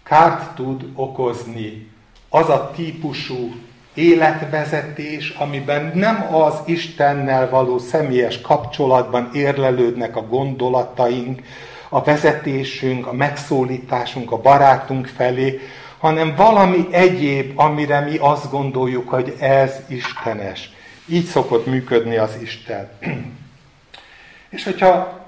Kárt 0.04 0.56
tud 0.56 0.86
okozni 0.96 1.92
az 2.30 2.50
a 2.50 2.72
típusú 2.76 3.54
életvezetés, 3.94 5.30
amiben 5.30 5.92
nem 5.96 6.34
az 6.34 6.56
Istennel 6.66 7.50
való 7.50 7.78
személyes 7.78 8.42
kapcsolatban 8.42 9.30
érlelődnek 9.34 10.16
a 10.16 10.28
gondolataink, 10.28 11.42
a 11.94 12.04
vezetésünk, 12.04 13.08
a 13.08 13.14
megszólításunk 13.14 14.32
a 14.32 14.38
barátunk 14.38 15.08
felé, 15.08 15.60
hanem 15.98 16.36
valami 16.36 16.88
egyéb, 16.92 17.60
amire 17.60 18.00
mi 18.00 18.18
azt 18.18 18.52
gondoljuk, 18.52 19.10
hogy 19.10 19.36
ez 19.40 19.76
istenes. 19.88 20.72
Így 21.06 21.26
szokott 21.26 21.66
működni 21.66 22.18
az 22.18 22.38
Isten. 22.42 22.90
És 24.50 24.64
hogyha 24.64 25.22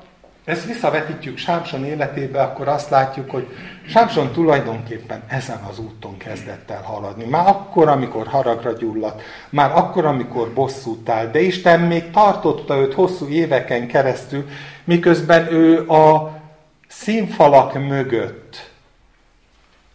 ezt 0.45 0.65
visszavetítjük 0.65 1.37
Sámson 1.37 1.85
életébe, 1.85 2.41
akkor 2.41 2.67
azt 2.67 2.89
látjuk, 2.89 3.29
hogy 3.29 3.47
Sámson 3.87 4.31
tulajdonképpen 4.31 5.23
ezen 5.27 5.59
az 5.69 5.79
úton 5.79 6.17
kezdett 6.17 6.69
el 6.69 6.81
haladni. 6.81 7.25
Már 7.25 7.47
akkor, 7.47 7.87
amikor 7.87 8.27
haragra 8.27 8.71
gyulladt, 8.71 9.21
már 9.49 9.71
akkor, 9.71 10.05
amikor 10.05 10.53
bosszút 10.53 11.09
áll, 11.09 11.25
de 11.25 11.41
Isten 11.41 11.79
még 11.79 12.11
tartotta 12.11 12.77
őt 12.77 12.93
hosszú 12.93 13.27
éveken 13.27 13.87
keresztül, 13.87 14.47
miközben 14.83 15.53
ő 15.53 15.87
a 15.89 16.33
színfalak 16.87 17.73
mögött 17.73 18.69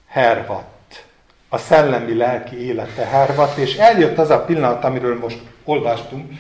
hervadt. 0.09 1.05
A 1.49 1.59
szellemi 1.59 2.15
lelki 2.15 2.67
élete 2.67 3.05
hervadt, 3.05 3.57
és 3.57 3.77
eljött 3.77 4.19
az 4.19 4.31
a 4.31 4.45
pillanat, 4.45 4.85
amiről 4.85 5.19
most 5.19 5.39
olvastunk, 5.65 6.33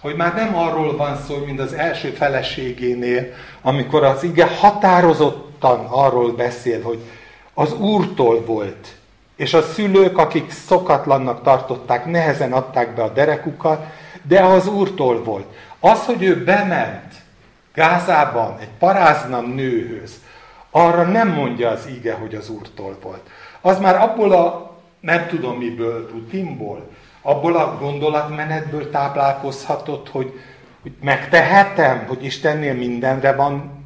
hogy 0.00 0.16
már 0.16 0.34
nem 0.34 0.56
arról 0.56 0.96
van 0.96 1.16
szó, 1.26 1.36
mint 1.44 1.60
az 1.60 1.72
első 1.72 2.10
feleségénél, 2.10 3.26
amikor 3.62 4.04
az 4.04 4.22
ige 4.22 4.46
határozottan 4.46 5.86
arról 5.86 6.32
beszél, 6.32 6.82
hogy 6.82 6.98
az 7.54 7.72
Úrtól 7.72 8.44
volt, 8.44 8.88
és 9.36 9.54
a 9.54 9.62
szülők, 9.62 10.18
akik 10.18 10.50
szokatlannak 10.50 11.42
tartották, 11.42 12.06
nehezen 12.06 12.52
adták 12.52 12.94
be 12.94 13.02
a 13.02 13.12
derekukat, 13.12 13.86
de 14.22 14.40
az 14.44 14.66
Úrtól 14.66 15.22
volt. 15.22 15.46
Az, 15.80 16.04
hogy 16.04 16.22
ő 16.22 16.44
bement 16.44 17.11
Gázában 17.74 18.58
egy 18.60 18.70
paráznam 18.78 19.54
nőhöz, 19.54 20.20
arra 20.70 21.02
nem 21.02 21.28
mondja 21.28 21.70
az 21.70 21.86
ige, 21.86 22.14
hogy 22.14 22.34
az 22.34 22.48
Úrtól 22.48 22.96
volt. 23.02 23.30
Az 23.60 23.78
már 23.78 23.96
abból 23.96 24.32
a, 24.32 24.70
nem 25.00 25.26
tudom 25.26 25.58
miből, 25.58 26.08
rutinból, 26.10 26.90
abból 27.22 27.56
a 27.56 27.78
gondolatmenetből 27.80 28.90
táplálkozhatott, 28.90 30.08
hogy, 30.08 30.40
hogy 30.82 30.92
megtehetem, 31.00 32.04
hogy 32.06 32.24
Istennél 32.24 32.74
mindenre 32.74 33.32
van 33.32 33.84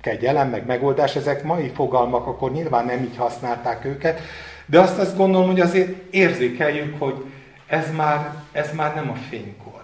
kegyelem, 0.00 0.48
meg 0.48 0.66
megoldás, 0.66 1.16
ezek 1.16 1.42
mai 1.42 1.68
fogalmak, 1.74 2.26
akkor 2.26 2.52
nyilván 2.52 2.84
nem 2.84 3.02
így 3.02 3.16
használták 3.16 3.84
őket, 3.84 4.20
de 4.66 4.80
azt 4.80 4.98
azt 4.98 5.16
gondolom, 5.16 5.46
hogy 5.46 5.60
azért 5.60 6.12
érzékeljük, 6.12 6.98
hogy 6.98 7.24
ez 7.66 7.94
már, 7.96 8.34
ez 8.52 8.74
már 8.74 8.94
nem 8.94 9.10
a 9.10 9.14
fénykor. 9.28 9.79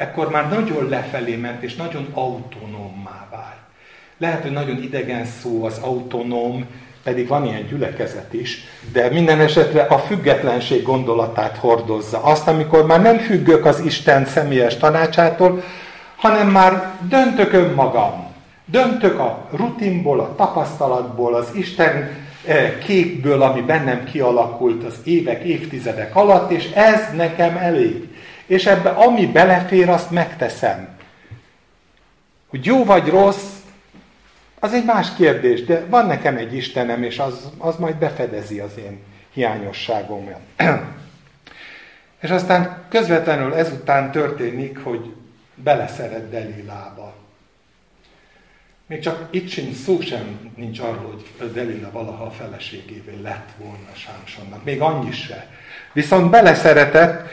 Ekkor 0.00 0.30
már 0.30 0.48
nagyon 0.48 0.88
lefelé 0.88 1.36
ment, 1.36 1.62
és 1.62 1.74
nagyon 1.74 2.06
autonómmá 2.14 3.26
vált. 3.30 3.60
Lehet, 4.18 4.42
hogy 4.42 4.50
nagyon 4.50 4.82
idegen 4.82 5.24
szó 5.24 5.64
az 5.64 5.78
autonóm, 5.78 6.64
pedig 7.02 7.28
van 7.28 7.46
ilyen 7.46 7.66
gyülekezet 7.66 8.32
is, 8.32 8.64
de 8.92 9.10
minden 9.10 9.40
esetre 9.40 9.82
a 9.82 9.98
függetlenség 9.98 10.82
gondolatát 10.82 11.56
hordozza. 11.56 12.22
Azt, 12.22 12.48
amikor 12.48 12.86
már 12.86 13.02
nem 13.02 13.18
függök 13.18 13.64
az 13.64 13.80
Isten 13.80 14.26
személyes 14.26 14.76
tanácsától, 14.76 15.62
hanem 16.16 16.48
már 16.48 16.92
döntök 17.08 17.52
önmagam. 17.52 18.26
Döntök 18.64 19.18
a 19.18 19.48
rutinból, 19.52 20.20
a 20.20 20.34
tapasztalatból, 20.36 21.34
az 21.34 21.48
Isten 21.52 22.10
eh, 22.44 22.72
képből, 22.84 23.42
ami 23.42 23.60
bennem 23.60 24.04
kialakult 24.04 24.84
az 24.84 24.94
évek, 25.04 25.42
évtizedek 25.42 26.16
alatt, 26.16 26.50
és 26.50 26.70
ez 26.70 27.00
nekem 27.16 27.56
elég. 27.56 28.08
És 28.50 28.66
ebbe, 28.66 28.90
ami 28.90 29.26
belefér, 29.26 29.88
azt 29.88 30.10
megteszem. 30.10 30.88
Hogy 32.48 32.64
jó 32.64 32.84
vagy 32.84 33.08
rossz, 33.08 33.52
az 34.60 34.72
egy 34.72 34.84
más 34.84 35.14
kérdés, 35.16 35.64
de 35.64 35.84
van 35.86 36.06
nekem 36.06 36.36
egy 36.36 36.54
Istenem, 36.54 37.02
és 37.02 37.18
az, 37.18 37.50
az 37.58 37.76
majd 37.76 37.96
befedezi 37.96 38.58
az 38.58 38.70
én 38.78 39.02
hiányosságomat. 39.32 40.40
és 42.22 42.30
aztán 42.30 42.84
közvetlenül 42.88 43.54
ezután 43.54 44.10
történik, 44.10 44.78
hogy 44.78 45.14
beleszeret 45.54 46.30
Delilába. 46.30 47.14
Még 48.86 49.00
csak 49.00 49.28
itt 49.30 49.48
sincs 49.48 49.76
szó 49.76 50.00
sem 50.00 50.52
nincs 50.56 50.78
arról, 50.78 51.22
hogy 51.38 51.52
Delila 51.52 51.90
valaha 51.90 52.24
a 52.24 52.30
feleségévé 52.30 53.20
lett 53.22 53.48
volna 53.56 53.94
Sámsonnak. 53.94 54.64
Még 54.64 54.80
annyi 54.80 55.12
se. 55.12 55.46
Viszont 55.92 56.30
beleszeretett, 56.30 57.28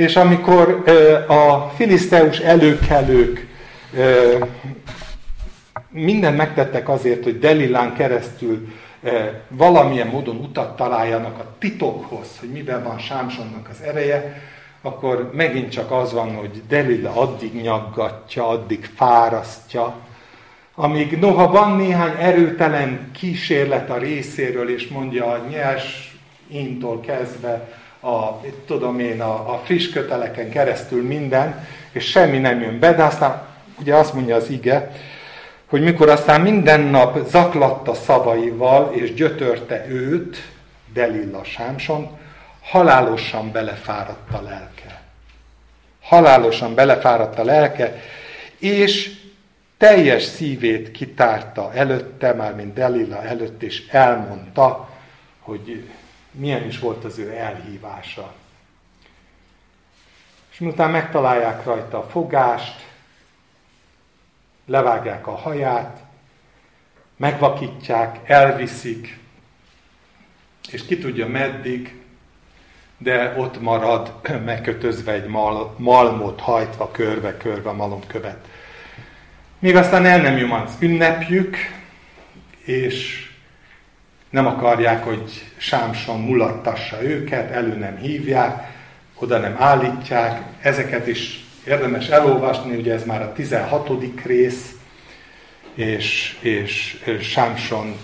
és 0.00 0.16
amikor 0.16 0.82
a 1.28 1.72
filiszteus 1.76 2.38
előkelők 2.38 3.46
mindent 5.90 6.36
megtettek 6.36 6.88
azért, 6.88 7.24
hogy 7.24 7.38
Delilán 7.38 7.94
keresztül 7.94 8.68
valamilyen 9.48 10.06
módon 10.06 10.36
utat 10.36 10.76
találjanak 10.76 11.38
a 11.38 11.54
titokhoz, 11.58 12.28
hogy 12.40 12.48
miben 12.48 12.82
van 12.82 12.98
Sámsonnak 12.98 13.68
az 13.70 13.80
ereje, 13.82 14.42
akkor 14.82 15.30
megint 15.34 15.70
csak 15.70 15.90
az 15.90 16.12
van, 16.12 16.34
hogy 16.34 16.62
Delila 16.68 17.14
addig 17.14 17.54
nyaggatja, 17.62 18.48
addig 18.48 18.90
fárasztja, 18.94 19.94
amíg 20.74 21.18
noha 21.18 21.50
van 21.50 21.76
néhány 21.76 22.14
erőtelen 22.18 23.10
kísérlet 23.12 23.90
a 23.90 23.98
részéről, 23.98 24.70
és 24.70 24.88
mondja 24.88 25.26
a 25.26 25.46
nyers 25.50 26.16
intól 26.48 27.00
kezdve, 27.00 27.68
a, 28.00 28.40
tudom 28.66 28.98
én, 28.98 29.20
a, 29.20 29.52
a 29.52 29.60
friss 29.64 29.88
köteleken 29.88 30.50
keresztül 30.50 31.06
minden, 31.06 31.66
és 31.92 32.04
semmi 32.04 32.38
nem 32.38 32.60
jön 32.60 32.78
be, 32.78 32.94
de 32.94 33.02
aztán 33.02 33.42
ugye 33.80 33.94
azt 33.94 34.14
mondja 34.14 34.36
az 34.36 34.48
ige, 34.48 34.90
hogy 35.66 35.82
mikor 35.82 36.08
aztán 36.08 36.40
minden 36.40 36.80
nap 36.80 37.28
zaklatta 37.28 37.94
szavaival, 37.94 38.92
és 38.92 39.14
gyötörte 39.14 39.86
őt, 39.88 40.36
Delilla 40.92 41.44
Sámson, 41.44 42.18
halálosan 42.62 43.52
belefáradt 43.52 44.32
a 44.32 44.40
lelke. 44.42 45.02
Halálosan 46.02 46.74
belefáradt 46.74 47.38
a 47.38 47.44
lelke, 47.44 48.02
és 48.58 49.18
teljes 49.76 50.22
szívét 50.22 50.90
kitárta 50.90 51.72
előtte, 51.74 52.32
már 52.32 52.54
mint 52.54 52.74
Delilla 52.74 53.22
előtt, 53.22 53.62
és 53.62 53.86
elmondta, 53.90 54.88
hogy 55.40 55.84
milyen 56.30 56.66
is 56.66 56.78
volt 56.78 57.04
az 57.04 57.18
ő 57.18 57.36
elhívása. 57.36 58.34
És 60.50 60.58
miután 60.58 60.90
megtalálják 60.90 61.64
rajta 61.64 61.98
a 61.98 62.08
fogást, 62.08 62.88
levágják 64.66 65.26
a 65.26 65.36
haját, 65.36 66.02
megvakítják, 67.16 68.28
elviszik, 68.28 69.18
és 70.70 70.86
ki 70.86 70.98
tudja 70.98 71.26
meddig, 71.26 72.02
de 72.98 73.34
ott 73.36 73.60
marad 73.60 74.12
megkötözve 74.44 75.12
egy 75.12 75.26
mal, 75.26 75.74
malmot 75.78 76.40
hajtva 76.40 76.90
körbe-körbe 76.90 77.70
malomkövet. 77.70 78.48
Még 79.58 79.76
aztán 79.76 80.06
el 80.06 80.20
nem 80.20 80.52
az 80.52 80.76
ünnepjük, 80.78 81.56
és 82.64 83.29
nem 84.30 84.46
akarják, 84.46 85.04
hogy 85.04 85.44
Sámson 85.56 86.20
mulattassa 86.20 87.02
őket, 87.02 87.50
elő 87.50 87.74
nem 87.74 87.96
hívják, 87.96 88.72
oda 89.18 89.38
nem 89.38 89.56
állítják. 89.58 90.42
Ezeket 90.60 91.06
is 91.06 91.44
érdemes 91.66 92.08
elolvasni, 92.08 92.76
ugye 92.76 92.94
ez 92.94 93.04
már 93.04 93.22
a 93.22 93.32
16. 93.32 93.90
rész, 94.24 94.74
és, 95.74 96.38
és, 96.40 97.02
és 97.04 97.28
Sámson 97.28 97.96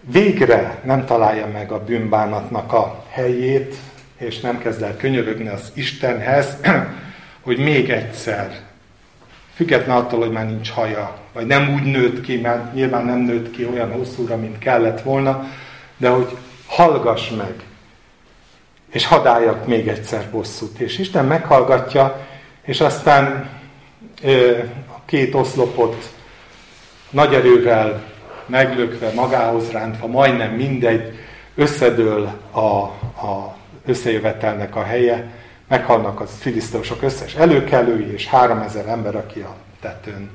végre 0.00 0.80
nem 0.84 1.04
találja 1.04 1.46
meg 1.46 1.72
a 1.72 1.84
bűnbánatnak 1.84 2.72
a 2.72 3.04
helyét, 3.08 3.74
és 4.18 4.40
nem 4.40 4.58
kezd 4.58 4.82
el 4.82 4.96
könyörögni 4.96 5.48
az 5.48 5.70
Istenhez, 5.74 6.56
hogy 7.44 7.58
még 7.58 7.90
egyszer, 7.90 8.60
független 9.54 9.96
attól, 9.96 10.18
hogy 10.20 10.30
már 10.30 10.46
nincs 10.46 10.70
haja, 10.70 11.16
vagy 11.32 11.46
nem 11.46 11.74
úgy 11.74 11.82
nőtt 11.82 12.20
ki, 12.20 12.40
mert 12.40 12.74
nyilván 12.74 13.04
nem 13.04 13.18
nőtt 13.18 13.50
ki 13.50 13.66
olyan 13.66 13.92
hosszúra, 13.92 14.36
mint 14.36 14.58
kellett 14.58 15.00
volna, 15.00 15.46
de 15.96 16.08
hogy 16.08 16.36
hallgass 16.66 17.30
meg, 17.30 17.54
és 18.92 19.06
hadáljak 19.06 19.66
még 19.66 19.88
egyszer 19.88 20.28
bosszút. 20.30 20.78
És 20.78 20.98
Isten 20.98 21.24
meghallgatja, 21.24 22.26
és 22.62 22.80
aztán 22.80 23.48
a 24.88 25.04
két 25.04 25.34
oszlopot 25.34 26.12
nagy 27.10 27.34
erővel 27.34 28.02
meglökve, 28.46 29.12
magához 29.14 29.70
rántva, 29.70 30.06
majdnem 30.06 30.50
mindegy, 30.50 31.18
összedől 31.54 32.32
a, 32.50 32.58
a 33.26 33.56
összejövetelnek 33.86 34.76
a 34.76 34.82
helye, 34.82 35.32
meghalnak 35.68 36.20
az 36.20 36.30
filiszteusok 36.38 37.02
összes 37.02 37.34
előkelői, 37.34 38.12
és 38.12 38.26
három 38.26 38.58
ezer 38.58 38.86
ember, 38.86 39.14
aki 39.16 39.40
a 39.40 39.54
tetőn 39.80 40.30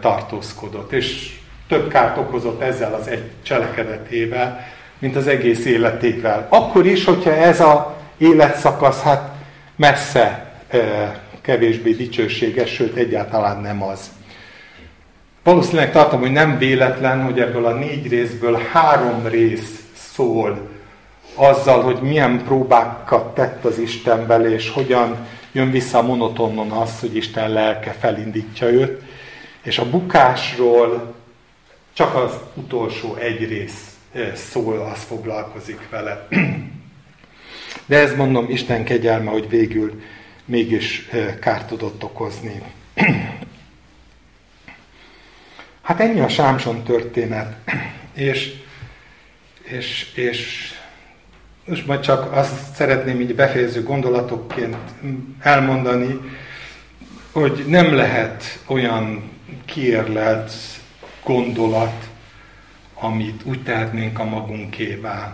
tartózkodott. 0.00 0.92
És 0.92 1.38
több 1.68 1.88
kárt 1.88 2.18
okozott 2.18 2.60
ezzel 2.60 2.94
az 2.94 3.08
egy 3.08 3.30
cselekedetével, 3.42 4.66
mint 4.98 5.16
az 5.16 5.26
egész 5.26 5.64
életével. 5.64 6.46
Akkor 6.48 6.86
is, 6.86 7.04
hogyha 7.04 7.32
ez 7.32 7.60
a 7.60 7.96
életszakasz 8.18 9.02
hát 9.02 9.30
messze 9.76 10.52
kevésbé 11.40 11.92
dicsőséges, 11.92 12.70
sőt 12.70 12.96
egyáltalán 12.96 13.60
nem 13.60 13.82
az. 13.82 14.10
valószínűleg 15.42 15.92
tartom, 15.92 16.20
hogy 16.20 16.32
nem 16.32 16.58
véletlen, 16.58 17.22
hogy 17.22 17.40
ebből 17.40 17.66
a 17.66 17.74
négy 17.74 18.08
részből 18.08 18.60
három 18.72 19.26
rész 19.26 19.80
szól 20.14 20.68
azzal, 21.36 21.82
hogy 21.82 22.00
milyen 22.00 22.44
próbákat 22.44 23.34
tett 23.34 23.64
az 23.64 23.78
Isten 23.78 24.26
bele, 24.26 24.50
és 24.50 24.70
hogyan 24.70 25.26
jön 25.52 25.70
vissza 25.70 26.02
monotonon 26.02 26.70
az, 26.70 27.00
hogy 27.00 27.16
Isten 27.16 27.50
lelke 27.50 27.92
felindítja 27.92 28.68
őt. 28.70 29.02
És 29.62 29.78
a 29.78 29.90
bukásról 29.90 31.14
csak 31.92 32.14
az 32.14 32.32
utolsó 32.54 33.14
egy 33.14 33.48
rész 33.48 33.96
szól, 34.34 34.78
az 34.78 35.02
foglalkozik 35.02 35.88
vele. 35.90 36.28
De 37.86 37.98
ez 37.98 38.14
mondom, 38.16 38.50
Isten 38.50 38.84
kegyelme, 38.84 39.30
hogy 39.30 39.48
végül 39.48 40.02
mégis 40.44 41.08
kárt 41.40 41.66
tudott 41.66 42.04
okozni. 42.04 42.62
Hát 45.82 46.00
ennyi 46.00 46.20
a 46.20 46.28
Sámson 46.28 46.82
történet. 46.82 47.56
És, 48.14 48.52
és, 49.62 50.12
és 50.14 50.70
most 51.66 51.86
majd 51.86 52.00
csak 52.00 52.32
azt 52.32 52.74
szeretném 52.74 53.20
így 53.20 53.34
befejező 53.34 53.82
gondolatokként 53.82 54.76
elmondani, 55.40 56.20
hogy 57.32 57.64
nem 57.68 57.94
lehet 57.94 58.58
olyan 58.66 59.30
kiérlelt 59.64 60.52
gondolat, 61.24 62.08
amit 62.94 63.42
úgy 63.44 63.62
tehetnénk 63.62 64.18
a 64.18 64.24
magunkévá, 64.24 65.32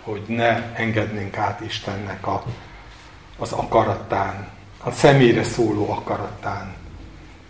hogy 0.00 0.22
ne 0.26 0.72
engednénk 0.74 1.36
át 1.36 1.60
Istennek 1.60 2.26
a, 2.26 2.44
az 3.38 3.52
akaratán, 3.52 4.48
a 4.84 4.90
személyre 4.90 5.42
szóló 5.42 5.90
akaratán. 5.90 6.74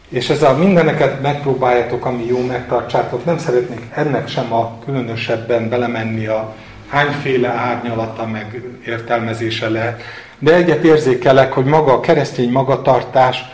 És 0.08 0.30
ez 0.30 0.42
a 0.42 0.56
mindeneket 0.56 1.22
megpróbáljátok, 1.22 2.04
ami 2.04 2.26
jó, 2.26 2.46
megtartsátok. 2.46 3.24
Nem 3.24 3.38
szeretnék 3.38 3.90
ennek 3.94 4.28
sem 4.28 4.52
a 4.52 4.78
különösebben 4.84 5.68
belemenni 5.68 6.26
a 6.26 6.54
hányféle 6.92 7.48
árnyalata, 7.48 8.26
meg 8.26 8.62
értelmezése 8.86 9.68
lehet. 9.68 10.02
De 10.38 10.54
egyet 10.54 10.84
érzékelek, 10.84 11.52
hogy 11.52 11.64
maga 11.64 11.92
a 11.92 12.00
keresztény 12.00 12.50
magatartás, 12.50 13.44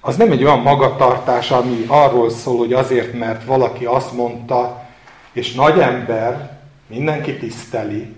az 0.00 0.16
nem 0.16 0.30
egy 0.30 0.44
olyan 0.44 0.58
magatartás, 0.58 1.50
ami 1.50 1.84
arról 1.86 2.30
szól, 2.30 2.58
hogy 2.58 2.72
azért, 2.72 3.18
mert 3.18 3.44
valaki 3.44 3.84
azt 3.84 4.12
mondta, 4.12 4.86
és 5.32 5.54
nagy 5.54 5.78
ember, 5.78 6.58
mindenki 6.86 7.36
tiszteli, 7.36 8.14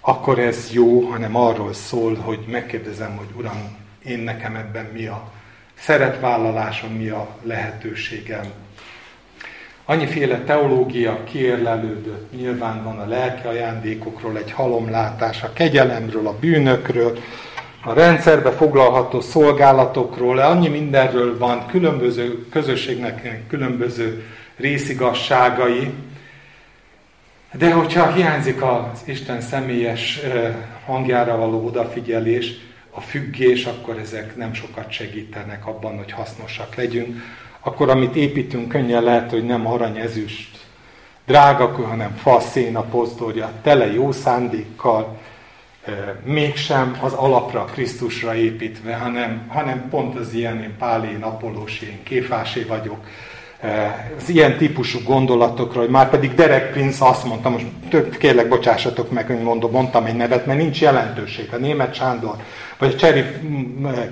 akkor 0.00 0.38
ez 0.38 0.68
jó, 0.72 1.00
hanem 1.00 1.36
arról 1.36 1.72
szól, 1.72 2.14
hogy 2.14 2.38
megkérdezem, 2.50 3.16
hogy 3.16 3.28
Uram, 3.36 3.76
én 4.04 4.18
nekem 4.18 4.56
ebben 4.56 4.88
mi 4.92 5.06
a 5.06 5.22
szerepvállalásom, 5.78 6.90
mi 6.92 7.08
a 7.08 7.28
lehetőségem. 7.42 8.44
Annyiféle 9.84 10.38
teológia 10.38 11.24
kiérlelődött, 11.24 12.32
nyilván 12.36 12.84
van 12.84 12.98
a 12.98 13.06
lelki 13.06 13.46
ajándékokról 13.46 14.36
egy 14.36 14.52
halomlátás, 14.52 15.42
a 15.42 15.52
kegyelemről, 15.52 16.26
a 16.26 16.36
bűnökről, 16.40 17.18
a 17.84 17.92
rendszerbe 17.92 18.50
foglalható 18.50 19.20
szolgálatokról, 19.20 20.38
annyi 20.38 20.68
mindenről 20.68 21.38
van, 21.38 21.66
különböző 21.66 22.46
közösségnek 22.50 23.44
különböző 23.48 24.24
részigasságai, 24.56 25.90
de 27.52 27.72
hogyha 27.72 28.12
hiányzik 28.12 28.62
az 28.62 29.02
Isten 29.04 29.40
személyes 29.40 30.20
hangjára 30.86 31.36
való 31.36 31.66
odafigyelés, 31.66 32.54
a 32.90 33.00
függés, 33.00 33.64
akkor 33.64 33.98
ezek 33.98 34.36
nem 34.36 34.54
sokat 34.54 34.90
segítenek 34.90 35.66
abban, 35.66 35.96
hogy 35.96 36.12
hasznosak 36.12 36.74
legyünk. 36.74 37.16
Akkor, 37.60 37.88
amit 37.88 38.16
építünk, 38.16 38.68
könnyen 38.68 39.02
lehet, 39.02 39.30
hogy 39.30 39.44
nem 39.44 39.66
arany, 39.66 39.98
ezüst, 39.98 40.58
drága, 41.26 41.86
hanem 41.88 42.16
fa, 42.16 42.40
széna, 42.40 42.80
pozdorja, 42.80 43.50
tele 43.62 43.92
jó 43.92 44.12
szándékkal, 44.12 45.18
mégsem 46.24 46.98
az 47.00 47.12
alapra, 47.12 47.64
Krisztusra 47.64 48.34
építve, 48.34 48.94
hanem, 48.94 49.46
hanem 49.48 49.88
pont 49.90 50.18
az 50.18 50.32
ilyen, 50.32 50.62
én 50.62 50.76
Pálé, 50.78 51.16
Napolós, 51.20 51.80
én 51.80 52.02
Kéfásé 52.02 52.62
vagyok, 52.62 53.06
az 54.18 54.28
ilyen 54.28 54.56
típusú 54.56 54.98
gondolatokra, 55.04 55.80
hogy 55.80 55.88
már 55.88 56.10
pedig 56.10 56.34
Derek 56.34 56.70
Prince 56.70 57.06
azt 57.06 57.24
mondta, 57.24 57.48
most 57.48 57.66
több 57.88 58.16
kérlek, 58.16 58.48
bocsássatok 58.48 59.10
meg, 59.10 59.26
hogy 59.26 59.42
mondom, 59.42 59.70
mondtam 59.70 60.04
egy 60.04 60.16
nevet, 60.16 60.46
mert 60.46 60.58
nincs 60.58 60.80
jelentőség. 60.80 61.48
A 61.52 61.56
német 61.56 61.94
Sándor, 61.94 62.36
vagy 62.78 62.92
a 62.92 62.96
Cseri 62.96 63.24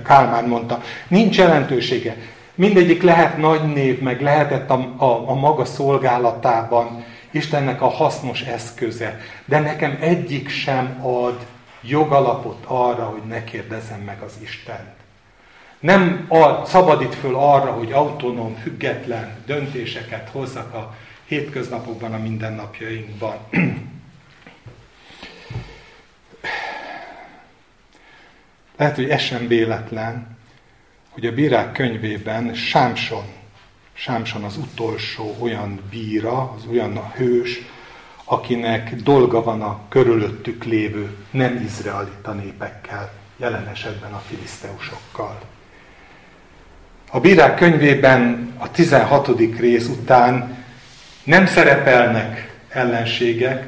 Kálmán 0.03 0.45
mondta, 0.45 0.81
nincs 1.07 1.37
jelentősége. 1.37 2.15
Mindegyik 2.59 3.01
lehet 3.01 3.37
nagy 3.37 3.73
név, 3.73 3.99
meg 3.99 4.21
lehetett 4.21 4.69
a, 4.69 4.93
a, 4.97 5.29
a 5.29 5.33
maga 5.33 5.65
szolgálatában 5.65 7.03
Istennek 7.31 7.81
a 7.81 7.87
hasznos 7.87 8.41
eszköze. 8.41 9.19
De 9.45 9.59
nekem 9.59 9.97
egyik 10.01 10.49
sem 10.49 11.05
ad 11.05 11.45
jogalapot 11.81 12.63
arra, 12.65 13.03
hogy 13.03 13.21
ne 13.27 13.43
kérdezem 13.43 13.99
meg 13.99 14.21
az 14.21 14.33
Istent 14.41 14.97
nem 15.79 16.25
ad, 16.27 16.65
szabadít 16.65 17.15
föl 17.15 17.35
arra, 17.35 17.71
hogy 17.71 17.91
autonóm, 17.91 18.55
független 18.55 19.35
döntéseket 19.45 20.29
hozzak 20.29 20.73
a 20.73 20.95
hétköznapokban, 21.25 22.13
a 22.13 22.17
mindennapjainkban. 22.17 23.37
Lehet, 28.77 28.95
hogy 28.95 29.09
ez 29.09 29.21
sem 29.21 29.47
véletlen, 29.47 30.37
hogy 31.19 31.27
a 31.27 31.33
bírák 31.33 31.71
könyvében 31.71 32.53
Sámson, 32.53 33.23
Sámson 33.93 34.43
az 34.43 34.57
utolsó 34.57 35.35
olyan 35.39 35.81
bíra, 35.89 36.51
az 36.57 36.65
olyan 36.71 37.11
hős, 37.15 37.59
akinek 38.23 38.95
dolga 38.95 39.43
van 39.43 39.61
a 39.61 39.79
körülöttük 39.89 40.63
lévő 40.63 41.15
nem 41.31 41.61
izraelita 41.65 42.33
népekkel, 42.33 43.11
jelen 43.37 43.67
esetben 43.67 44.13
a 44.13 44.21
filiszteusokkal. 44.27 45.39
A 47.11 47.19
bírák 47.19 47.55
könyvében 47.55 48.53
a 48.57 48.71
16. 48.71 49.27
rész 49.59 49.87
után 49.87 50.63
nem 51.23 51.45
szerepelnek 51.45 52.59
ellenségek, 52.69 53.67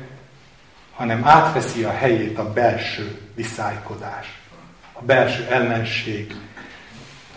hanem 0.94 1.28
átveszi 1.28 1.84
a 1.84 1.92
helyét 1.92 2.38
a 2.38 2.54
belső 2.54 3.20
viszálykodás, 3.36 4.42
a 4.94 5.02
belső 5.02 5.48
ellenség. 5.50 6.36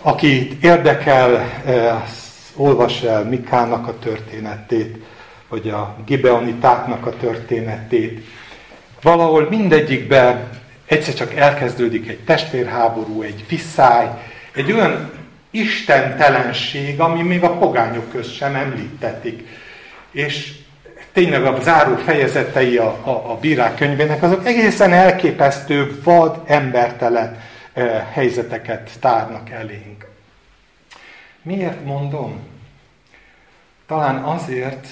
Aki 0.06 0.58
érdekel, 0.60 1.50
eh, 1.66 2.02
olvas 2.56 3.02
el 3.02 3.24
Mikának 3.24 3.88
a 3.88 3.98
történetét, 3.98 4.96
vagy 5.48 5.68
a 5.68 5.96
Gibeonitáknak 6.06 7.06
a 7.06 7.16
történetét. 7.16 8.24
Valahol 9.02 9.46
mindegyikben 9.50 10.48
egyszer 10.86 11.14
csak 11.14 11.34
elkezdődik 11.34 12.08
egy 12.08 12.18
testvérháború, 12.18 13.22
egy 13.22 13.44
viszály, 13.48 14.08
egy 14.54 14.72
olyan 14.72 15.10
istentelenség, 15.50 17.00
ami 17.00 17.22
még 17.22 17.42
a 17.42 17.56
pogányok 17.56 18.10
közt 18.10 18.34
sem 18.34 18.54
említetik. 18.54 19.46
És 20.10 20.52
tényleg 21.12 21.44
a 21.44 21.60
záró 21.62 21.94
fejezetei 21.96 22.76
a, 22.76 22.98
a, 23.04 23.10
a 23.10 23.38
bírák 23.40 23.76
könyvének, 23.76 24.22
azok 24.22 24.46
egészen 24.46 24.92
elképesztő, 24.92 26.00
vad, 26.02 26.42
embertelen 26.46 27.52
helyzeteket 28.12 28.90
tárnak 29.00 29.50
elénk. 29.50 30.06
Miért 31.42 31.84
mondom? 31.84 32.38
Talán 33.86 34.22
azért, 34.22 34.86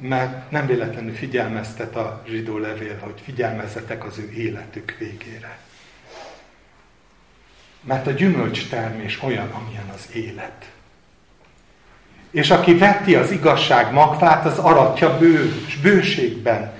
mert 0.00 0.50
nem 0.50 0.66
véletlenül 0.66 1.14
figyelmeztet 1.14 1.96
a 1.96 2.22
zsidó 2.28 2.58
levél, 2.58 2.98
hogy 3.00 3.20
figyelmezzetek 3.24 4.04
az 4.04 4.18
ő 4.18 4.32
életük 4.32 4.96
végére. 4.98 5.58
Mert 7.80 8.06
a 8.06 8.10
gyümölcstermés 8.10 9.22
olyan, 9.22 9.50
amilyen 9.50 9.90
az 9.94 10.14
élet. 10.14 10.70
És 12.30 12.50
aki 12.50 12.78
vetti 12.78 13.14
az 13.14 13.30
igazság 13.30 13.92
magvát, 13.92 14.44
az 14.44 14.58
aratja 14.58 15.18
bő, 15.18 15.52
bőségben. 15.82 16.72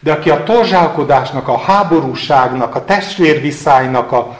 De 0.00 0.12
aki 0.12 0.30
a 0.30 0.42
torzsálkodásnak, 0.42 1.48
a 1.48 1.58
háborúságnak, 1.58 2.74
a 2.74 2.84
testvérviszálynak, 2.84 4.12
a, 4.12 4.38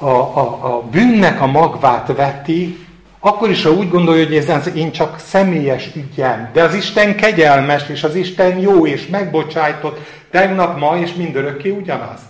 a, 0.00 0.08
a, 0.08 0.76
a 0.76 0.82
bűnnek 0.82 1.40
a 1.40 1.46
magvát 1.46 2.06
veti, 2.06 2.86
akkor 3.18 3.50
is, 3.50 3.62
ha 3.62 3.70
úgy 3.70 3.88
gondolja, 3.88 4.24
hogy 4.24 4.36
ez 4.36 4.74
én 4.74 4.92
csak 4.92 5.18
személyes 5.18 5.94
ügyem, 5.94 6.50
de 6.52 6.62
az 6.62 6.74
Isten 6.74 7.16
kegyelmes, 7.16 7.88
és 7.88 8.04
az 8.04 8.14
Isten 8.14 8.58
jó, 8.58 8.86
és 8.86 9.06
megbocsájtott, 9.06 9.98
tegnap, 10.30 10.78
ma, 10.78 10.98
és 10.98 11.14
mindörökké 11.14 11.70
ugyanaz. 11.70 12.20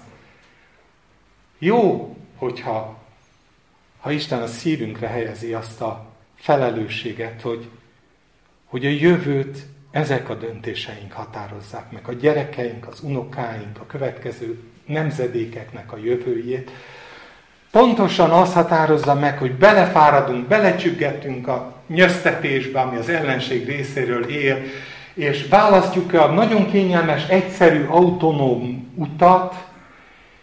Jó, 1.59 2.17
hogyha 2.37 2.99
ha 4.01 4.11
Isten 4.11 4.43
a 4.43 4.47
szívünkre 4.47 5.07
helyezi 5.07 5.53
azt 5.53 5.81
a 5.81 6.07
felelősséget, 6.35 7.43
hogy, 7.43 7.69
hogy 8.65 8.87
a 8.87 8.89
jövőt 8.89 9.67
ezek 9.91 10.29
a 10.29 10.35
döntéseink 10.35 11.13
határozzák 11.13 11.91
meg, 11.91 12.09
a 12.09 12.13
gyerekeink, 12.13 12.87
az 12.87 13.01
unokáink, 13.01 13.79
a 13.81 13.87
következő 13.87 14.63
nemzedékeknek 14.87 15.93
a 15.93 15.97
jövőjét, 15.97 16.71
pontosan 17.71 18.31
az 18.31 18.53
határozza 18.53 19.15
meg, 19.15 19.39
hogy 19.39 19.53
belefáradunk, 19.53 20.47
belecsüggetünk 20.47 21.49
a 21.49 21.73
nyöztetésbe, 21.87 22.81
ami 22.81 22.97
az 22.97 23.09
ellenség 23.09 23.67
részéről 23.67 24.25
él, 24.25 24.63
és 25.15 25.47
választjuk-e 25.49 26.23
a 26.23 26.33
nagyon 26.33 26.71
kényelmes, 26.71 27.29
egyszerű, 27.29 27.87
autonóm 27.89 28.93
utat, 28.95 29.55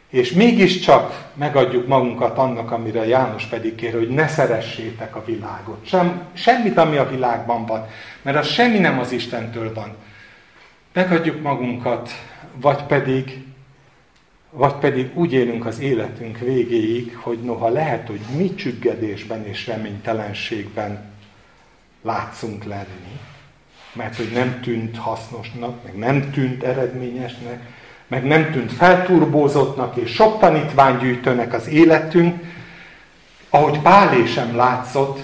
és 0.10 0.32
mégiscsak 0.32 1.26
megadjuk 1.34 1.88
magunkat 1.88 2.38
annak, 2.38 2.72
amire 2.72 3.08
János 3.08 3.46
pedig 3.46 3.76
kér, 3.76 3.94
hogy 3.94 4.10
ne 4.10 4.28
szeressétek 4.28 5.16
a 5.16 5.24
világot. 5.26 5.86
Sem, 5.86 6.22
semmit, 6.34 6.78
ami 6.78 6.98
a 6.98 7.10
világban 7.10 7.66
van, 7.66 7.88
mert 8.22 8.38
az 8.38 8.48
semmi 8.48 8.78
nem 8.78 9.00
az 9.00 9.12
Istentől 9.12 9.74
van. 9.74 9.96
Megadjuk 10.94 11.42
magunkat, 11.42 12.12
vagy 12.62 12.84
pedig, 12.84 13.47
vagy 14.58 14.74
pedig 14.74 15.10
úgy 15.14 15.34
élünk 15.34 15.66
az 15.66 15.80
életünk 15.80 16.40
végéig, 16.40 17.18
hogy 17.22 17.40
noha 17.40 17.70
lehet, 17.70 18.08
hogy 18.08 18.20
mi 18.38 18.56
csüggedésben 18.56 19.46
és 19.46 19.68
reménytelenségben 19.68 21.04
látszunk 22.02 22.64
lenni, 22.64 23.20
mert 23.94 24.16
hogy 24.16 24.32
nem 24.34 24.60
tűnt 24.62 24.98
hasznosnak, 24.98 25.84
meg 25.84 25.98
nem 25.98 26.32
tűnt 26.32 26.64
eredményesnek, 26.64 27.60
meg 28.08 28.26
nem 28.26 28.52
tűnt 28.52 28.72
felturbózottnak 28.72 29.96
és 29.96 30.14
sok 30.14 30.40
tanítványgyűjtőnek 30.40 31.54
az 31.54 31.68
életünk, 31.68 32.36
ahogy 33.50 33.80
Pálé 33.80 34.26
sem 34.26 34.56
látszott, 34.56 35.20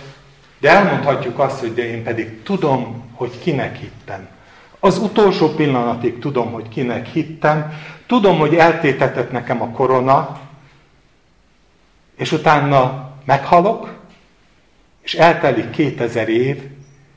de 0.59 0.69
elmondhatjuk 0.69 1.39
azt, 1.39 1.59
hogy 1.59 1.73
de 1.73 1.89
én 1.89 2.03
pedig 2.03 2.43
tudom, 2.43 3.03
hogy 3.13 3.39
kinek 3.39 3.75
hittem. 3.77 4.27
Az 4.79 4.97
utolsó 4.97 5.47
pillanatig 5.47 6.19
tudom, 6.19 6.51
hogy 6.51 6.67
kinek 6.67 7.07
hittem, 7.07 7.73
tudom, 8.13 8.37
hogy 8.37 8.55
eltétetett 8.55 9.31
nekem 9.31 9.61
a 9.61 9.69
korona, 9.69 10.39
és 12.15 12.31
utána 12.31 13.11
meghalok, 13.25 13.93
és 15.01 15.13
eltelik 15.13 15.69
2000 15.69 16.29
év, 16.29 16.63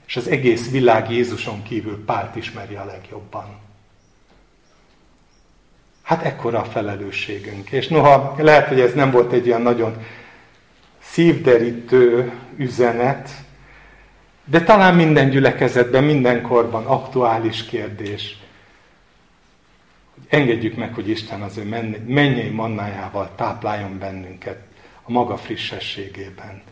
és 0.07 0.17
az 0.17 0.29
egész 0.29 0.71
világ 0.71 1.11
Jézuson 1.11 1.63
kívül 1.63 2.05
Pált 2.05 2.37
ismeri 2.37 2.75
a 2.75 2.85
legjobban. 2.85 3.45
Hát 6.03 6.23
ekkora 6.23 6.61
a 6.61 6.65
felelősségünk. 6.65 7.71
És 7.71 7.89
noha 7.89 8.35
lehet, 8.39 8.69
hogy 8.69 8.81
ez 8.81 8.95
nem 8.95 9.11
volt 9.11 9.33
egy 9.33 9.49
olyan 9.49 9.63
nagyon 9.63 10.05
szívderítő 10.99 12.33
üzenet, 12.57 13.31
de 14.45 14.63
talán 14.63 14.95
minden 14.95 15.31
gyülekezetben, 15.31 16.05
mindenkorban 16.05 16.87
aktuális 16.87 17.65
kérdés. 17.65 18.46
Engedjük 20.29 20.77
meg, 20.77 20.95
hogy 20.95 21.09
Isten 21.09 21.43
az 21.43 21.57
ő 21.57 21.65
mennyei 22.07 22.49
mannájával 22.51 23.35
tápláljon 23.35 23.99
bennünket 23.99 24.63
a 25.03 25.11
maga 25.11 25.37
frissességében 25.37 26.63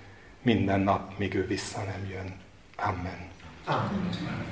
minden 0.43 0.81
nap, 0.81 1.19
míg 1.19 1.35
ő 1.35 1.47
vissza 1.47 1.83
nem 1.83 2.11
jön. 2.11 2.35
Amen. 2.77 3.29
Amen. 3.65 4.45